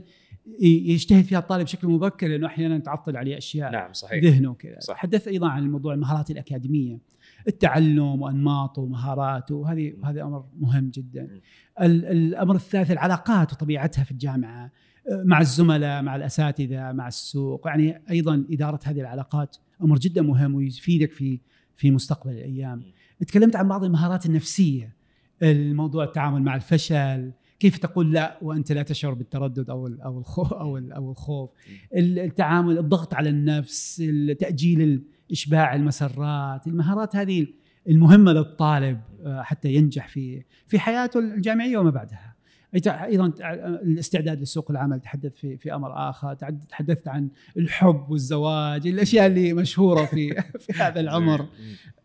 [0.62, 4.24] يجتهد فيها الطالب بشكل مبكر لأنه أحيانا تعطل عليه أشياء نعم صحيح.
[4.24, 4.78] ذهنه وكذا.
[4.90, 7.00] حدث أيضا عن موضوع المهارات الأكاديمية
[7.48, 11.42] التعلم وانماطه ومهاراته وهذه هذا أمر مهم جدا.
[11.82, 14.72] الأمر الثالث العلاقات وطبيعتها في الجامعة
[15.12, 17.68] مع الزملاء مع الأساتذة مع السوق.
[17.68, 21.40] يعني أيضا إدارة هذه العلاقات أمر جدا مهم ويفيدك في
[21.76, 22.84] في مستقبل الأيام.
[23.28, 24.96] تكلمت عن بعض المهارات النفسية
[25.44, 30.78] الموضوع التعامل مع الفشل كيف تقول لا وأنت لا تشعر بالتردد أو أو الخوف أو
[30.78, 31.52] أو الخوف؟
[31.96, 34.04] التعامل الضغط على النفس
[34.40, 37.48] تأجيل إشباع المسرات المهارات هذه
[37.90, 42.36] المهمة للطالب آه، حتى ينجح في في حياته الجامعية وما بعدها.
[42.88, 43.34] أيضا
[43.84, 46.34] الاستعداد لسوق العمل تحدث في في أمر آخر
[46.70, 51.46] تحدثت عن الحب والزواج الأشياء اللي مشهورة في في هذا العمر.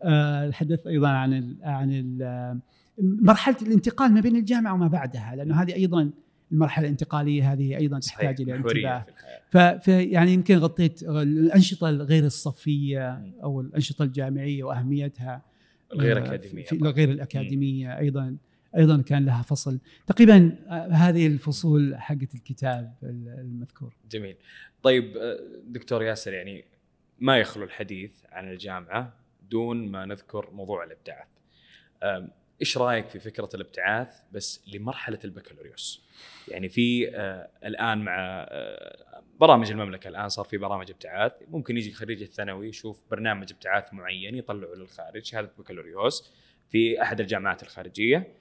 [0.03, 2.61] آه، تحدثت أيضا عن ال عن ال
[2.99, 6.11] مرحلة الانتقال ما بين الجامعة وما بعدها لأنه هذه أيضا
[6.53, 9.07] المرحلة الانتقالية هذه أيضا تحتاج إلى انتباه.
[9.79, 15.43] فيعني يمكن غطيت الأنشطة الغير الصفية أو الأنشطة الجامعية وأهميتها
[15.93, 18.37] غير أكاديمية غير الأكاديمية أيضا
[18.77, 19.79] أيضا كان لها فصل.
[20.07, 23.95] تقريبا آه، هذه الفصول حقت الكتاب المذكور.
[24.11, 24.37] جميل.
[24.83, 26.65] طيب آه، دكتور ياسر يعني
[27.21, 29.13] ما يخلو الحديث عن الجامعة
[29.51, 31.29] دون ما نذكر موضوع الابتعاث
[32.61, 36.05] إيش رأيك في فكرة الابتعاث بس لمرحلة البكالوريوس؟
[36.49, 41.33] يعني في آه الآن مع آه برامج المملكة الآن صار في برامج ابتعاث.
[41.49, 46.33] ممكن يجي خريج الثانوي يشوف برنامج ابتعاث معين يطلعه للخارج شهاده بكالوريوس
[46.71, 48.33] في أحد الجامعات الخارجية.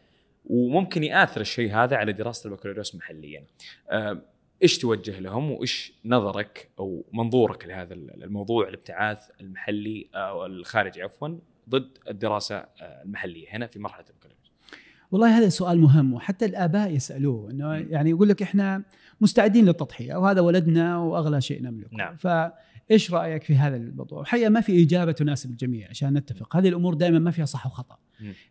[0.45, 3.45] وممكن يآثر الشيء هذا على دراسة البكالوريوس محليا.
[3.89, 4.21] آه
[4.63, 11.97] إيش توجه لهم وإيش نظرك أو منظورك لهذا الموضوع الابتعاث المحلي أو الخارجي عفوا؟ ضد
[12.09, 14.51] الدراسة آه، المحلية هنا في مرحلة البكالوريوس؟
[15.11, 18.83] والله هذا سؤال مهم وحتى الآباء يسألوه إنه يعني يقول لك إحنا
[19.21, 22.15] مستعدين للتضحية وهذا ولدنا وأغلى شيء نملكه نعم.
[22.15, 26.93] فايش رأيك في هذا الموضوع؟ الحقيقة ما في إجابة تناسب الجميع عشان نتفق، هذه الأمور
[26.93, 27.97] دائما ما فيها صح وخطأ.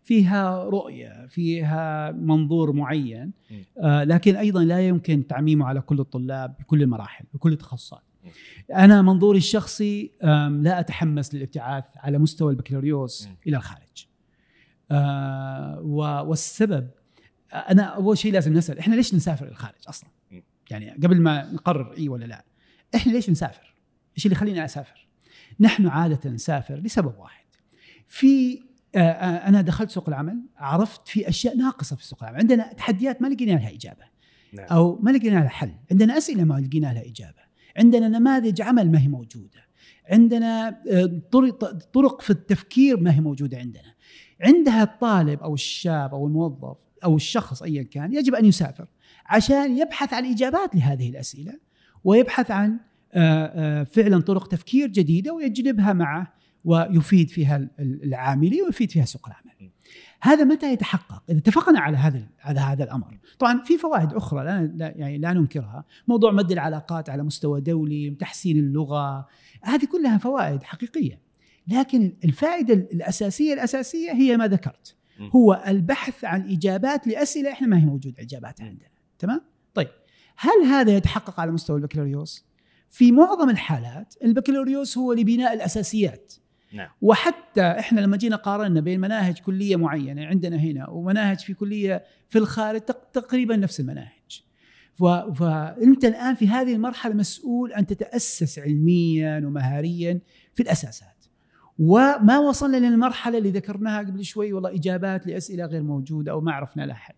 [0.02, 3.32] فيها رؤية، فيها منظور معين
[3.78, 8.02] آه لكن أيضا لا يمكن تعميمه على كل الطلاب بكل المراحل بكل التخصصات.
[8.74, 10.10] أنا منظوري الشخصي
[10.62, 14.06] لا أتحمس للابتعاث على مستوى البكالوريوس إلى الخارج.
[14.90, 15.80] آه،
[16.26, 16.90] والسبب
[17.52, 20.10] أنا أول شيء لازم نسأل إحنا ليش نسافر الخارج أصلا؟
[20.70, 22.44] يعني قبل ما نقرر إي ولا لا.
[22.94, 23.74] إحنا ليش نسافر؟
[24.16, 25.08] إيش اللي يخلينا أسافر؟
[25.60, 27.44] نحن عادة نسافر لسبب واحد.
[28.06, 28.62] في
[28.94, 32.38] آه، آه، أنا دخلت سوق العمل عرفت في أشياء ناقصة في سوق العمل.
[32.38, 34.04] عندنا تحديات ما لقينا لها إجابة.
[34.52, 34.66] نعم.
[34.66, 35.72] أو ما لقينا لها حل.
[35.90, 37.42] عندنا أسئلة ما لقينا لها إجابة.
[37.76, 39.62] عندنا نماذج عمل ما هي موجودة
[40.10, 41.20] عندنا آه،
[41.92, 43.94] طرق في التفكير ما هي موجودة عندنا
[44.40, 48.86] عندها الطالب أو الشاب أو الموظف أو الشخص ايا كان يجب أن يسافر
[49.26, 51.58] عشان يبحث عن إجابات لهذه الأسئلة
[52.04, 52.78] ويبحث عن
[53.14, 56.34] آه، آه، فعلا طرق تفكير جديدة ويجلبها معه
[56.64, 59.51] ويفيد فيها العاملين ويفيد فيها سوق العمل.
[60.20, 64.92] هذا متى يتحقق؟ إذا اتفقنا على هذا على هذا الأمر، طبعا في فوائد أخرى لا
[64.96, 69.26] يعني لا ننكرها، موضوع مد العلاقات على مستوى دولي، تحسين اللغة،
[69.62, 71.20] هذه كلها فوائد حقيقية.
[71.68, 77.84] لكن الفائدة الاساسيه الأساسية هي ما ذكرت، هو البحث عن إجابات لأسئلة إحنا ما هي
[77.84, 78.88] موجودة اجاباتها عندنا،
[79.18, 79.40] تمام؟
[79.74, 79.88] طيب
[80.36, 82.46] هل هذا يتحقق على مستوى البكالوريوس؟
[82.88, 86.34] في معظم الحالات البكالوريوس هو لبناء الأساسيات
[86.72, 86.88] نعم.
[87.02, 92.38] وحتى إحنا لما جينا قارنا بين مناهج كلية معينة عندنا هنا ومناهج في كلية في
[92.38, 92.80] الخارج
[93.12, 94.42] تقريبا نفس المناهج.
[95.34, 100.20] فأنت الآن في هذه المرحلة مسؤول أن تتأسس علميا ومهاريا
[100.54, 101.08] في الأساسات.
[101.78, 106.82] وما وصلنا للمرحلة اللي ذكرناها قبل شوي والله إجابات لأسئلة غير موجودة أو ما عرفنا
[106.82, 107.14] لها حل.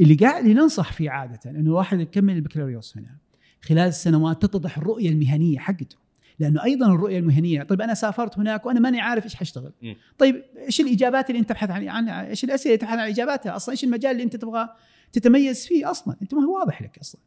[0.00, 3.16] اللي قاعد اللي ننصح فيه عادة إنه الواحد يكمل البكالوريوس هنا.
[3.62, 5.96] خلال السنوات تتضح الرؤية المهنية حقته.
[6.38, 7.62] لأنه أيضا الرؤية المهنية.
[7.62, 9.72] طيب أنا سافرت هناك وأنا ماني عارف إيش حاشتغل
[10.18, 13.72] طيب إيش الإجابات اللي أنت تبحث عن عنها إيش الأسئلة اللي تبحث عن إجاباتها؟ أصلا
[13.72, 14.68] إيش المجال اللي أنت تبغى
[15.12, 17.20] تتميز فيه أصلا؟ أنت ما هو واضح لك أصلا.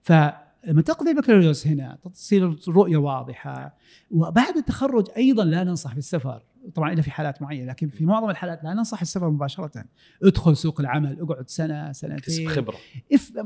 [0.00, 3.76] فلما تقضي البكالوريوس هنا تصير الرؤية واضحة.
[4.10, 6.42] وبعد التخرج أيضا لا ننصح بالسفر.
[6.74, 9.84] طبعا إلا في حالات معينة لكن في معظم الحالات لا ننصح السفر مباشرة.
[10.22, 12.48] ادخل سوق العمل اقعد سنة سنتين.
[12.48, 12.76] خبره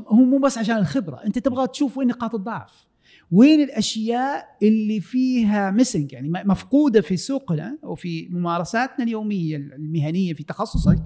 [0.07, 2.87] هو مو بس عشان الخبرة أنت تبغى تشوف وين نقاط الضعف.
[3.31, 11.03] وين الأشياء اللي فيها ميسنج يعني مفقودة في سوقنا وفي ممارساتنا اليومية المهنية في تخصصك.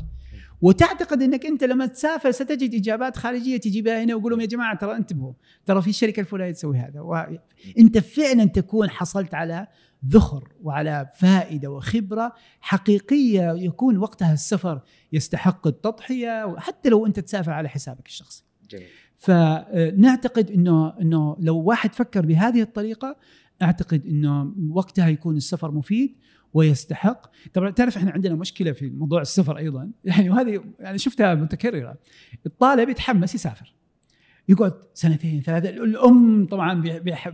[0.62, 4.96] وتعتقد إنك أنت لما تسافر ستجد إجابات خارجية تجيبها هنا ويقول لهم يا جماعة ترى
[4.96, 5.34] انتبهوا
[5.66, 7.00] ترى في الشركة الفلانية تسوي هذا.
[7.02, 9.68] وانت فعلا تكون حصلت على
[10.08, 14.82] ذخر وعلى فائدة وخبرة حقيقية يكون وقتها السفر
[15.14, 18.44] يستحق التضحية حتى لو أنت تسافر على حسابك الشخصي.
[18.70, 18.88] جميل.
[19.22, 23.18] فنعتقد إنه إنه لو واحد فكر بهذه الطريقة
[23.62, 26.18] أعتقد إنه وقتها يكون السفر مفيد
[26.54, 27.32] ويستحق.
[27.54, 29.92] طبعا تعرف إحنا عندنا مشكلة في موضوع السفر أيضا.
[30.04, 31.96] يعني وهذه يعني شفتها متكررة.
[32.46, 33.74] الطالب يتحمس يسافر.
[34.50, 35.70] يقعد سنتين ثلاثة.
[35.70, 36.84] الأم طبعا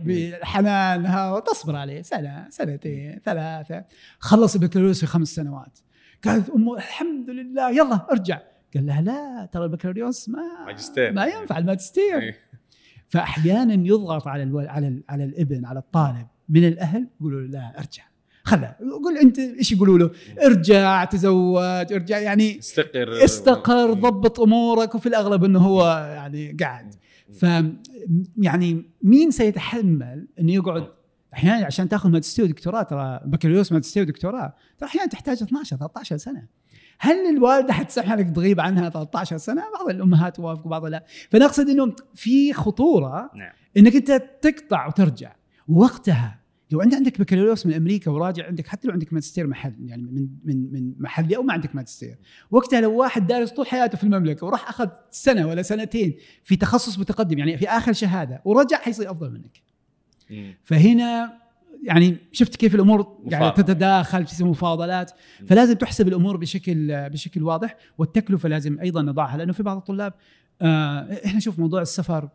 [0.02, 2.02] بحنانها وتصبر عليه.
[2.02, 3.84] سنة سنتين ثلاثة.
[4.18, 5.78] خلص البكالوريوس في خمس سنوات.
[6.24, 8.40] قالت أمه الحمد لله يلا أرجع.
[8.74, 11.12] قال لها لا ترى البكالوريوس ما ماجستير.
[11.12, 12.18] ما ينفع الماجستير.
[12.18, 12.36] إيه.
[13.08, 14.58] فأحيانا يضغط على ألو...
[14.58, 15.02] على ال...
[15.08, 18.02] على الابن على الطالب من الأهل يقولوا لا ارجع.
[18.44, 18.74] خله
[19.04, 20.10] قول أنت إيش يقولوا له؟
[20.46, 22.18] ارجع تزوج ارجع.
[22.18, 23.24] يعني استقر.
[23.24, 24.94] استقر ضبط أمورك.
[24.94, 26.94] وفي الأغلب إنه هو يعني قاعد.
[27.32, 27.46] ف
[28.36, 30.88] يعني مين سيتحمل إنه يقعد؟
[31.34, 36.46] أحيانا عشان تأخذ ماجستير ودكتوراه ترى بكالوريوس ماجستير ودكتوراه ترى أحيانا تحتاج 12 13 سنة.
[36.98, 41.68] هل الوالدة حتسمح لك تغيب عنها 13 سنة؟ بعض الأمهات توافق وبعض لا، فانا اقصد
[41.68, 43.52] انه في خطورة نعم.
[43.76, 45.32] إنك أنت تقطع وترجع.
[45.68, 46.38] وقتها
[46.70, 50.28] لو أنت عندك بكالوريوس من أمريكا وراجع عندك حتى لو عندك ماجستير محل يعني من
[50.44, 52.18] من من محلي أو ما عندك ماجستير.
[52.50, 56.98] وقتها لو واحد دارس طول حياته في المملكة وراح أخذ سنة ولا سنتين في تخصص
[56.98, 59.62] متقدم يعني في آخر شهادة ورجع حيصير أفضل منك.
[60.30, 60.54] مم.
[60.64, 61.38] فهنا
[61.82, 63.50] يعني شفت كيف الأمور يعني.
[63.50, 65.10] تتداخل في مفاضلات.
[65.46, 70.12] فلازم تحسب الأمور بشكل بشكل واضح والتكلفة لازم أيضا نضعها لأنه في بعض الطلاب
[70.62, 72.28] آه إحنا نشوف موضوع السفر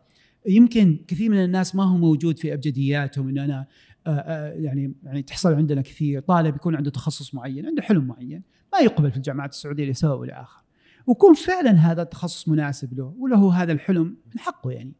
[0.46, 3.66] يمكن كثير من الناس ما هو موجود في أبجدياتهم إنه أنا
[4.06, 8.42] آه آه يعني يعني تحصل عندنا كثير طالب يكون عنده تخصص معين عنده حلم معين
[8.72, 10.62] ما يقبل في الجامعات السعودية لسبب ولا اخر
[11.06, 14.92] ويكون فعلا هذا التخصص مناسب له وله هذا الحلم من حقه يعني.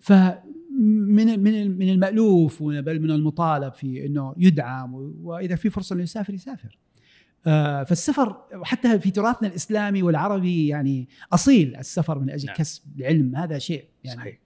[0.00, 0.34] فمن
[0.78, 1.40] من
[1.78, 6.78] من المألوف بل من المطالب في إنه يدعم وإذا في فرصة إنه يسافر يسافر.
[7.46, 12.56] آه، فالسفر وحتى في تراثنا الإسلامي والعربي يعني أصيل السفر من أجل نعم.
[12.56, 14.38] كسب العلم هذا شيء يعني صحيح.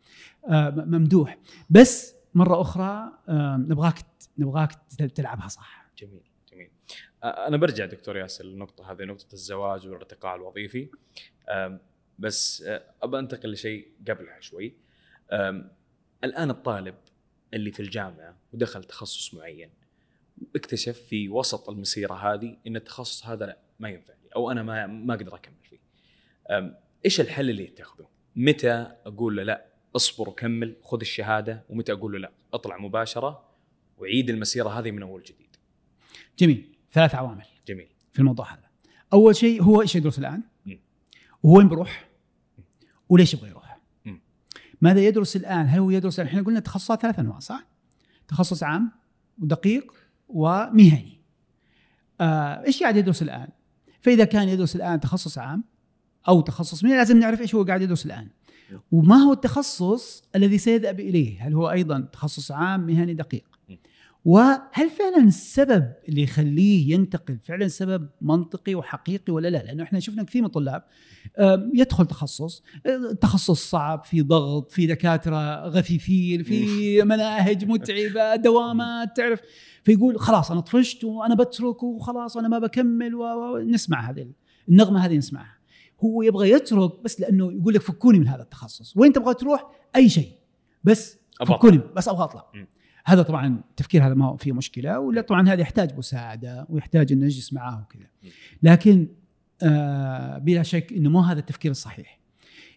[0.49, 1.39] آه، ممدوح.
[1.71, 3.95] بس مرة أخرى آه، نبغاك
[4.39, 4.73] نبغاك
[5.15, 5.91] تلعبها صح.
[5.99, 6.71] جميل جميل.
[7.25, 10.89] أنا برجع دكتور ياسر للنقطه هذه نقطة الزواج والارتقاء الوظيفي.
[12.19, 12.65] بس
[13.03, 14.75] ابى أنتقل لشيء قبلها شوي.
[16.25, 16.95] الآن الطالب
[17.55, 19.71] اللي في الجامعة ودخل تخصص معين
[20.57, 24.87] اكتشف في وسط المسيرة هذه إن التخصص هذا لا ما ينفع لي أو أنا ما
[24.87, 25.79] ما أقدر أكمل فيه.
[27.05, 29.67] إيش الحل اللي يتخذه؟ متى أقول له لا
[29.97, 33.51] اصبر وكمل خذ الشهادة ومتى أقول له لا اطلع مباشرة
[33.99, 35.57] وعيد المسيرة هذه من أول جديد.
[36.39, 37.89] جميل ثلاث عوامل جميل.
[38.13, 38.71] في الموضوع هذا
[39.13, 40.43] أول شيء هو إيش يدرس الآن.
[41.43, 42.09] وين بيروح
[43.09, 43.60] وليش يبغى يروح.
[44.81, 47.67] ماذا يدرس الآن؟ هل هو يدرس إحنا قلنا تخصصات ثلاث أنواع صح؟
[48.29, 48.93] تخصص عام
[49.39, 49.93] ودقيق
[50.29, 51.21] ومهني.
[52.21, 53.49] آه إيش قاعد يدرس الآن؟
[54.01, 55.65] فإذا كان يدرس الآن تخصص عام
[56.29, 58.29] أو تخصص مهني لازم نعرف إيش هو قاعد يدرس الآن.
[58.93, 63.50] وما هو التخصص الذي سيذهب إليه؟ هل هو أيضا تخصص عام مهني دقيق.
[64.25, 70.23] وهل فعلا السبب اللي يخليه ينتقل فعلا سبب منطقي وحقيقي ولا لا؟ لأنه إحنا شفنا
[70.23, 70.83] كثير من الطلاب
[71.75, 79.41] يدخل تخصص آه، تخصص صعب في ضغط في دكاترة غثيثين في مناهج متعبة دوامات تعرف؟
[79.85, 84.27] فيقول خلاص أنا طفشت وأنا بترك وخلاص أنا ما بكمل ونسمع هذه
[84.69, 85.59] النغمة هذه نسمعها.
[86.05, 88.97] هو يبغى يترك بس لأنه يقول لك فكوني من هذا التخصص.
[88.97, 90.33] وين تبغى تروح؟ أي شيء.
[90.85, 92.47] بس فكوني بس أبغى أطلع.
[93.11, 97.25] هذا طبعا التفكير هذا ما هو فيه مشكلة ولا طبعا هذا يحتاج مساعدة ويحتاج انه
[97.25, 98.07] نجلس معاه وكذا.
[98.63, 99.09] لكن
[99.63, 102.21] آه بلا شك إنه مو هذا التفكير الصحيح.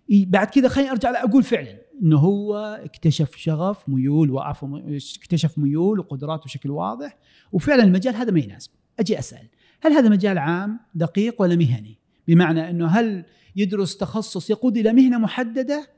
[0.10, 4.80] بعد كذا خليني أرجع أقول فعلا إنه هو اكتشف شغف ميول وعفوا
[5.18, 7.18] اكتشف ميول وقدرات بشكل واضح
[7.52, 9.48] وفعلا المجال هذا ما يناسبه أجي أسأل
[9.82, 15.18] هل هذا مجال عام دقيق ولا مهني؟ بمعنى إنه هل يدرس تخصص يقود إلى مهنة
[15.18, 15.90] محددة؟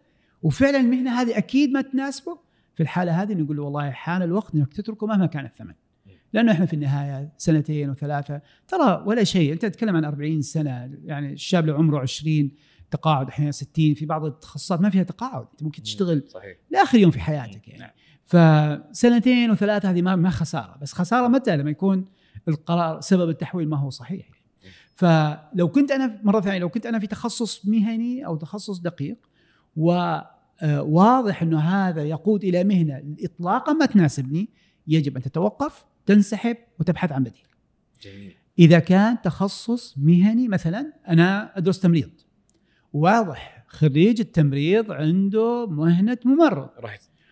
[0.44, 2.45] وفعلا المهنة هذه أكيد ما تناسبه؟
[2.76, 5.73] في الحالة هذه نقول له والله حان الوقت إنك تتركه مهما كان الثمن.
[6.34, 9.53] لأنه إحنا في النهاية سنتين وثلاثة ترى ولا شيء.
[9.53, 12.52] أنت تتكلم عن 40 سنة يعني الشاب لو عمره 20
[12.91, 15.47] تقاعد أحيانا 60 في بعض التخصصات ما فيها تقاعد.
[15.52, 16.57] أنت ممكن تشتغل صحيح.
[16.72, 17.80] لآخر يوم في حياتك يعني.
[17.80, 17.91] نعم.
[18.26, 20.77] فسنتين وثلاثة هذه ما خسارة.
[20.81, 22.06] بس خسارة متى؟ لما يكون
[22.47, 24.30] القرار سبب التحويل ما هو صحيح.
[24.95, 29.18] فلو كنت أنا مرة ثانية لو كنت أنا في تخصص مهني أو تخصص دقيق
[30.64, 33.15] وواضح إنه هذا يقود إلى مهنة.
[33.23, 34.49] اطلاقا ما تناسبني
[34.88, 37.48] يجب أن تتوقف تنسحب وتبحث عن بديل.
[38.02, 38.36] جميل.
[38.60, 42.10] إذا كان تخصص مهني مثلا أنا أدرس تمريض.
[42.94, 46.69] واضح خريج التمريض عنده مهنة ممرض.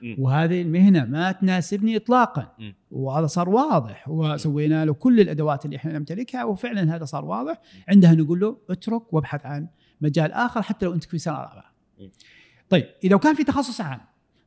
[0.02, 0.16] مم.
[0.20, 2.56] وهذه المهنة ما تناسبني اطلاقا.
[2.60, 2.76] مم.
[2.92, 4.10] وهذا صار واضح.
[4.10, 7.62] وسوينا له كل الأدوات اللي إحنا نمتلكها وفعلا هذا صار واضح.
[7.88, 9.68] عندها نقول له اترك وابحث عن
[10.02, 11.74] مجال آخر حتى لو أنت في سنة رابعة.
[12.70, 14.00] طيب إذا كان في تخصص عام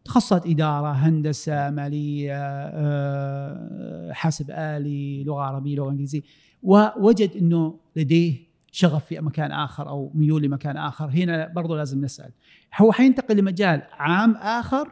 [0.05, 6.23] تخصصات إدارة، هندسة، مالية، آه، حاسب آلي، لغة عربية، لغة إنجليزية
[6.63, 12.31] ووجد إنه لديه شغف في مكان آخر أو ميول لمكان آخر، هنا برضو لازم نسأل.
[12.77, 14.89] هو حينتقل لمجال عام آخر؟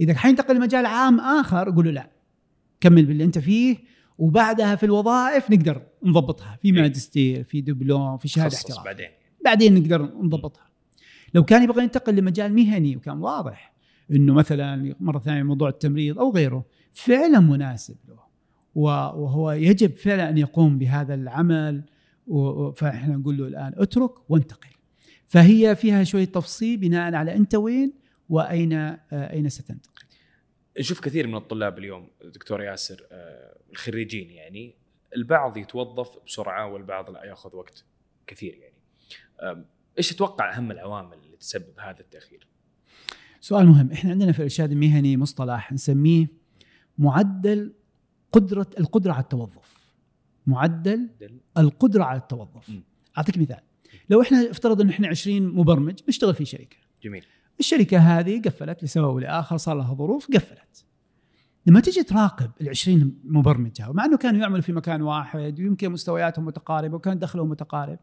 [0.00, 2.10] إذا حينتقل لمجال عام آخر قول له لا.
[2.80, 3.76] كمل باللي أنت فيه
[4.18, 6.72] وبعدها في الوظائف نقدر نضبطها في إيه.
[6.72, 9.08] ماجستير في دبلوم في شهادة احتراف بعدين.
[9.44, 10.73] بعدين نقدر نضبطها.
[11.34, 13.74] لو كان يبغى ينتقل لمجال مهني وكان واضح
[14.10, 18.24] إنه مثلا مرة ثانية موضوع التمريض أو غيره فعلا مناسب له.
[18.74, 21.82] وهو يجب فعلا أن يقوم بهذا العمل
[22.76, 24.68] فإحنا نقول له الآن اترك وانتقل.
[25.26, 27.92] فهي فيها شوية تفصيل بناء على أنت وين
[28.28, 30.04] وأين آه، أين ستنتقل.
[30.78, 34.74] نشوف كثير من الطلاب اليوم دكتور ياسر آه، الخريجين يعني
[35.16, 37.84] البعض يتوظف بسرعة والبعض لا ياخذ وقت
[38.26, 38.74] كثير يعني.
[39.98, 42.46] إيش تتوقع أهم العوامل تسبب هذا التأخير؟
[43.40, 43.90] سؤال مهم.
[43.92, 46.26] إحنا عندنا في الإرشاد المهني مصطلح نسميه
[46.98, 47.72] معدل
[48.32, 49.94] قدره القدرة على التوظف.
[50.46, 51.10] معدل
[51.58, 52.70] القدرة على التوظف.
[53.18, 53.60] أعطيك مثال.
[54.10, 56.76] لو إحنا افترض إن إحنا 20 مبرمج نشتغل في شركة.
[57.02, 57.24] جميل.
[57.60, 60.84] الشركة هذه قفلت لسبب لآخر صار لها ظروف قفلت.
[61.66, 66.44] لما تجي تراقب ال 20 مبرمج مع إنه كانوا يعملوا في مكان واحد ويمكن مستوياتهم
[66.44, 67.98] متقاربة وكان دخلهم متقارب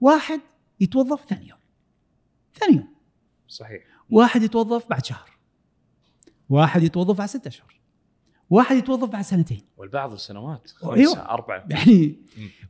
[0.00, 0.40] واحد
[0.80, 1.59] يتوظف ثاني يوم.
[2.54, 2.88] ثاني يوم.
[3.48, 3.82] صحيح.
[4.10, 5.30] واحد يتوظف بعد شهر.
[6.48, 7.80] واحد يتوظف بعد ستة اشهر
[8.50, 9.62] واحد يتوظف بعد سنتين.
[9.76, 11.14] والبعض سنوات أيوة.
[11.14, 11.64] خمسة أربعة.
[11.70, 12.16] يعني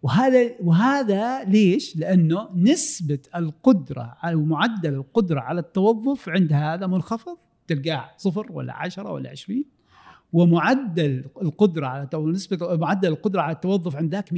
[0.02, 7.38] وهذا وهذا ليش؟ لأنه نسبة القدرة أو معدل القدرة على التوظف عند هذا منخفض.
[7.66, 9.64] تلقاه صفر ولا عشرة ولا عشرين.
[10.32, 14.36] ومعدل القدرة على نسبة معدل القدرة على التوظف عند ذاك 100%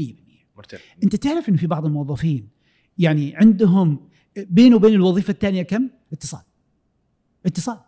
[0.57, 2.49] مرتفع أنت تعرف أن في بعض الموظفين
[2.99, 6.41] يعني عندهم بينه وبين الوظيفة الثانية كم؟ اتصال.
[7.47, 7.79] اتصال.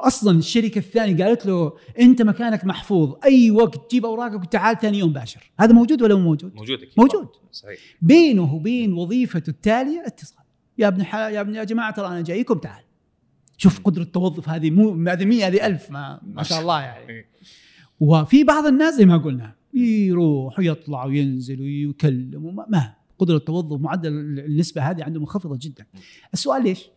[0.00, 5.12] أصلا الشركة الثانية قالت له أنت مكانك محفوظ أي وقت تجيب أوراقك وتعال ثاني يوم
[5.12, 5.50] باشر.
[5.60, 6.92] هذا موجود ولا مو موجود؟ موجود أكيد.
[6.96, 7.28] موجود.
[7.52, 7.78] صحيح.
[8.02, 10.44] بينه وبين وظيفته التالية اتصال.
[10.78, 12.82] يا ابن الحلال يا ابن يا جماعة ترى أنا جايكم تعال.
[13.56, 17.12] شوف قدرة التوظف هذه مو هذه 100 هذه 1000 ما, ما شاء الله يعني.
[17.12, 17.26] إيه.
[18.00, 24.08] وفي بعض الناس زي ما قلنا يروح ويطلع وينزل ويكلم وما ما قدرة التوظف معدل
[24.38, 25.86] النسبة هذه عنده منخفضة جدا.
[26.34, 26.90] السؤال ليش؟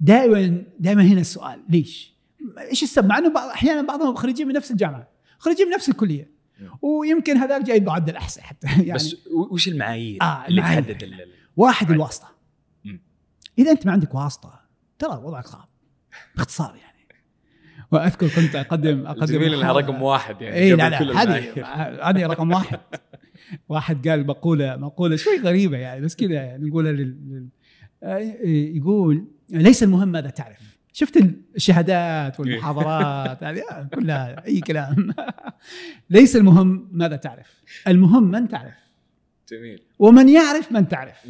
[0.00, 2.14] دائما دائما هنا السؤال ليش؟
[2.58, 5.08] إيش السبب؟ مع إنه أحيانا بعضهم خريجين من نفس الجامعة،
[5.38, 6.30] خريجين من نفس الكلية
[6.82, 8.92] ويمكن هذاك جاي معدل احسن حتى يعني.
[8.92, 9.16] بس
[9.50, 11.10] وش المعايير آه اللي تحدد
[11.56, 12.28] واحد الواسطة.
[13.58, 14.60] إذا أنت ما عندك واسطة
[14.98, 15.68] ترى وضعك صعب.
[16.36, 16.88] باختصار يعني.
[17.92, 21.64] وأذكر كنت اقدم أقدم جميل إنها رقم واحد يعني اي لا لا هذه
[22.10, 22.80] هذه رقم واحد.
[23.68, 27.48] واحد قال مقولة مقولة شوي غريبة يعني بس كذا يعني نقولها لل...
[28.76, 30.78] يقول ليس المهم ماذا تعرف.
[30.92, 31.24] شفت
[31.56, 35.14] الشهادات والمحاضرات؟ هذه آه، كلها أي كلام.
[36.10, 37.62] ليس المهم ماذا تعرف.
[37.88, 38.74] المهم من تعرف.
[39.52, 39.82] جميل.
[39.98, 41.28] ومن يعرف من تعرف.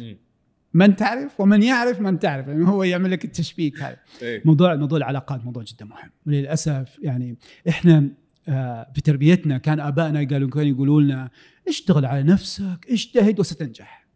[0.73, 2.47] من تعرف ومن يعرف من تعرف.
[2.47, 3.97] يعني هو يعمل لك التشبيك هذا.
[4.21, 4.41] إيه.
[4.45, 6.11] موضوع موضوع العلاقات موضوع جدا مهم.
[6.25, 7.37] وللأسف يعني
[7.69, 8.09] إحنا
[8.49, 11.29] آه، في تربيتنا كان آبائنا قالوا كانوا يقولوا لنا
[11.69, 14.07] اشتغل على نفسك اجتهد وستنجح.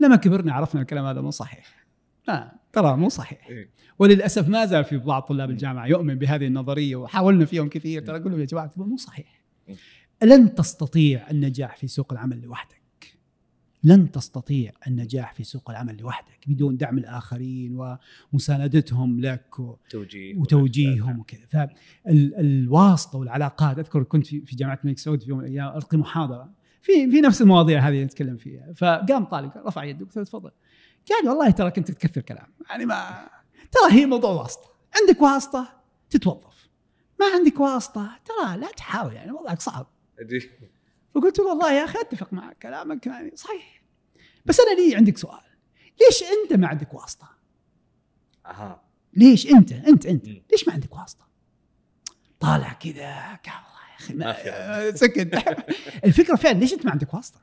[0.00, 1.86] لما كبرنا عرفنا الكلام هذا مو صحيح.
[2.28, 3.48] آه ترى مو صحيح.
[3.48, 3.70] إيه.
[3.98, 8.02] وللأسف ما زال في بعض طلاب الجامعة يؤمن بهذه النظرية وحاولنا فيهم كثير.
[8.02, 9.42] ترى أقول لهم يا جماعة مو صحيح.
[10.22, 12.80] لن تستطيع النجاح في سوق العمل لوحدك.
[13.84, 17.98] لن تستطيع النجاح في سوق العمل لوحدك بدون دعم الآخرين
[18.32, 19.56] ومساندتهم لك
[19.90, 21.46] توجيه وتوجيههم وكذا.
[21.48, 26.59] فالواسطه والعلاقات أذكر كنت في جامعة الملك سعود في يوم من الأيام ألقي محاضرة.
[26.80, 28.72] في في نفس المواضيع هذه نتكلم فيها.
[28.76, 30.50] فقام طالب رفع يده قلت تفضل.
[31.10, 32.54] قال والله ترى كنت تكثر كلام.
[32.70, 33.28] يعني ما
[33.72, 34.70] ترى هي موضوع واسطة.
[35.00, 36.70] عندك واسطة تتوظف.
[37.20, 39.86] ما عندك واسطة ترى لا تحاول يعني وضعك صعب.
[41.14, 43.82] فقلت له والله يا أخي أتفق معك كلامك يعني صحيح.
[44.46, 45.40] بس أنا لي عندك سؤال.
[46.00, 47.28] ليش أنت ما عندك واسطة؟
[48.46, 48.82] أها.
[49.14, 51.28] ليش أنت أنت أنت ليش ما عندك واسطة؟
[52.40, 53.34] طالع كذا
[54.14, 54.36] ما
[54.94, 55.38] سكت
[56.04, 57.40] الفكرة فعلا ليش أنت ما عندك واسطة؟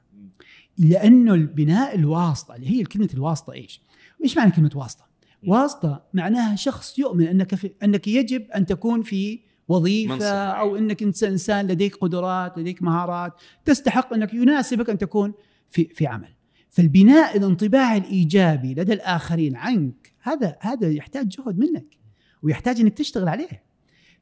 [0.78, 3.82] لأنه البناء الواسطة اللي هي كلمة الواسطة إيش؟
[4.24, 5.08] إيش معنى كلمة واسطة؟
[5.44, 11.68] واسطة معناها شخص يؤمن أنك في أنك يجب أن تكون في وظيفة أو أنك إنسان
[11.68, 13.34] لديك قدرات لديك مهارات
[13.66, 15.34] تستحق أنك يناسبك أن تكون
[15.70, 16.30] في في عمل
[16.70, 21.98] فالبناء الانطباع الإيجابي لدى الآخرين عنك هذا هذا يحتاج جهد منك
[22.44, 23.64] ويحتاج أنك تشتغل عليه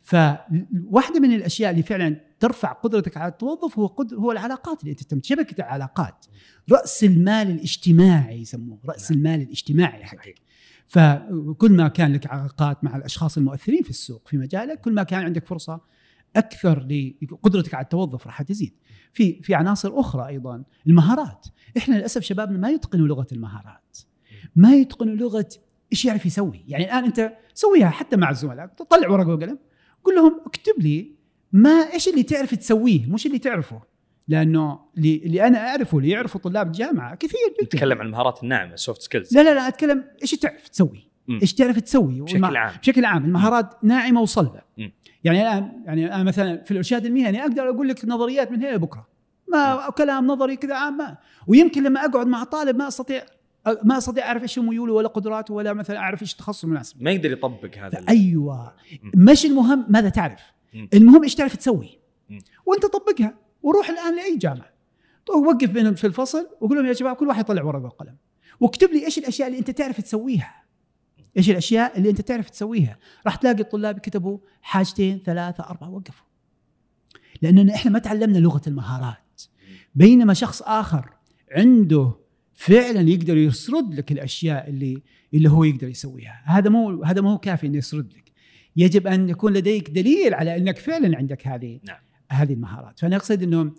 [0.06, 5.04] فواحدة من الأشياء اللي فعلا ترفع قدرتك على التوظف هو قدر هو العلاقات اللي أنت
[5.04, 6.26] تمت شبكة العلاقات.
[6.72, 9.20] رأس المال الاجتماعي يسموه رأس نعم.
[9.20, 10.36] المال الاجتماعي حقك.
[10.88, 15.24] فكل ما كان لك علاقات مع الأشخاص المؤثرين في السوق في مجالك كل ما كان
[15.24, 15.82] عندك فرصة
[16.36, 16.88] أكثر
[17.22, 18.74] لقدرتك على التوظف راح تزيد.
[19.14, 21.46] في في عناصر أخرى أيضا المهارات.
[21.78, 23.98] إحنا للأسف شبابنا ما يتقنوا لغة المهارات.
[24.56, 25.50] ما يتقنوا لغة
[25.92, 29.58] إيش يعرف يسوي؟ يعني الآن أنت سويها حتى مع الزملاء طلع ورقة وقلم
[30.06, 31.12] قول لهم اكتب لي
[31.52, 33.82] ما إيش اللي تعرف تسويه مش اللي تعرفه.
[34.28, 37.70] لأنه اللي, اللي أنا أعرفه اللي يعرفه طلاب الجامعة كثير جدا.
[37.70, 41.08] تتكلم عن المهارات الناعمة ال soft skills لا لا لا أتكلم إيش تعرف تسوي
[41.42, 42.22] إيش تعرف تسوي.
[42.22, 42.78] بشكل عام.
[42.82, 44.62] بشكل عام المهارات ناعمة وصلبة.
[45.24, 49.08] يعني الآن يعني أنا مثلا في الإرشاد المهني أقدر أقول لك نظريات من هنا لبكرة.
[49.52, 51.18] ما كلام نظري كذا عام ما.
[51.48, 53.26] ويمكن لما أقعد مع طالب ما أستطيع
[53.84, 57.04] ما أستطيع أعرف إيش ميوله ولا قدراته ولا مثلا أعرف إيش التخصص المناسب.
[57.04, 58.74] ما يقدر يطبق هذا أيوه.
[59.16, 60.42] مش المهم ماذا تعرف.
[60.94, 62.00] المهم إيش تعرف تسوي.
[62.66, 64.76] وأنت طبقها وروح الآن لأي جامعة.
[65.30, 68.16] وقف بينهم في الفصل وقول لهم يا جماعة كل واحد يطلع ورقه وقلم
[68.60, 70.64] واكتب لي إيش الأشياء اللي أنت تعرف تسويها.
[71.38, 72.98] إيش الأشياء اللي أنت تعرف تسويها.
[73.26, 76.26] راح تلاقي الطلاب كتبوا حاجتين ثلاثة أربعة وقفوا.
[77.42, 79.42] لأننا إحنا ما تعلمنا لغة المهارات.
[79.96, 81.14] بينما شخص آخر
[81.52, 82.25] عنده
[82.56, 85.02] فعلا يقدر يسرد لك الأشياء اللي
[85.34, 86.42] اللي هو يقدر يسويها.
[86.46, 88.32] هذا مو هذا ما هو كافي إنه يسرد لك.
[88.76, 91.98] يجب أن يكون لديك دليل على إنك فعلا عندك هذه نعم.
[92.32, 93.00] هذه المهارات.
[93.00, 93.72] فأنا أقصد إنه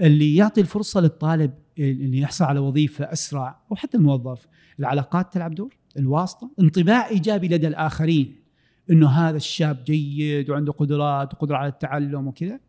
[0.00, 4.46] اللي يعطي الفرصة للطالب اللي يحصل على وظيفة أسرع أو حتى الموظف
[4.78, 8.42] العلاقات تلعب دور الواسطة انطباع إيجابي لدى الآخرين.
[8.90, 12.60] إنه هذا الشاب جيد وعنده قدرات وقدرة على التعلم وكذا.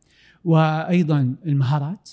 [0.43, 2.09] وأيضا المهارات.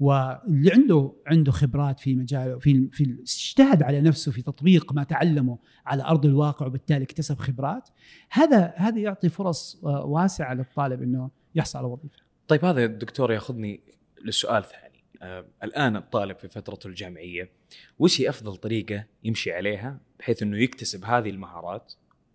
[0.00, 5.58] واللي عنده عنده خبرات في مجال في في اجتهد على نفسه في تطبيق ما تعلمه
[5.86, 7.88] على أرض الواقع وبالتالي اكتسب خبرات
[8.30, 12.18] هذا هذا يعطي فرص آه، واسعة للطالب إنه يحصل على وظيفة.
[12.48, 13.80] طيب هذا الدكتور ياخذني
[14.24, 15.04] للسؤال ثاني.
[15.22, 17.50] آه الآن الطالب في فترته الجامعية
[17.98, 21.92] وش هي أفضل طريقة يمشي عليها بحيث إنه يكتسب هذه المهارات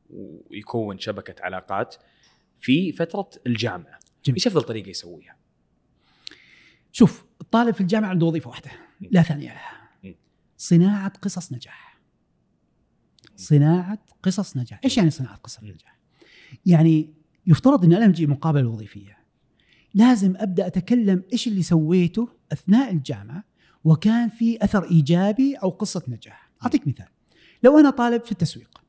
[0.10, 1.96] ويكون شبكة علاقات
[2.60, 4.36] في فترة الجامعة؟ جميل.
[4.36, 5.36] إيش أفضل طريقة يسويها؟
[6.92, 8.72] شوف الطالب في الجامعة عنده وظيفة واحدة
[9.12, 9.54] لا ثانية.
[9.54, 10.14] لها م.
[10.58, 12.00] صناعة قصص نجاح.
[13.36, 14.80] صناعة قصص نجاح.
[14.84, 15.64] إيش يعني صناعة قصص.
[15.64, 16.00] نجاح؟
[16.66, 17.14] يعني
[17.48, 19.18] يفترض إن أنا أجي مقابله وظيفيه
[19.94, 23.44] لازم أبدأ أتكلم إيش اللي سويته أثناء الجامعة
[23.84, 26.52] وكان في أثر إيجابي أو قصة نجاح.
[26.64, 27.08] أعطيك مثال.
[27.64, 28.82] لو أنا طالب في التسويق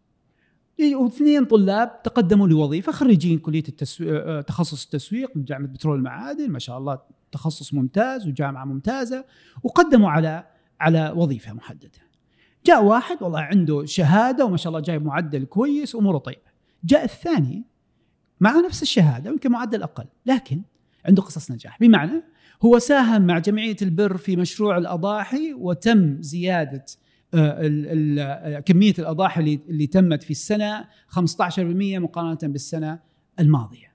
[0.95, 6.79] واثنين طلاب تقدموا لوظيفة خريجين كلية التسويق تخصص التسويق من جامعة بترول المعادن ما شاء
[6.79, 6.99] الله
[7.33, 9.25] تخصص ممتاز وجامعة ممتازة
[9.63, 10.47] وقدموا على
[10.81, 11.91] على وظيفة محددة.
[12.67, 16.51] جاء واحد والله عنده شهادة وما شاء الله جايب معدل كويس اموره طيبه.
[16.85, 17.65] جاء الثاني
[18.41, 20.63] مع نفس الشهادة ويمكن معدل أقل لكن
[21.05, 22.23] عنده قصص نجاح بمعنى
[22.63, 27.10] هو ساهم مع جمعية البر في مشروع الأضاحي وتم زيادة آه،
[28.67, 31.19] كمية الأضاحي اللي تمت في السنة 15%
[31.99, 32.99] مقارنة بالسنة
[33.41, 33.91] الماضية.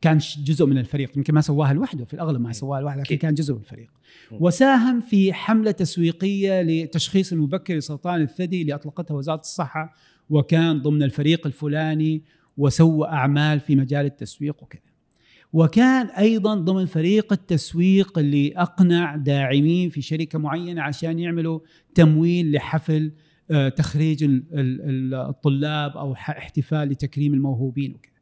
[0.00, 3.16] كان جزء من الفريق يمكن ما سواها لوحده في الأغلب ما سواها لوحده لكن.
[3.16, 3.90] كان جزء من الفريق.
[4.32, 9.94] وساهم في حملة تسويقية لتشخيص المبكر لسرطان الثدي اللي اطلقتها وزارة الصحة
[10.30, 12.22] وكان ضمن الفريق الفلاني
[12.56, 14.87] وسوى أعمال في مجال التسويق وكذا.
[15.52, 21.60] وكان أيضا ضمن فريق التسويق اللي أقنع داعمين في شركة معينة عشان يعملوا
[21.94, 23.12] تمويل لحفل
[23.50, 28.12] آه، تخريج ال- ال- ال- الطلاب أو احتفال لتكريم الموهوبين وكذا.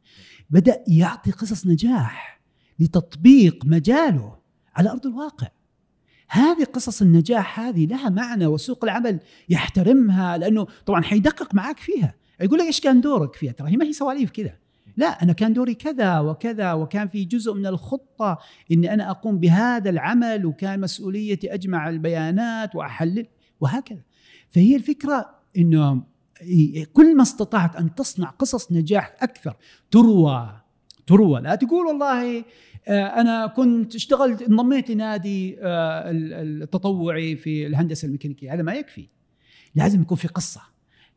[0.49, 2.41] بدأ يعطي قصص نجاح
[2.79, 4.35] لتطبيق مجاله
[4.75, 5.47] على أرض الواقع.
[6.29, 12.59] هذه قصص النجاح هذه لها معنى وسوق العمل يحترمها لأنه طبعا حيدقق معك فيها، يقول
[12.59, 14.53] لك إيش كان دورك فيها؟ ترى هي ما هي سواليف كذا.
[14.97, 18.37] لا أنا كان دوري كذا وكذا وكان في جزء من الخطة
[18.71, 23.27] إني أنا أقوم بهذا العمل وكان مسؤوليتي أجمع البيانات وأحلل
[23.61, 24.01] وهكذا.
[24.49, 26.03] فهي الفكرة إنه
[26.93, 29.55] كل ما استطعت أن تصنع قصص نجاح أكثر
[29.91, 30.61] تروى
[31.07, 31.41] تروى.
[31.41, 32.43] لا تقول والله
[32.87, 38.53] آه، أنا كنت اشتغلت انضميت لنادي آه، ال- التطوعي في الهندسة الميكانيكية.
[38.53, 39.07] هذا ما يكفي.
[39.75, 40.61] لازم يكون في قصة.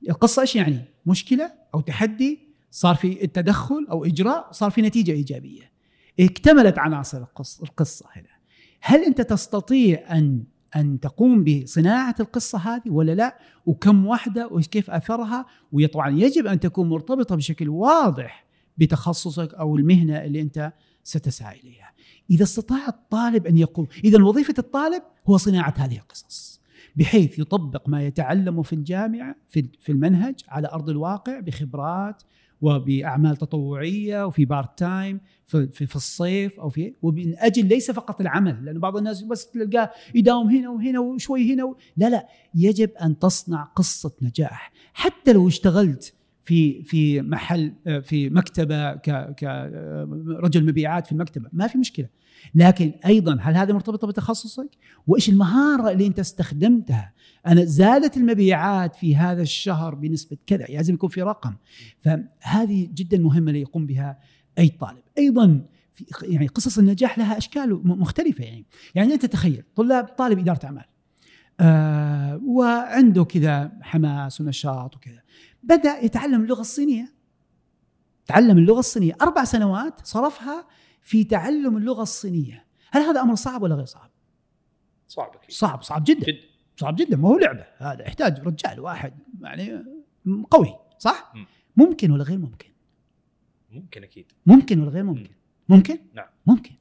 [0.08, 5.70] القصة إيش يعني؟ مشكلة أو تحدي صار في تدخل أو إجراء صار في نتيجة إيجابية.
[6.20, 7.24] اكتملت عناصر
[7.62, 8.28] القصة هنا.
[8.80, 10.44] هل أنت تستطيع أن
[10.76, 16.88] أن تقوم بصناعة القصة هذه ولا لا؟ وكم واحدة وكيف أثرها؟ وطبعا يجب أن تكون
[16.88, 18.46] مرتبطة بشكل واضح
[18.78, 20.72] بتخصصك أو المهنة اللي أنت
[21.04, 21.92] ستسعى إليها.
[22.30, 26.60] إذا استطاع الطالب أن يقوم إذا وظيفة الطالب هو صناعة هذه القصص
[26.96, 29.36] بحيث يطبق ما يتعلمه في الجامعة
[29.80, 32.22] في المنهج على أرض الواقع بخبرات
[32.60, 38.64] وبأعمال تطوعية وفي part time في, في, الصيف أو في ومن أجل ليس فقط العمل
[38.64, 41.76] لأنه بعض الناس بس تلقاه يداوم هنا وهنا وشوي هنا و...
[41.96, 44.72] لا لا يجب أن تصنع قصة نجاح.
[44.94, 46.14] حتى لو اشتغلت
[46.50, 48.94] في في محل آه، في مكتبة
[49.32, 51.48] كرجل مبيعات في المكتبة.
[51.52, 52.08] ما في مشكلة.
[52.54, 54.68] لكن أيضا هل هذا مرتبطة بتخصصك؟
[55.06, 57.12] وإيش المهارة اللي أنت استخدمتها؟
[57.46, 61.54] أنا زادت المبيعات في هذا الشهر بنسبة كذا لازم يكون في رقم.
[61.98, 64.18] فهذه جدا مهمة ليقوم بها
[64.58, 65.02] أي طالب.
[65.18, 65.66] أيضا
[66.22, 68.66] يعني قصص النجاح لها أشكال مختلفة يعني.
[68.94, 70.84] يعني أنت تخيل طلاب طالب إدارة أعمال
[71.60, 75.20] آه وعنده كذا حماس ونشاط وكذا.
[75.62, 77.12] بدأ يتعلم اللغة الصينية.
[78.26, 79.16] تعلم اللغة الصينية.
[79.22, 80.66] أربع سنوات صرفها
[81.02, 82.66] في تعلم اللغة الصينية.
[82.90, 84.10] هل هذا أمر صعب ولا غير صعب؟
[85.08, 85.50] صعب أكيد.
[85.50, 86.20] صعب صعب جدا.
[86.20, 86.40] جدا.
[86.76, 87.16] صعب جدا.
[87.16, 87.66] ما هو لعبة.
[87.76, 89.84] هذا يحتاج رجال واحد يعني
[90.50, 91.46] قوي صح؟ مم.
[91.76, 92.68] ممكن ولا غير ممكن؟
[93.70, 94.32] ممكن أكيد.
[94.46, 95.30] ممكن ولا غير ممكن؟
[95.68, 96.28] ممكن؟ نعم.
[96.46, 96.74] ممكن.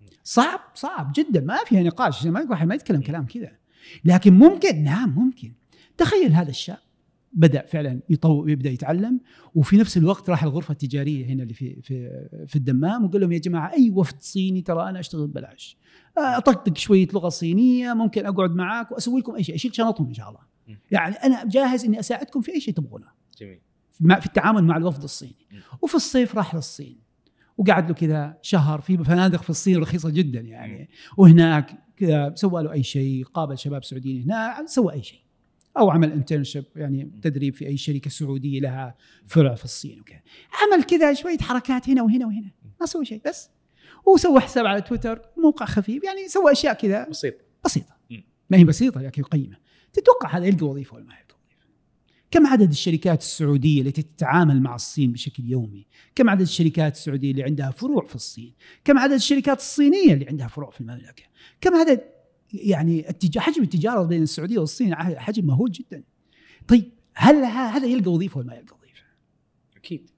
[0.00, 0.08] مم.
[0.24, 1.40] صعب صعب جدا.
[1.40, 2.26] ما فيها نقاش.
[2.26, 3.52] ما واحد ما يتكلم كلام كذا.
[4.04, 4.84] لكن ممكن.
[4.84, 5.52] نعم ممكن.
[5.96, 6.78] تخيل هذا الشاب.
[7.32, 9.20] بدأ فعلا يطو يبدأ يتعلم
[9.54, 13.38] وفي نفس الوقت راح الغرفة التجارية هنا اللي في في في الدمام وقال لهم يا
[13.38, 15.76] جماعة أي وفد صيني ترى أنا أشتغل ببلاش.
[16.18, 19.54] أطقطق شوية لغة صينية ممكن أقعد معاك وأسوي لكم أي شيء.
[19.54, 20.40] أشيل شنطهم إن شاء الله.
[20.90, 23.06] يعني أنا جاهز إني أساعدكم في أي شيء تبغونه.
[23.38, 23.60] جميل.
[24.20, 25.46] في التعامل مع الوفد الصيني.
[25.82, 26.98] وفي الصيف راح للصين.
[27.58, 30.88] وقعد له كذا شهر في فنادق في الصين رخيصة جدا يعني.
[31.16, 35.20] وهناك كذا سوى له أي شيء قابل شباب سعوديين هناك سوى أي شيء.
[35.78, 38.94] أو عمل انترنشيب يعني تدريب في أي شركة سعودية لها
[39.26, 40.20] فرع في الصين وكذا.
[40.52, 43.50] عمل كذا شوية حركات هنا وهنا وهنا ما سوى شيء بس.
[44.06, 47.08] وسوى حساب على تويتر موقع خفيف يعني سوى أشياء كذا.
[47.08, 47.34] بسيط
[47.64, 47.96] بسيطة.
[48.10, 48.24] مم.
[48.50, 49.56] ما هي بسيطة لكن قيمة.
[49.92, 51.66] تتوقع هذا يلقى وظيفة ولا ما يلقى وظيفة؟
[52.30, 57.42] كم عدد الشركات السعودية التي تتعامل مع الصين بشكل يومي؟ كم عدد الشركات السعودية اللي
[57.42, 61.22] عندها فروع في الصين؟ كم عدد الشركات الصينية اللي عندها فروع في المملكة؟
[61.60, 62.00] كم عدد
[62.54, 63.38] يعني التج...
[63.38, 66.02] حجم التجارة بين السعودية والصين حجم مهول جدا.
[66.68, 69.02] طيب هل هذا يلقى وظيفة ولا ما يلقى وظيفة؟
[69.76, 70.10] أكيد.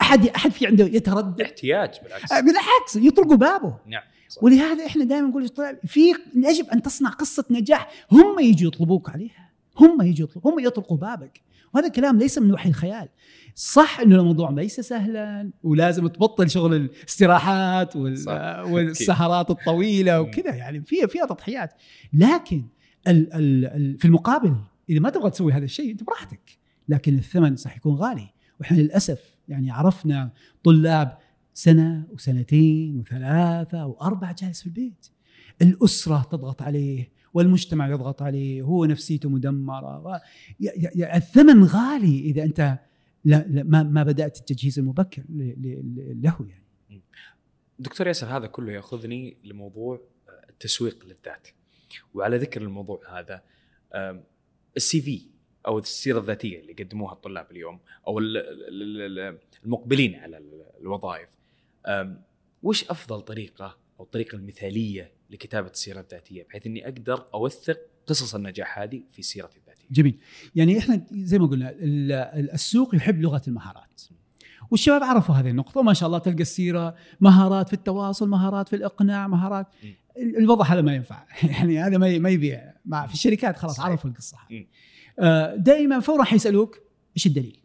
[0.00, 2.32] أحد أحد في عنده يتردد؟ احتياج بالعكس.
[2.32, 3.76] بالعكس يطرقوا بابه.
[3.86, 4.02] نعم.
[4.28, 4.44] صح.
[4.44, 5.48] ولهذا إحنا دائما نقول
[5.86, 7.90] في يجب أن تصنع قصة نجاح.
[8.12, 9.52] هم يجوا يطلبوك عليها.
[9.78, 11.40] هم يجوا يطلبوا هم يطرقوا بابك.
[11.76, 13.08] وهذا كلام ليس من وحي الخيال.
[13.54, 17.96] صح إنه الموضوع ليس سهلا ولازم تبطل شغل الاستراحات.
[17.96, 21.74] والسهرات الطويلة وكذا يعني فيها فيها تضحيات.
[22.12, 22.64] لكن
[23.08, 23.32] ال...
[23.34, 23.64] ال...
[23.64, 23.98] ال...
[23.98, 24.56] في المقابل
[24.90, 26.58] إذا ما تبغى تسوي هذا الشيء أنت براحتك.
[26.88, 28.28] لكن الثمن صح يكون غالي.
[28.60, 30.32] وإحنا للأسف يعني عرفنا
[30.64, 31.18] طلاب
[31.54, 35.06] سنة وسنتين وثلاثة وأربعة جالس في البيت.
[35.62, 40.22] الأسرة تضغط عليه والمجتمع يضغط عليه هو نفسيته مدمرة.
[41.14, 42.78] الثمن غالي إذا أنت
[43.24, 45.22] لا لا ما, ما بدأت التجهيز المبكر.
[45.28, 47.02] له يعني
[47.78, 50.00] دكتور ياسر هذا كله يأخذني لموضوع
[50.50, 51.48] التسويق للذات
[52.14, 53.42] وعلى ذكر الموضوع هذا
[54.76, 55.22] السي في
[55.66, 61.28] أو السيرة الذاتية اللي يقدموها الطلاب اليوم أو ال- ال- ال- المقبلين على ال- الوظائف
[62.62, 68.78] وش أفضل طريقة أو الطريقة المثالية لكتابة السيرة الذاتية بحيث إني أقدر أوثق قصص النجاح
[68.78, 70.18] هذه في سيرتي الذاتية جميل
[70.54, 74.02] يعني إحنا زي ما قلنا ال- ال- السوق يحب لغة المهارات
[74.70, 79.28] والشباب عرفوا هذه النقطة وما شاء الله تلقى السيرة مهارات في التواصل مهارات في الإقناع
[79.28, 79.86] مهارات م.
[80.38, 81.24] الوضع هذا ما ينفع
[81.58, 83.86] يعني هذا ما يبيع مع في الشركات خلاص صحيح.
[83.90, 84.36] عرفوا القصة.
[84.50, 84.66] هذه
[85.20, 86.78] آه، دائما فورا حيسالوك
[87.16, 87.60] إيش الدليل؟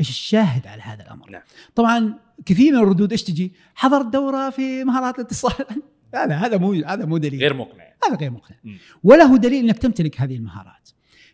[0.00, 1.42] إيش الشاهد على هذا الأمر؟ نعم.
[1.74, 5.66] طبعا كثير من الردود إيش تجي؟ حضرت دورة في مهارات الاتصال
[6.14, 7.40] هذا هذا مو هذا مو دليل.
[7.40, 7.84] غير مقنع.
[8.08, 8.56] هذا غير مقنع.
[8.64, 8.76] م.
[9.04, 10.88] ولا هو دليل إنك تمتلك هذه المهارات.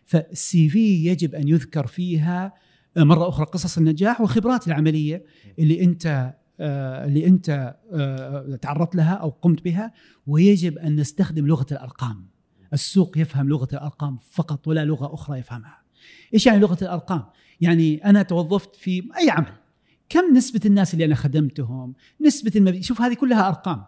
[0.05, 2.53] فالسي في يجب أن يذكر فيها
[2.97, 5.25] مرة أخرى قصص النجاح والخبرات العملية
[5.59, 9.93] اللي أنت آه، اللي أنت آه، تعرضت لها أو قمت بها
[10.27, 12.27] ويجب أن نستخدم لغة الأرقام.
[12.73, 15.81] السوق يفهم لغة الأرقام فقط ولا لغة أخرى يفهمها.
[16.33, 17.23] إيش يعني لغة الأرقام؟
[17.61, 19.53] يعني أنا توظفت في أي عمل.
[20.09, 23.85] كم نسبة الناس اللي أنا خدمتهم؟ نسبة المبيعات شوف هذه كلها أرقام.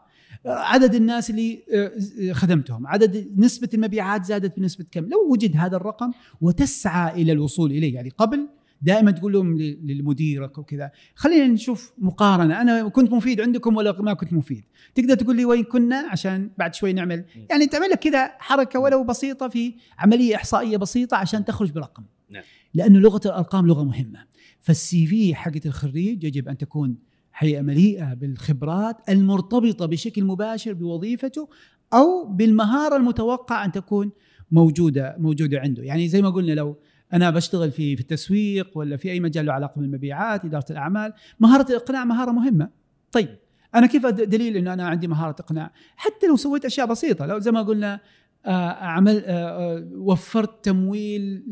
[0.47, 2.87] عدد الناس اللي آه، خدمتهم.
[2.87, 6.11] عدد نسبة المبيعات زادت بنسبة كم؟ لو وجد هذا الرقم
[6.41, 7.95] وتسعى إلى الوصول إليه.
[7.95, 8.49] يعني قبل
[8.81, 12.61] دائما تقول لهم لمديرك وكذا خلينا نشوف مقارنة.
[12.61, 14.63] أنا كنت مفيد عندكم ولا ما كنت مفيد.
[14.95, 17.25] تقدر تقول لي وين كنا؟ عشان بعد شوي نعمل.
[17.49, 22.03] يعني تعمل لك كذا حركة ولو بسيطة في عملية إحصائية بسيطة عشان تخرج برقم.
[22.29, 22.43] نعم.
[22.73, 24.19] لأنه لغة الأرقام لغة مهمة.
[24.59, 26.97] فالسي في حقت الخريج يجب أن تكون
[27.37, 31.49] حقيقة مليئة بالخبرات المرتبطة بشكل مباشر بوظيفته
[31.93, 34.11] أو بالمهارة المتوقع أن تكون
[34.51, 35.83] موجودة موجودة عنده.
[35.83, 36.77] يعني زي ما قلنا لو
[37.13, 41.65] أنا بشتغل في في التسويق ولا في أي مجال له علاقة بالمبيعات إدارة الأعمال مهارة
[41.69, 42.69] الإقناع مهارة مهمة.
[43.11, 43.37] طيب
[43.75, 47.51] أنا كيف دليل أنه أنا عندي مهارة إقناع؟ حتى لو سويت أشياء بسيطة لو زي
[47.51, 47.99] ما قلنا
[48.45, 51.43] آه، عمل آه، آه، وفرت تمويل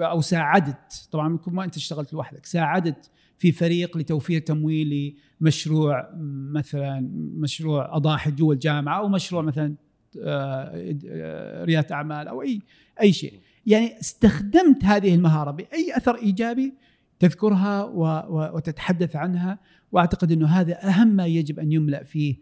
[0.00, 1.08] أو ساعدت.
[1.10, 6.10] طبعا ما أنت اشتغلت لوحدك ساعدت في فريق لتوفير تمويل لمشروع
[6.52, 9.74] مثلا مشروع أضاحي جوا الجامعة أو مشروع مثلا
[10.22, 12.60] آه، آه، ريادة أعمال أو أي
[13.00, 13.32] أي شيء
[13.66, 16.74] يعني استخدمت هذه المهارة بأي أثر إيجابي
[17.18, 17.84] تذكرها
[18.28, 19.58] وتتحدث عنها
[19.92, 22.36] وأعتقد إنه هذا أهم ما يجب أن يملأ فيه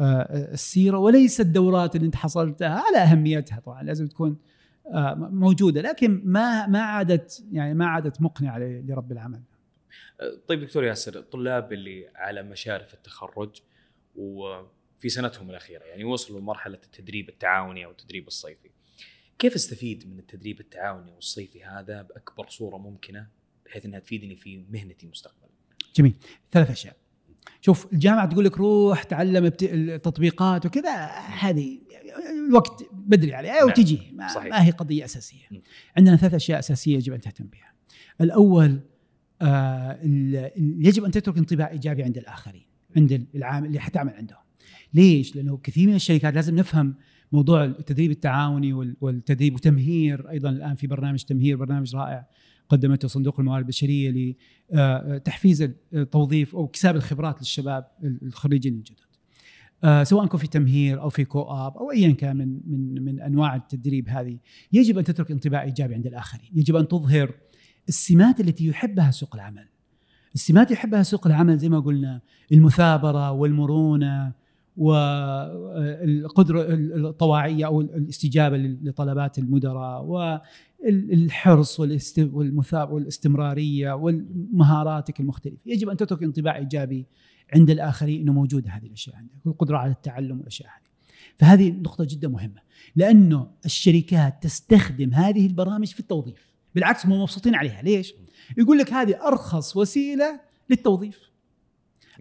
[0.00, 4.36] آه، السيرة وليس الدورات اللي أنت حصلتها على أهميتها طبعا لازم تكون
[5.16, 9.40] موجودة لكن ما ما عادت يعني ما عادت مقنعة لرب العمل.
[10.48, 13.56] طيب دكتور ياسر الطلاب اللي على مشارف التخرج
[14.98, 18.70] في سنتهم الأخيرة يعني وصلوا لمرحلة التدريب التعاوني أو التدريب الصيفي.
[19.38, 23.26] كيف استفيد من التدريب التعاوني والصيفي هذا بأكبر صورة ممكنة
[23.66, 25.48] بحيث إنها تفيدني في مهنتي مستقبلا؟
[25.96, 26.14] جميل
[26.52, 26.96] ثلاث أشياء
[27.60, 31.80] شوف الجامعة تقول لك روح تعلم التطبيقات وكذا هذه
[32.48, 33.68] الوقت بدري عليها نعم.
[33.68, 34.50] وتجي ما, صحيح.
[34.50, 35.58] ما هي قضية أساسية م.
[35.96, 37.72] عندنا ثلاث أشياء أساسية يجب أن تهتم بها
[38.20, 38.80] الأول
[39.42, 39.98] آه
[40.56, 42.62] يجب أن تترك انطباع إيجابي عند الآخرين
[42.96, 44.38] عند العامل اللي حتعمل عندهم
[44.94, 46.94] ليش لأنه كثير من الشركات لازم نفهم
[47.32, 52.26] موضوع التدريب التعاوني والتدريب وتمهير أيضا الآن في برنامج تمهير برنامج رائع
[52.68, 54.34] قدمته صندوق الموارد البشرية
[54.70, 59.00] لتحفيز التوظيف أو اكتساب الخبرات للشباب الخريجين الجدد.
[59.84, 63.20] آه، سواء كان في تمهير أو في كو اب أو ايا كان من من من
[63.20, 64.38] أنواع التدريب هذه
[64.72, 67.34] يجب أن تترك انطباع إيجابي عند الآخرين، يجب أن تظهر
[67.88, 69.68] السمات التي يحبها سوق العمل.
[70.34, 72.20] السمات يحبها سوق العمل زي ما قلنا
[72.52, 74.32] المثابرة والمرونة
[74.76, 76.66] والقدرة
[77.08, 81.80] الطواعية أو الاستجابة لطلبات المدراء والحرص
[82.18, 87.06] والمثاب والاستمرارية ومهاراتك المختلفة، يجب أن تترك انطباع إيجابي
[87.54, 90.88] عند الآخرين إنه موجوده هذه الأشياء عندك، والقدرة على التعلم والأشياء هذه.
[91.36, 92.60] فهذه نقطة جدا مهمة،
[92.96, 98.14] لأنه الشركات تستخدم هذه البرامج في التوظيف، بالعكس هم مبسوطين عليها، ليش؟
[98.58, 100.40] يقول لك هذه أرخص وسيلة
[100.70, 101.20] للتوظيف.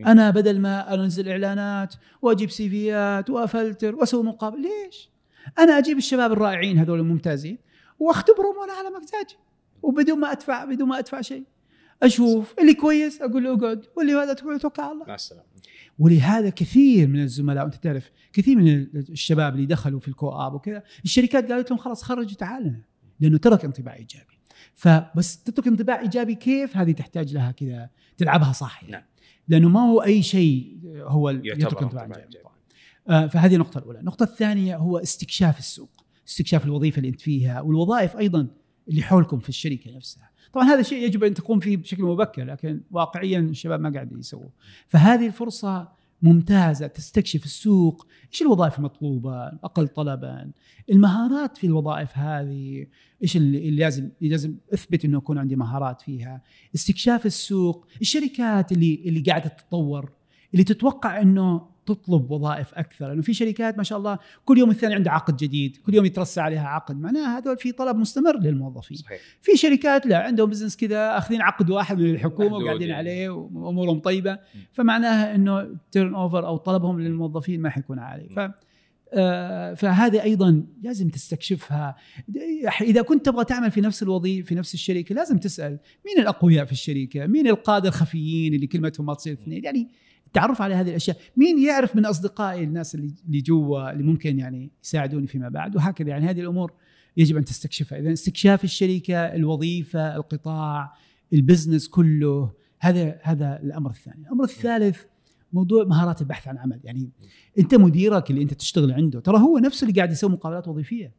[0.06, 5.10] أنا بدل ما أنزل إعلانات وأجيب سيفيات وأفلتر وأسوي مقابل ليش؟
[5.60, 7.58] أنا أجيب الشباب الرائعين هذول الممتازين
[8.00, 9.36] وأختبرهم وأنا على مكتاجي
[9.82, 11.44] وبدون ما ادفع بدون ما أدفع شيء.
[12.04, 13.86] أشوف اللي كويس أقول له أقعد.
[13.98, 15.06] واللي هذا تقول توكل على الله.
[15.06, 15.46] مع السلامة.
[16.00, 20.84] ولهذا كثير من الزملاء وانت تعرف كثير من الشباب اللي دخلوا في الكو اب وكذا
[21.04, 22.82] الشركات قالت لهم خلاص خرجوا تعال
[23.20, 24.37] لأنه ترك انطباع إيجابي.
[24.78, 28.92] فبس تترك انطباع إيجابي كيف؟ هذه تحتاج لها كذا تلعبها صح يعني.
[28.92, 29.04] نعم.
[29.48, 32.38] لأنه ما هو أي شيء هو يترك انطباع إيجابي.
[33.10, 34.00] آه فهذه النقطة الأولى.
[34.00, 38.48] النقطة الثانية هو استكشاف السوق استكشاف الوظيفة اللي أنت فيها والوظائف أيضا
[38.90, 40.30] اللي حولكم في الشركة نفسها.
[40.54, 44.50] طبعا هذا الشيء يجب أن تقوم فيه بشكل مبكر لكن واقعيا الشباب ما قاعد يسووا
[44.88, 48.08] فهذه الفرصة ممتازة تستكشف السوق.
[48.34, 50.52] إيش الوظائف المطلوبة؟ أقل طلبا.
[50.90, 52.86] المهارات في الوظائف هذه
[53.24, 56.42] إيش اللي لازم لازم أثبت إنه يكون عندي مهارات فيها؟
[56.76, 57.88] استكشاف السوق.
[58.02, 60.12] الشركات اللي اللي قاعدة تتطور
[60.54, 64.96] اللي تتوقع إنه تطلب وظائف أكثر لأنه في شركات ما شاء الله كل يوم الثاني
[64.96, 68.98] عنده عقد جديد كل يوم يترسى عليها عقد معناها هذول في طلب مستمر للموظفين.
[68.98, 69.20] صحيح.
[69.42, 72.94] في شركات لا عندهم بزنس كذا أخذين عقد واحد من الحكومة وقاعدين يعني.
[72.94, 74.40] عليه وأمورهم طيبة.
[74.72, 78.30] فمعناها إنه turnover أو طلبهم للموظفين ما حيكون عالي.
[78.30, 78.40] ف
[79.14, 81.96] آه فهذه أيضا لازم تستكشفها.
[82.82, 86.72] إذا كنت تبغى تعمل في نفس الوظيفة في نفس الشركة لازم تسأل مين الأقوياء في
[86.72, 89.88] الشركة؟ مين القاده الخفيين اللي كلمتهم ما تصير اثنين؟ يعني
[90.28, 91.18] التعرف على هذه الأشياء.
[91.38, 96.10] مين يعرف من أصدقائي الناس اللي اللي جوا اللي ممكن يعني يساعدوني فيما بعد؟ وهكذا
[96.10, 96.72] يعني هذه الأمور
[97.18, 98.00] يجب أن تستكشفها.
[98.00, 100.94] اذا استكشاف الشركة الوظيفة القطاع
[101.34, 104.22] ال business كله هذا هذا الأمر الثاني.
[104.22, 105.02] الأمر الثالث
[105.54, 106.80] موضوع مهارات البحث عن عمل.
[106.84, 107.10] يعني
[107.60, 111.14] أنت مديرك اللي أنت تشتغل عنده ترى هو نفسه اللي قاعد يسوي مقابلات وظيفية.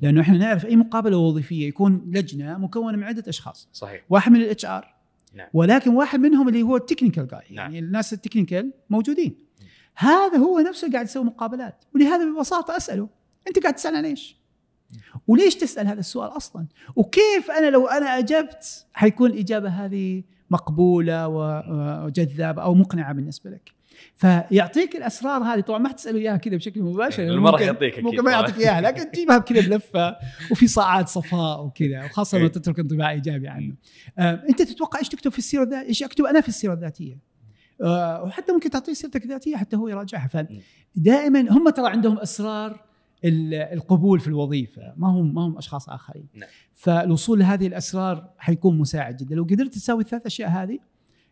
[0.00, 3.68] لأنه إحنا نعرف أي مقابلة وظيفية يكون لجنة مكونة من عدة أشخاص.
[3.72, 4.04] صحيح.
[4.10, 5.01] واحد من ال HR
[5.34, 5.48] نعم.
[5.52, 7.56] ولكن واحد منهم اللي هو ال technical guy نعم.
[7.56, 9.38] يعني الناس ال technical موجودين
[9.94, 13.08] هذا هو نفسه قاعد يسوي مقابلات ولهذا ببساطة أسأله
[13.48, 14.42] أنت قاعد تسأل عن إيش؟
[15.28, 22.62] وليش تسأل هذا السؤال أصلا؟ وكيف أنا لو أنا أجبت حيكون الإجابة هذه مقبولة وجذابة
[22.62, 23.72] أو مقنعة بالنسبة لك.
[24.14, 28.24] فيعطيك الأسرار هذه طبعا ما حتساله اياها كذا بشكل مباشر يعني ما راح يعطيك ممكن
[28.24, 30.16] ما يعطيك إياها لكن تجيبها كذا بلفة
[30.50, 32.52] وفي صاعات صفاء وكذا وخاصة لما إيه.
[32.52, 33.74] تترك انطباع إيجابي عنه.
[34.18, 37.18] آه أنت تتوقع إيش تكتب في السيرة الذاتيه؟ إيش أكتب أنا في السيرة الذاتية؟
[37.82, 40.28] آه وحتى ممكن تعطيه سيرتك الذاتية حتى هو يراجعها
[40.96, 42.92] فدائما هم ترى عندهم أسرار
[43.24, 46.48] القبول في الوظيفة ما هم ما هم أشخاص آخرين نعم.
[46.72, 50.78] فالوصول لهذه الأسرار حيكون مساعد جدا لو قدرت تسوي الثلاث أشياء هذه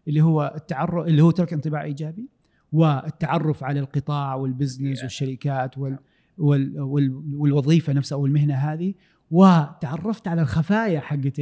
[0.08, 2.28] اللي هو التعرف اللي هو ترك انطباع إيجابي
[2.72, 5.98] والتعرف على القطاع والبزنس والشركات وال
[6.38, 8.94] وال وال والوظيفة نفسها أو المهنه هذه
[9.30, 11.40] وتعرفت على الخفايا حقت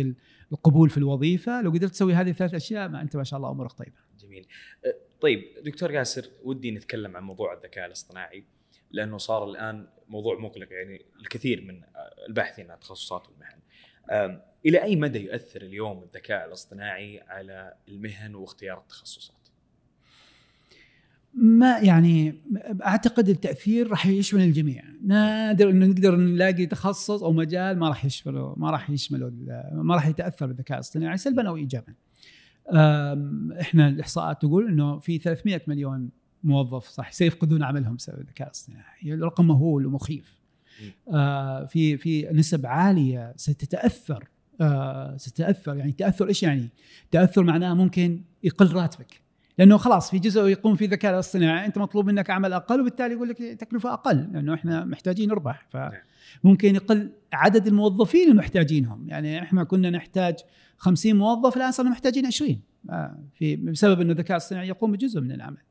[0.53, 3.73] القبول في الوظيفة لو قدرت تسوي هذه الثلاث أشياء ما أنت ما شاء الله أمورك
[3.73, 3.97] طيبة.
[4.21, 4.47] جميل.
[4.87, 8.45] أه، طيب دكتور ياسر ودي نتكلم عن موضوع الذكاء الاصطناعي
[8.91, 11.83] لأنه صار الآن موضوع مقلق يعني الكثير من
[12.29, 13.59] الباحثين عن تخصصات والمهن.
[14.67, 19.38] إلى أي مدى يؤثر اليوم الذكاء الاصطناعي على المهن واختيار التخصصات؟
[21.35, 22.35] ما يعني
[22.85, 24.85] أعتقد التأثير راح يشمل الجميع.
[25.05, 29.33] نادر إنه نقدر نلاقي تخصص أو مجال ما راح يشمله ما راح يشمله
[29.73, 31.95] ما راح يتأثر بالذكاء الاصطناعي سلبا أو ايجابا.
[33.61, 36.11] إحنا الإحصاءات تقول إنه في 300 مليون
[36.45, 39.15] موظف صح سيفقدون عملهم بسبب الذكاء الاصطناعي.
[39.15, 40.39] الرقم مهول ومخيف.
[41.15, 44.29] آه في في نسب عالية ستتأثر.
[44.61, 45.77] آه ستتأثر.
[45.77, 46.69] يعني تأثر إيش يعني؟
[47.11, 49.28] تأثر معناه ممكن يقل راتبك.
[49.59, 53.29] لأنه خلاص في جزء يقوم فيه الذكاء الاصطناعي أنت مطلوب منك عمل أقل وبالتالي يقول
[53.29, 59.09] لك تكلفة أقل لأنه إحنا محتاجين نربح فممكن يقل عدد الموظفين المحتاجينهم.
[59.09, 60.37] يعني إحنا كنا نحتاج
[60.77, 62.61] 50 موظف الآن صرنا محتاجين 20
[62.91, 65.63] آه، في بسبب إنه الذكاء الاصطناعي يقوم بجزء من العمل.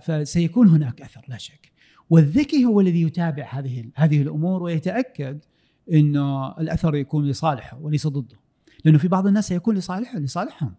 [0.00, 1.72] فسيكون هناك أثر لا شك.
[2.10, 5.44] والذكي هو الذي يتابع هذه هذه الأمور ويتأكد
[5.92, 8.36] إنه الأثر يكون لصالحه وليس ضده.
[8.84, 10.74] لأنه في بعض الناس سيكون لصالحه لصالحهم.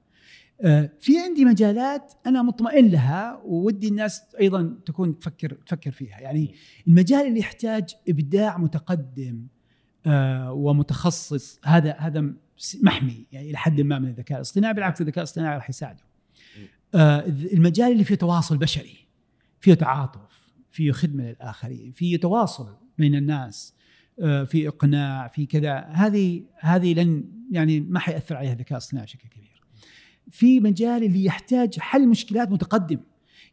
[1.00, 6.20] في عندي مجالات أنا مطمئن لها وودي الناس أيضا تكون تفكر تفكر فيها.
[6.20, 6.56] يعني
[6.88, 9.48] المجال اللي يحتاج إبداع متقدم
[10.06, 12.34] آه، ومتخصص هذا هذا
[12.84, 16.04] محمي يعني إلى حد ما من الذكاء الاصطناعي بالعكس الذكاء الاصطناعي راح يساعده.
[16.96, 18.98] آه، المجال اللي فيه تواصل بشري
[19.60, 23.76] فيه تعاطف فيه خدمة للآخرين فيه تواصل بين الناس
[24.20, 25.80] في إقناع في كذا.
[25.80, 29.55] هذه هذه لن يعني ما حيأثر عليها الذكاء الاصطناعي بشكل كبير.
[30.30, 33.00] في مجال اللي يحتاج حل مشكلات متقدم.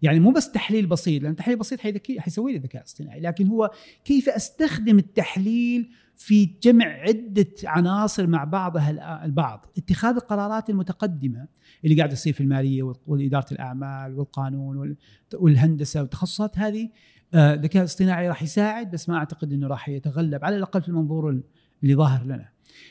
[0.02, 3.70] يعني مو بس تحليل بسيط لأن تحليل بسيط حيذكي حيسوي لي الذكاء الاصطناعي لكن هو
[4.04, 11.46] كيف أستخدم التحليل في جمع عدة عناصر مع بعضها البعض؟ اتخاذ القرارات المتقدمة
[11.84, 14.96] اللي قاعد تصير في المالية واداره الأعمال والقانون
[15.34, 16.90] والهندسة والتخصصات هذه
[17.34, 21.42] آه، الذكاء الاصطناعي راح يساعد بس ما أعتقد إنه راح يتغلب على الأقل في المنظور
[21.82, 22.48] اللي ظاهر لنا.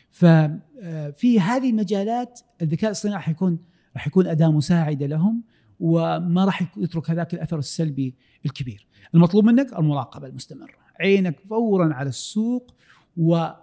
[0.09, 3.59] ففي آه، هذه المجالات الذكاء الاصطناعي حيكون
[3.95, 5.43] راح يكون أداة مساعدة لهم
[5.79, 8.15] وما راح يترك هذاك الأثر السلبي
[8.45, 8.87] الكبير.
[9.15, 12.73] المطلوب منك المراقبة المستمرة، عينك فورا على السوق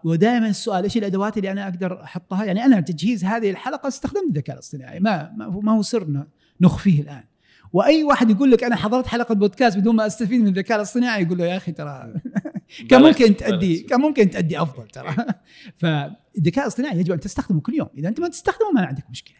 [0.04, 4.54] ودائما السؤال إيش الأدوات اللي أنا أقدر أحطها؟ يعني أنا تجهيز هذه الحلقة استخدمت الذكاء
[4.54, 5.32] الاصطناعي ما
[5.62, 6.24] ما هو سر
[6.60, 7.24] نخفيه الآن.
[7.72, 11.38] وأي واحد يقول لك أنا حضرت حلقة بودكاست بدون ما أستفيد من الذكاء الاصطناعي يقول
[11.38, 12.12] له يا أخي ترى
[12.90, 15.16] كان ممكن تأدي كان ممكن تأدي أفضل ترى
[15.80, 19.36] فالذكاء الاصطناعي يجب أن تستخدمه كل يوم إذا أنت ما تستخدمه ما عندك مشكلة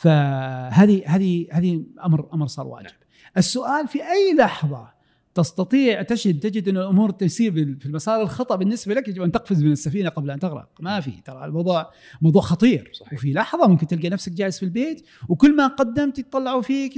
[0.00, 2.90] فهذه هذه هذه أمر أمر صار واجب.
[3.36, 4.88] السؤال في أي لحظة
[5.34, 9.72] تستطيع تجد تجد أن الأمور تسير في المسار الخطأ بالنسبة لك يجب أن تقفز من
[9.72, 10.68] السفينة قبل أن تغرق.
[10.80, 11.90] ما في ترى الموضوع
[12.22, 12.90] موضوع خطير.
[12.92, 13.12] صحيح.
[13.12, 16.96] وفي لحظة ممكن تلقى نفسك جالس في البيت وكل ما قدمت يطلعوا فيك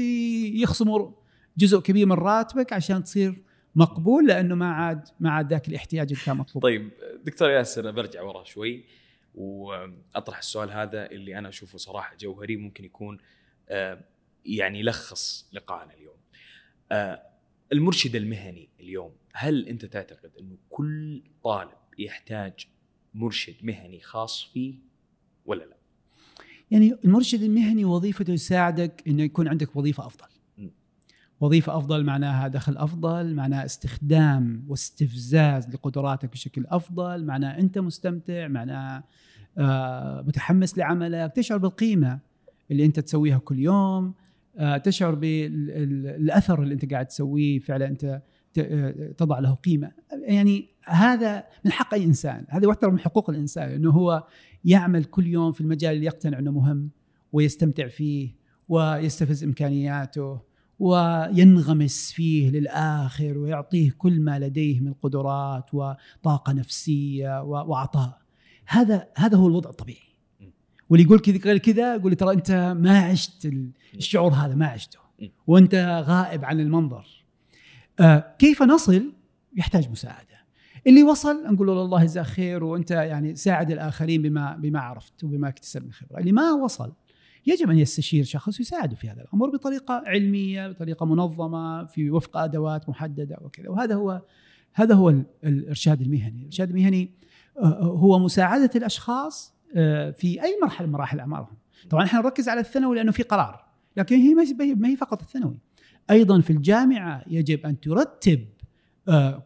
[0.62, 1.10] يخصموا
[1.58, 3.42] جزء كبير من راتبك عشان تصير
[3.74, 6.62] مقبول لأنه ما عاد ما عاد ذاك الاحتياج اللي كان مطلوب.
[6.62, 6.90] طيب
[7.24, 8.84] دكتور ياسر برجع ورا شوي.
[9.34, 13.18] وأطرح السؤال هذا اللي أنا أشوفه صراحة جوهري ممكن يكون
[13.68, 14.04] آه،
[14.44, 16.16] يعني يلخص لقائنا اليوم.
[16.92, 17.22] آه،
[17.72, 22.66] المرشد المهني اليوم هل أنت تعتقد أنه كل طالب يحتاج
[23.14, 24.74] مرشد مهني خاص فيه
[25.46, 25.76] ولا لا؟
[26.70, 30.31] يعني المرشد المهني وظيفته يساعدك إنه يكون عندك وظيفة أفضل.
[31.42, 39.04] وظيفة أفضل معناها دخل أفضل معناها استخدام واستفزاز لقدراتك بشكل أفضل معناها أنت مستمتع معناها
[39.58, 42.18] آه، متحمس لعملك تشعر بالقيمة
[42.70, 44.14] اللي أنت تسويها كل يوم
[44.56, 48.22] آه، تشعر بالأثر اللي أنت قاعد تسويه فعلا أنت
[48.58, 49.92] آه، تضع له قيمة.
[50.12, 54.26] يعني هذا من حق أي إنسان هذا واحدة من حقوق الإنسان أنه هو
[54.64, 56.90] يعمل كل يوم في المجال اللي يقتنع أنه مهم
[57.32, 58.34] ويستمتع فيه
[58.68, 60.51] ويستفز إمكانياته.
[60.78, 68.18] وينغمس فيه للآخر ويعطيه كل ما لديه من قدرات وطاقة نفسية وعطاء.
[68.66, 70.12] هذا هذا هو الوضع الطبيعي.
[70.90, 73.52] واللي يقول كذا غير كذا يقول ترى أنت ما عشت
[73.94, 74.98] الشعور هذا ما عشته.
[75.46, 77.24] وأنت غائب عن المنظر.
[78.00, 79.12] آه كيف نصل؟
[79.56, 80.42] يحتاج مساعدة.
[80.86, 85.48] اللي وصل نقول له الله يجزاك خير وأنت يعني ساعد الآخرين بما بما عرفت وبما
[85.48, 86.18] اكتسب من خبرة.
[86.18, 86.92] اللي ما وصل
[87.46, 92.88] يجب أن يستشير شخص يساعده في هذا الأمر بطريقة علمية بطريقة منظمة في وفق أدوات
[92.88, 94.22] محددة وكذا وهذا هو
[94.74, 95.14] هذا هو
[95.44, 97.10] الإرشاد المهني، الإرشاد المهني
[97.58, 101.56] آه، آه، هو مساعدة الأشخاص آه، في أي مرحلة من مراحل أعمارهم.
[101.90, 103.64] طبعا إحنا نركز على الثانوي لأنه في قرار،
[103.96, 104.34] لكن هي
[104.74, 105.58] ما هي فقط الثانوي.
[106.10, 108.46] أيضا في الجامعة يجب أن ترتب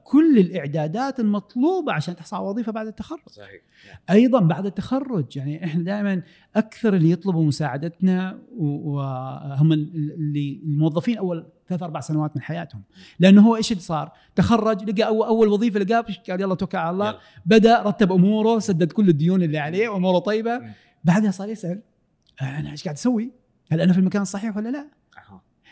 [0.05, 3.29] كل الإعدادات المطلوبة عشان تحصل على وظيفة بعد التخرج.
[3.31, 3.61] صحيح.
[4.11, 6.23] أيضا بعد التخرج يعني إحنا دائما
[6.57, 12.83] أكثر اللي يطلبوا مساعدتنا وهم اللي الموظفين أول ثلاث أربع سنوات من حياتهم
[13.19, 16.01] لأنه هو إيش اللي صار؟ تخرج لقى اول, أول وظيفة لقاها
[16.31, 17.19] قال يلا توكل على الله يلا.
[17.47, 20.61] بدأ رتب أموره سدد كل الديون اللي عليه واموره طيبة
[21.05, 21.83] بعدها صار يسأل
[22.43, 23.33] أنا إيش قاعد أسوي؟
[23.73, 24.96] هل أنا في المكان الصحيح ولا لا؟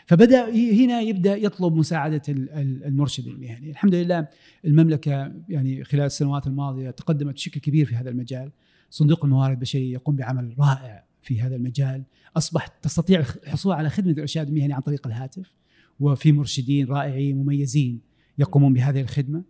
[0.05, 4.27] فبدأ هنا يبدأ يطلب مساعدة المرشد المهني، الحمد لله
[4.65, 8.51] المملكة يعني خلال السنوات الماضية تقدمت بشكل كبير في هذا المجال،
[8.89, 12.03] صندوق الموارد البشرية يقوم بعمل رائع في هذا المجال،
[12.37, 15.55] اصبح تستطيع الحصول على خدمة الإرشاد المهني عن طريق الهاتف،
[15.99, 18.01] وفي مرشدين رائعين مميزين
[18.37, 19.43] يقومون بهذه الخدمة.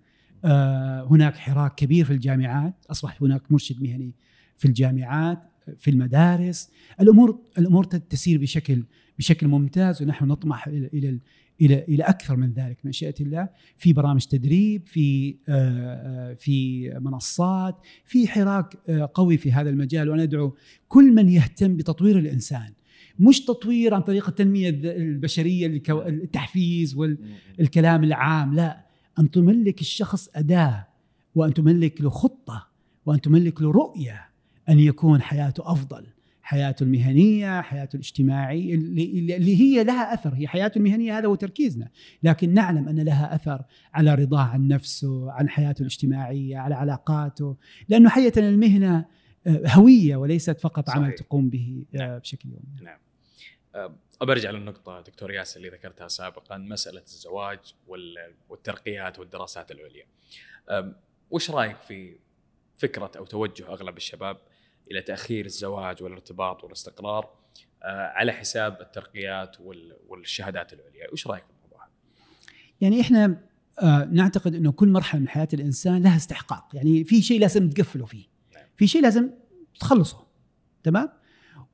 [0.45, 2.85] آه، هناك حراك كبير في الجامعات.
[2.89, 4.13] اصبح هناك مرشد مهني
[4.57, 5.39] في الجامعات
[5.77, 6.71] في المدارس.
[7.01, 8.83] الأمور الأمور تسير بشكل
[9.17, 11.19] بشكل ممتاز ونحن نطمح إلى إلى
[11.61, 13.49] إلى إلى أكثر من ذلك مشيئه الله.
[13.77, 17.75] في برامج تدريب في آه، في منصات
[18.05, 18.75] في حراك
[19.13, 20.09] قوي في هذا المجال.
[20.09, 20.55] وأنا أدعو
[20.87, 22.73] كل من يهتم بتطوير الإنسان
[23.19, 28.85] مش تطوير عن طريق التنمية البشرية التحفيز والكلام العام لا.
[29.19, 30.87] أن تملك الشخص أداة
[31.35, 32.67] وأن تملك له خطة
[33.05, 34.29] وأن تملك له رؤية
[34.69, 36.05] أن يكون حياته أفضل.
[36.45, 41.89] حياته المهنية حياته الاجتماعيه اللي هي لها أثر هي حياته المهنية هذا هو تركيزنا
[42.23, 43.63] لكن نعلم أن لها أثر
[43.93, 47.57] على رضاه عن نفسه عن حياته الاجتماعية على علاقاته
[47.89, 49.05] لأنه حقيقه المهنة
[49.47, 50.97] آه، هوية وليست فقط صحيح.
[50.97, 52.19] عمل تقوم به آه، نعم.
[52.19, 52.99] بشكل يومي نعم
[54.21, 57.59] أبرجع للنقطة دكتور ياسر اللي ذكرتها سابقا مسألة الزواج
[58.49, 60.05] والترقيات والدراسات العليا.
[61.31, 62.17] وش رأيك في
[62.75, 64.37] فكرة أو توجه أغلب الشباب
[64.91, 67.29] إلى تأخير الزواج والارتباط والاستقرار
[67.83, 69.57] آه، على حساب الترقيات
[70.07, 71.87] والشهادات العليا، وش رأيك في الموضوع
[72.81, 73.41] يعني إحنا
[73.81, 78.05] آه، نعتقد أنه كل مرحلة من حياة الإنسان لها استحقاق، يعني في شيء لازم تقفله
[78.05, 78.25] فيه.
[78.55, 78.63] نعم.
[78.75, 79.29] في شيء لازم
[79.79, 80.25] تخلصه.
[80.83, 81.09] تمام؟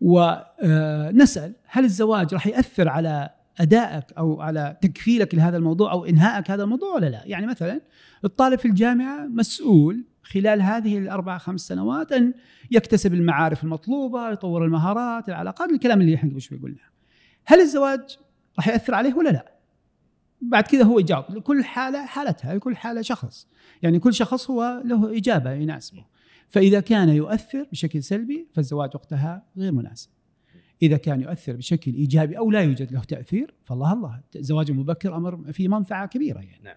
[0.02, 3.30] ونسال هل الزواج راح يأثر على
[3.60, 7.82] أدائك أو على تكفيلك لهذا الموضوع أو إنهائك هذا الموضوع ولا لا؟ يعني مثلا
[8.26, 12.34] الطالب في الجامعة مسؤول خلال هذه الأربع خمس سنوات أن
[12.72, 16.92] يكتسب المعارف المطلوبة، يطور المهارات، العلاقات، الكلام اللي إحنا قبل شوي قلناه.
[17.46, 18.18] هل الزواج
[18.58, 19.52] راح يأثر عليه ولا لا؟
[20.42, 23.48] بعد كذا هو يجاوب لكل حالة حالتها لكل حالة شخص
[23.82, 26.06] يعني كل شخص هو له إجابة يناسبه
[26.48, 30.10] فإذا كان يؤثر بشكل سلبي فالزواج وقتها غير مناسب
[30.82, 35.52] إذا كان يؤثر بشكل إيجابي أو لا يوجد له تأثير فالله الله الزواج المبكر أمر
[35.52, 36.76] فيه منفعة كبيرة يعني نعم.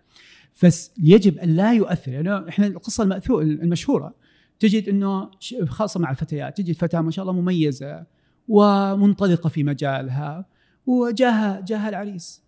[0.55, 2.13] فيجب أن لا يؤثر.
[2.13, 4.15] يعني إحنا القصة المشهورة
[4.59, 5.31] تجد أنه
[5.67, 8.07] خاصة مع الفتيات تجد فتاة ما شاء الله مميزة
[8.49, 10.47] ومنطلقة في مجالها
[10.87, 12.43] وجاها جاها العريس.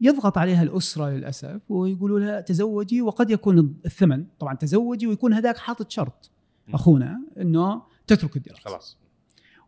[0.00, 4.24] يضغط عليها الأسرة للأسف ويقولوا لها تزوجي وقد يكون الثمن.
[4.38, 6.30] طبعا تزوجي ويكون هذاك حاطط شرط
[6.74, 8.62] أخونا إنه تترك الدراسة.
[8.64, 8.98] خلاص.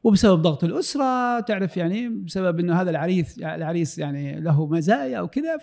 [0.05, 5.57] وبسبب ضغط الأسرة تعرف يعني بسبب إنه هذا العريس العريس يعني له مزايا أو كذا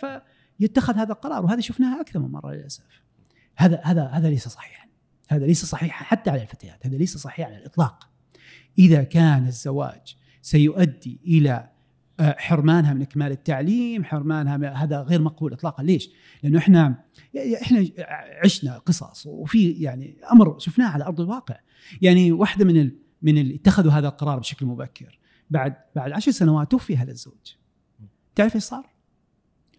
[0.61, 2.83] فيتخذ هذا القرار وهذا شفناها أكثر من مرة للأسف.
[3.55, 4.87] هذا هذا هذا ليس صحيحا.
[5.29, 8.09] هذا ليس صحيح حتى على الفتيات هذا ليس صحيح على الإطلاق.
[8.79, 11.69] إذا كان الزواج سيؤدي إلى
[12.19, 15.83] آه، حرمانها من إكمال التعليم حرمانها هذا غير مقبول اطلاقا.
[15.83, 16.09] ليش؟
[16.43, 17.03] لأنه إحنا
[17.61, 17.85] إحنا
[18.43, 21.59] عشنا قصص وفي يعني أمر شفناه على أرض الواقع.
[22.01, 25.19] يعني واحدة من ال من اللي اتخذوا هذا القرار بشكل مبكر.
[25.49, 27.55] بعد بعد عشر سنوات توفي هذا الزوج.
[28.35, 28.90] تعرف إيش صار؟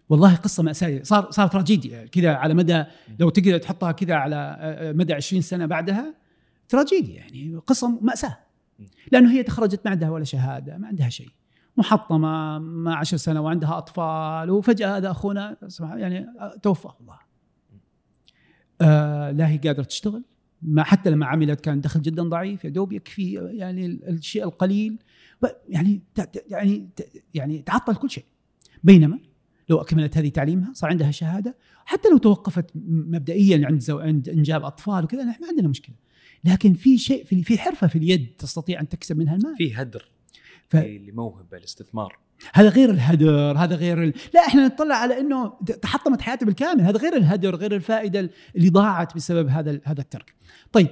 [0.09, 2.83] والله قصة ماساويه صار صار تراجيديا كذا على مدى
[3.19, 6.15] لو تقدر تحطها كذا على آه، آه، مدى 20 سنة بعدها
[6.69, 7.55] تراجيديا يعني.
[7.67, 8.37] قصة مأساة.
[9.11, 11.29] لأنه هي تخرجت ما عندها ولا شهادة ما عندها شيء.
[11.77, 16.27] محطمة مع عشر سنة وعندها أطفال وفجأة هذا أخونا يعني
[16.61, 17.19] توفاه الله.
[18.81, 20.23] آه لا هي قادرة تشتغل.
[20.61, 24.97] ما حتى لما عملت كان دخل جدا ضعيف يا دوب يكفي يعني الشيء القليل.
[25.69, 26.01] يعني
[26.49, 26.89] يعني
[27.33, 28.25] يعني تعطل كل شيء.
[28.83, 29.19] بينما
[29.69, 31.55] لو أكملت هذه تعليمها صار عندها شهادة.
[31.85, 35.95] حتى لو توقفت مبدئيا عند زو عند إنجاب أطفال وكذا نحن ما عندنا مشكلة.
[36.43, 39.55] لكن في شيء في في حرفة في اليد تستطيع أن تكسب منها المال.
[39.57, 40.09] في هدر
[40.69, 40.75] ف...
[40.75, 42.17] لموهبة الاستثمار.
[42.53, 44.13] هذا غير الهدر هذا غير ال...
[44.33, 46.81] لا إحنا نطلع على إنه تحطمت حياته بالكامل.
[46.81, 50.33] هذا غير الهدر غير الفائدة اللي ضاعت بسبب هذا هذا الترك.
[50.71, 50.87] طيب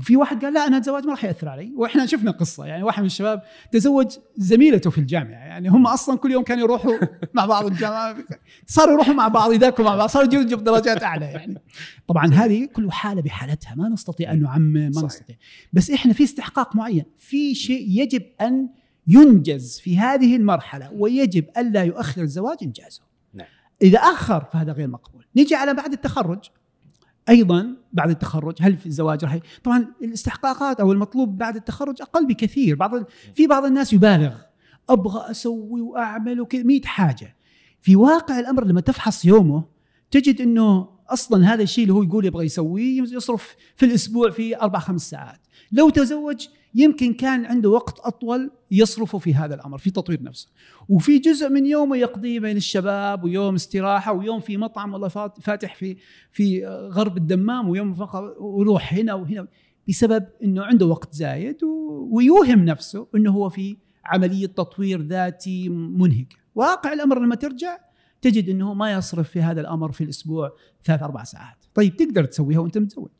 [0.00, 1.72] في واحد قال لا أنا الزواج ما راح يأثر علي.
[1.76, 3.42] وإحنا شفنا قصة يعني واحد من الشباب
[3.72, 6.92] تزوج زميلته في الجامعة يعني هم أصلا كل يوم كانوا يروحوا
[7.34, 8.16] مع بعض الجامعة
[8.66, 11.62] صاروا يروحوا مع بعض يذاكروا مع بعض صاروا يجيبوا درجات أعلى يعني.
[12.08, 14.88] طبعا هذه كل حالة بحالتها ما نستطيع أن نعمم ما.
[14.88, 15.36] نستطيع.
[15.72, 18.68] بس إحنا في استحقاق معين في شيء يجب أن
[19.06, 23.00] ينجز في هذه المرحلة ويجب ألا يؤخر الزواج إنجازه.
[23.34, 23.46] نعم.
[23.82, 25.24] إذا أخر فهذا غير مقبول.
[25.36, 26.50] نجي على بعد التخرج
[27.28, 32.76] أيضا بعد التخرج هل في الزواج راح طبعا الاستحقاقات أو المطلوب بعد التخرج أقل بكثير.
[32.76, 33.04] بعض
[33.34, 34.34] في بعض الناس يبالغ
[34.88, 37.36] أبغى أسوي وأعمل وكذا 100 حاجة.
[37.80, 39.64] في واقع الأمر لما تفحص يومه
[40.10, 44.78] تجد إنه أصلا هذا الشيء اللي هو يقول يبغى يسويه يصرف في الأسبوع في أربع
[44.78, 45.40] خمس ساعات.
[45.72, 50.48] لو تزوج يمكن كان عنده وقت أطول يصرفه في هذا الأمر في تطوير نفسه.
[50.88, 55.96] وفي جزء من يومه يقضيه بين الشباب ويوم استراحة ويوم في مطعم والله فاتح في
[56.32, 59.46] في غرب الدمام ويوم فقط ويروح هنا وهنا.
[59.88, 61.58] بسبب إنه عنده وقت زايد
[62.10, 67.78] ويوهم نفسه إنه هو في عملية تطوير ذاتي منهكه واقع الأمر لما ترجع
[68.22, 70.52] تجد إنه ما يصرف في هذا الأمر في الأسبوع
[70.84, 71.64] ثلاث أربع ساعات.
[71.74, 73.10] طيب تقدر تسويها وأنت متزوج.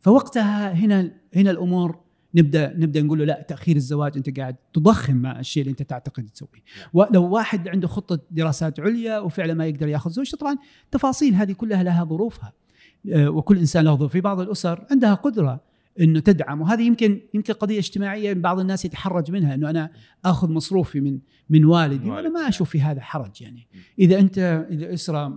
[0.00, 1.98] فوقتها هنا هنا الأمور
[2.34, 6.28] نبدأ نبدأ نقول له لا تأخير الزواج أنت قاعد تضخم مع الشيء اللي أنت تعتقد
[6.28, 6.62] تسويه.
[6.92, 10.56] ولو واحد عنده خطة دراسات عليا وفعلا ما يقدر يأخذ زوجته طبعا
[10.90, 12.52] تفاصيل هذه كلها لها ظروفها.
[13.12, 14.12] آه، وكل إنسان له ظروف.
[14.12, 15.60] في بعض الأسر عندها قدرة
[16.00, 16.60] إنه تدعم.
[16.60, 19.90] وهذه يمكن يمكن قضية اجتماعية بعض الناس يتحرج منها إنه أنا
[20.24, 21.18] آخذ مصروفي من
[21.50, 22.10] من والدي.
[22.10, 23.68] وأنا ما أشوف في هذا حرج يعني.
[23.98, 25.28] إذا أنت إذا أسرة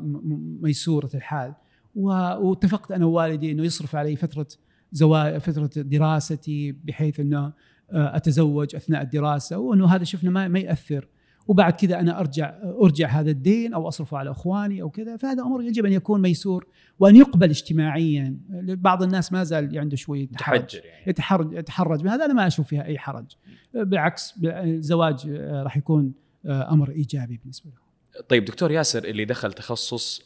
[0.61, 1.53] ميسورة الحال
[1.95, 4.47] واتفقت أنا ووالدي إنه يصرف علي فترة
[4.91, 7.53] زوا فتره دراستي بحيث إنه
[7.91, 11.07] آه، أتزوج أثناء الدراسة وإنه هذا شفنا ما ما يأثر.
[11.47, 15.18] وبعد كذا أنا أرجع أرجع هذا الدين أو أصرفه على إخواني أو كذا.
[15.18, 16.68] فهذا أمر يجب أن يكون ميسور
[16.99, 18.38] وأن يقبل اجتماعيا.
[18.59, 21.03] بعض الناس ما زال عنده شوية تحرج يعني.
[21.07, 23.35] يتحرج يتحرج هذا أنا ما أشوف فيها أي حرج.
[23.73, 26.13] بالعكس الزواج آه، راح يكون
[26.45, 27.81] آه، أمر إيجابي بالنسبة له
[28.30, 30.22] طيب دكتور ياسر اللي دخل تخصص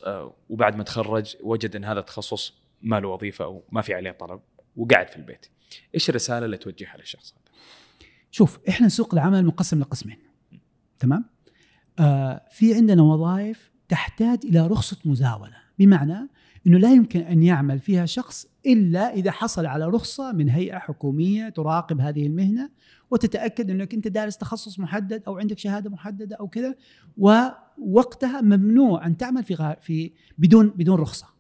[0.50, 4.40] وبعد ما تخرج وجد إن هذا التخصص ما له وظيفة أو ما في عليه طلب.
[4.78, 5.46] وقاعد في البيت.
[5.96, 7.52] إيش الرسالة اللي توجهها للشخص هذا؟
[8.32, 10.18] شوف إحنا سوق العمل مقسم لقسمين.
[11.00, 11.26] تمام؟
[12.00, 15.56] آه في عندنا وظائف تحتاج إلى رخصة مزاولة.
[15.80, 16.30] بمعنى
[16.68, 21.50] إنه لا يمكن أن يعمل فيها شخص إلا إذا حصل على رخصة من هيئة حكومية
[21.50, 22.70] تراقب هذه المهنة
[23.12, 26.76] وتتأكد إنك أنت دارس تخصص محدد أو عندك شهادة محددة أو كذا
[27.18, 31.35] ووقتها ممنوع أن تعمل في في بدون بدون رخصة.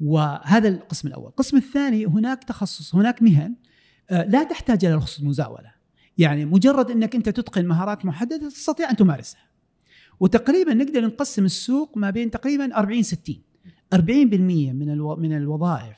[0.00, 3.54] وهذا القسم الأول، القسم الثاني هناك تخصص هناك مهن
[4.10, 5.72] آه، لا تحتاج إلى رخصة مزاولة.
[6.18, 9.48] يعني مجرد إنك أنت تتقن مهارات محددة تستطيع أن تمارسها.
[10.20, 13.42] وتقريبا نقدر نقسم السوق ما بين تقريبا 40 60
[13.94, 14.98] 40% من.
[14.98, 15.96] من الوظائف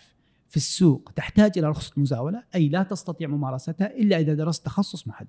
[0.49, 5.29] في السوق تحتاج إلى رخصة مزاولة أي لا تستطيع ممارستها إلا إذا درست تخصص محدد.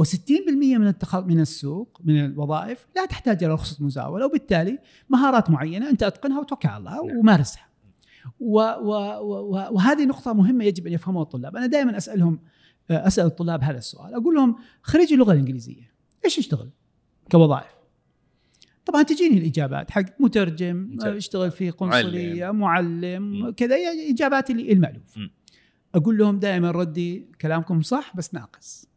[0.00, 1.16] و60% من التخ...
[1.16, 4.78] من السوق من الوظائف لا تحتاج إلى رخصة مزاولة وبالتالي
[5.08, 7.16] مهارات معينة أنت أتقنها وتوكل على الله نعم.
[7.16, 7.68] ومارسها.
[8.40, 8.60] و...
[8.60, 8.90] و...
[9.20, 9.68] و...
[9.70, 12.40] وهذه نقطة مهمة يجب أن يفهمها الطلاب، أنا دائما أسألهم
[12.90, 15.92] أسأل الطلاب هذا السؤال، أقول لهم خريج اللغة الإنجليزية
[16.24, 16.70] إيش يشتغل
[17.32, 17.82] كوظائف؟
[18.84, 23.76] طبعا تجيني الإجابات حق مترجم اشتغل في قنصلية معلم, معلم كذا
[24.10, 25.18] اجابات المألوف.
[25.94, 28.91] أقول لهم دائما ردي كلامكم صح بس ناقص.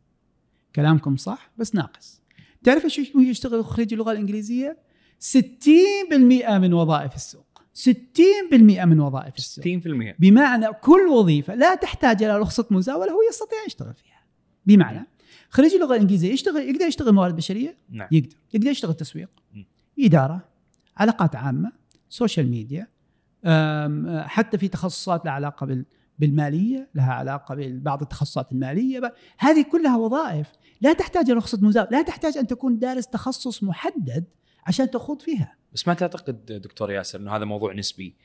[0.76, 2.22] كلامكم صح بس ناقص.
[2.64, 4.77] تعرف إيش يشتغل خريج اللغة الإنجليزية؟
[5.19, 7.61] 60% من وظائف السوق.
[7.73, 9.65] 60% من وظائف السوق.
[9.65, 14.23] 60% بمعنى كل وظيفة لا تحتاج إلى رخصة مزاولة هو يستطيع يشتغل فيها.
[14.65, 15.07] بمعنى
[15.49, 18.07] خريج اللغة الإنجليزية يشتغل يقدر يشتغل موارد بشرية؟ نعم.
[18.11, 18.35] يقدر.
[18.53, 19.30] يقدر يشتغل تسويق
[19.99, 20.45] إدارة
[20.97, 21.72] علاقات عامة
[22.10, 22.88] social media
[24.27, 25.84] حتى في تخصصات لها علاقة
[26.19, 29.14] بالمالية لها علاقة ببعض التخصصات المالية.
[29.38, 34.26] هذه كلها وظائف لا تحتاج رخصه مزاوله لا تحتاج أن تكون دارس تخصص محدد
[34.68, 35.56] عشان تخوض فيها.
[35.73, 38.15] بس ما تعتقد دكتور ياسر إنه هذا موضوع نسبي؟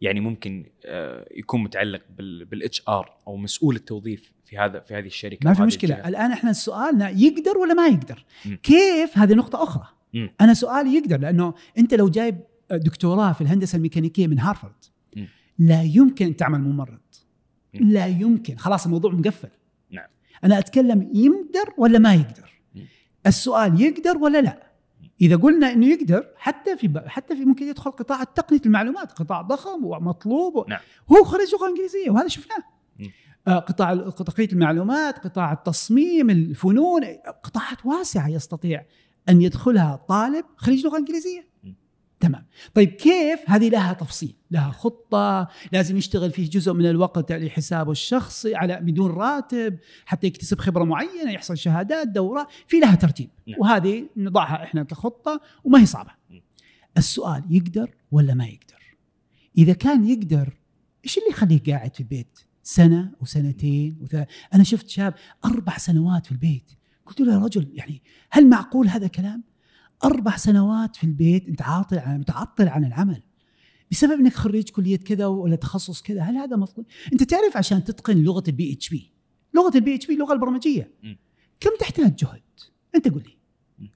[0.00, 2.02] يعني ممكن آه، يكون متعلق
[2.50, 5.94] بال HR أو مسؤول التوظيف في هذا في هذه الشركة ما في مشكلة.
[5.94, 6.08] الجهة.
[6.08, 8.54] الآن إحنا سؤالنا يقدر ولا ما يقدر؟ م.
[8.54, 9.88] كيف؟ هذه نقطة أخرى.
[10.14, 10.28] م.
[10.40, 12.40] أنا سؤالي يقدر لأنه أنت لو جايب
[12.70, 14.84] دكتوراه في الهندسة الميكانيكية من هارفارد
[15.16, 15.24] م.
[15.58, 16.98] لا يمكن تعمل ممرض.
[17.74, 18.56] لا يمكن.
[18.56, 19.48] خلاص الموضوع مقفل.
[20.44, 22.62] أنا أتكلم يقدر ولا ما يقدر؟
[23.26, 24.68] السؤال يقدر ولا لا؟
[25.20, 29.84] إذا قلنا إنه يقدر حتى في حتى في ممكن يدخل قطاع تقنيه المعلومات قطاع ضخم
[29.84, 30.64] ومطلوب و...
[30.68, 30.80] نعم.
[31.12, 32.64] هو خريج لغة إنجليزية وهذا شفناه.
[33.48, 37.04] آه قطاع تقنيه المعلومات قطاع التصميم الفنون
[37.42, 38.84] قطاعات واسعة يستطيع
[39.28, 41.47] أن يدخلها طالب خريج لغة إنجليزية.
[42.20, 42.46] تمام.
[42.74, 48.54] طيب كيف هذه لها تفصيل؟ لها خطة لازم يشتغل فيه جزء من الوقت لحسابه الشخصي
[48.54, 53.30] على بدون راتب حتى يكتسب خبرة معينة يحصل شهادات دورات في لها ترتيب.
[53.46, 53.60] نعم.
[53.60, 56.10] وهذه نضعها إحنا كخطة وما هي صعبة.
[56.98, 58.96] السؤال يقدر ولا ما يقدر؟
[59.58, 60.52] إذا كان يقدر
[61.04, 65.14] إيش اللي يخليه قاعد في البيت؟ سنة وسنتين وثلاث أنا شفت شاب
[65.44, 66.72] أربع سنوات في البيت.
[67.06, 69.44] قلت له يا رجل يعني هل معقول هذا كلام
[70.04, 73.22] أربع سنوات في البيت أنت عاطل عن متعطل عن العمل.
[73.90, 78.16] بسبب إنك خريج كلية كذا ولا تخصص كذا هل هذا مطلوب؟ أنت تعرف عشان تتقن
[78.16, 79.12] لغة البي اتش بي
[79.54, 80.90] لغة البي اتش بي اللغة البرمجية.
[81.60, 82.42] كم تحتاج جهد؟
[82.94, 83.38] أنت قل لي.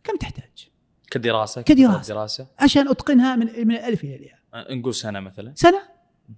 [0.05, 0.69] كم تحتاج؟
[1.11, 2.15] كدراسة كدراسة.
[2.15, 2.47] دراسة.
[2.59, 5.53] عشان أتقنها من من الالف إلى الياء أه، نقول سنة مثلا.
[5.57, 5.83] سنة؟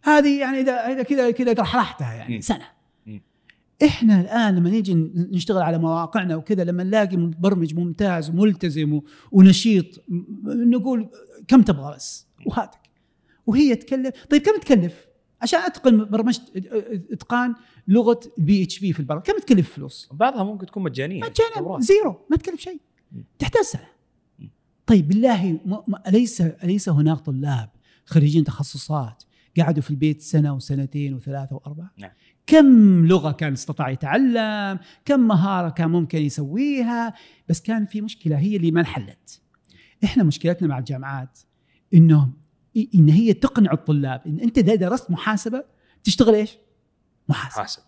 [0.02, 2.40] هذه يعني اذا إذا كذا كذا رحرحتها يعني.
[2.40, 2.73] سنة.
[3.84, 9.00] إحنا الآن لما نيجي نشتغل على مواقعنا وكذا لما نلاقي مبرمج ممتاز وملتزم
[9.32, 10.04] ونشيط
[10.44, 11.08] نقول
[11.48, 12.78] كم تبغى بس؟ وهاتك.
[13.46, 15.06] وهي تكلف طيب كم تكلف؟
[15.42, 16.40] عشان أتقن برمجة
[17.12, 17.54] إتقان
[17.88, 19.22] لغة ال PHP في البرمجة.
[19.22, 21.20] كم تكلف فلوس؟ بعضها ممكن تكون مجانية.
[21.20, 21.80] مجانية.
[21.80, 22.20] zero.
[22.30, 22.80] ما تكلف شيء.
[23.38, 23.88] تحتاج سنة.
[24.86, 25.60] طيب بالله.
[26.08, 27.70] اليس أليس هناك طلاب
[28.06, 29.22] خريجين تخصصات
[29.58, 32.10] قعدوا في البيت سنة وسنتين وثلاثة وأربعة؟ نعم.
[32.46, 37.14] كم لغة كان استطاع يتعلم كم مهارة كان ممكن يسويها
[37.48, 39.40] بس كان في مشكلة هي اللي ما انحلت.
[40.04, 41.38] إحنا مشكلتنا مع الجامعات
[41.94, 42.30] انه
[42.94, 45.64] إن هي تقنع الطلاب إن أنت إذا درست محاسبة
[46.04, 46.58] تشتغل إيش؟
[47.28, 47.62] محاسبة.
[47.62, 47.82] حاسب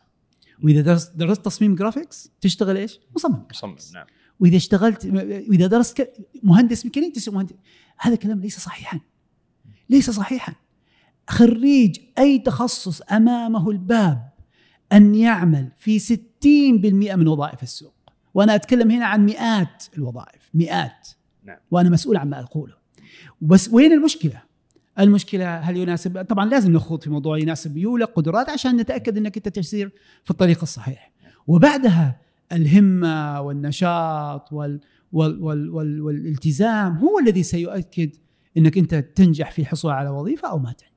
[0.62, 3.76] وإذا درست درست تصميم graphics تشتغل إيش؟ مصمم مصمم.
[3.94, 4.06] نعم.
[4.40, 5.06] وإذا اشتغلت
[5.48, 6.10] وإذا درست
[6.42, 7.54] مهندس ميكانيكي تصير مهندس.
[7.98, 9.00] هذا الكلام ليس صحيحا.
[9.90, 10.54] ليس صحيحا.
[11.30, 14.35] خريج أي تخصص أمامه الباب
[14.92, 17.94] أن يعمل في 60% من وظائف السوق.
[18.34, 21.08] وأنا أتكلم هنا عن مئات الوظائف مئات.
[21.44, 21.56] نعم.
[21.70, 22.74] وأنا مسؤول عما أقوله.
[23.40, 24.42] بس وين المشكلة؟
[24.98, 29.48] المشكلة هل يناسب؟ طبعا لازم نخوض في موضوع يناسب يولك قدرات عشان نتأكد إنك أنت
[29.48, 29.92] تسير
[30.24, 31.12] في الطريق الصحيح.
[31.46, 32.20] وبعدها
[32.52, 34.80] الهمة والنشاط وال
[35.12, 38.10] وال وال وال والالتزام هو الذي سيؤكد
[38.56, 40.95] إنك أنت تنجح في الحصول على وظيفة أو ما تنجح.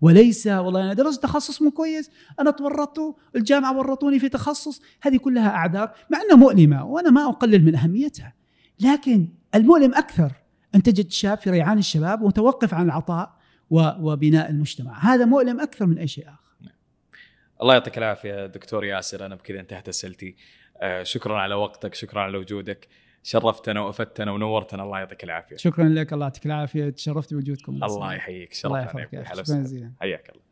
[0.00, 2.10] وليس والله أنا درست تخصص مو كويس.
[2.40, 4.82] أنا تورطت الجامعة ورطوني في تخصص.
[5.02, 8.34] هذه كلها أعذار مع إنها مؤلمة وأنا ما أقلل من أهميتها.
[8.80, 10.32] لكن المؤلم أكثر.
[10.74, 13.36] أن تجد شاب في ريعان الشباب متوقف عن العطاء
[13.70, 14.98] وبناء المجتمع.
[14.98, 16.72] هذا مؤلم أكثر من أي شيء آخر.
[17.62, 19.26] الله يعطيك العافية دكتور ياسر.
[19.26, 20.36] أنا بكذا انتهت أسئلتي.
[20.80, 22.88] آه، شكرا على وقتك شكرا على وجودك.
[23.26, 24.82] شرفتنا وأفدتنا ونورتنا.
[24.82, 25.56] الله يعطيك العافية.
[25.56, 26.12] شكرا لك.
[26.12, 26.90] الله يعطيك العافية.
[26.90, 27.84] تشرفت بوجودكم.
[27.84, 28.54] الله يحييك.
[28.64, 29.58] يا عليك شكرا.
[29.58, 30.45] جزيلا حياك الله.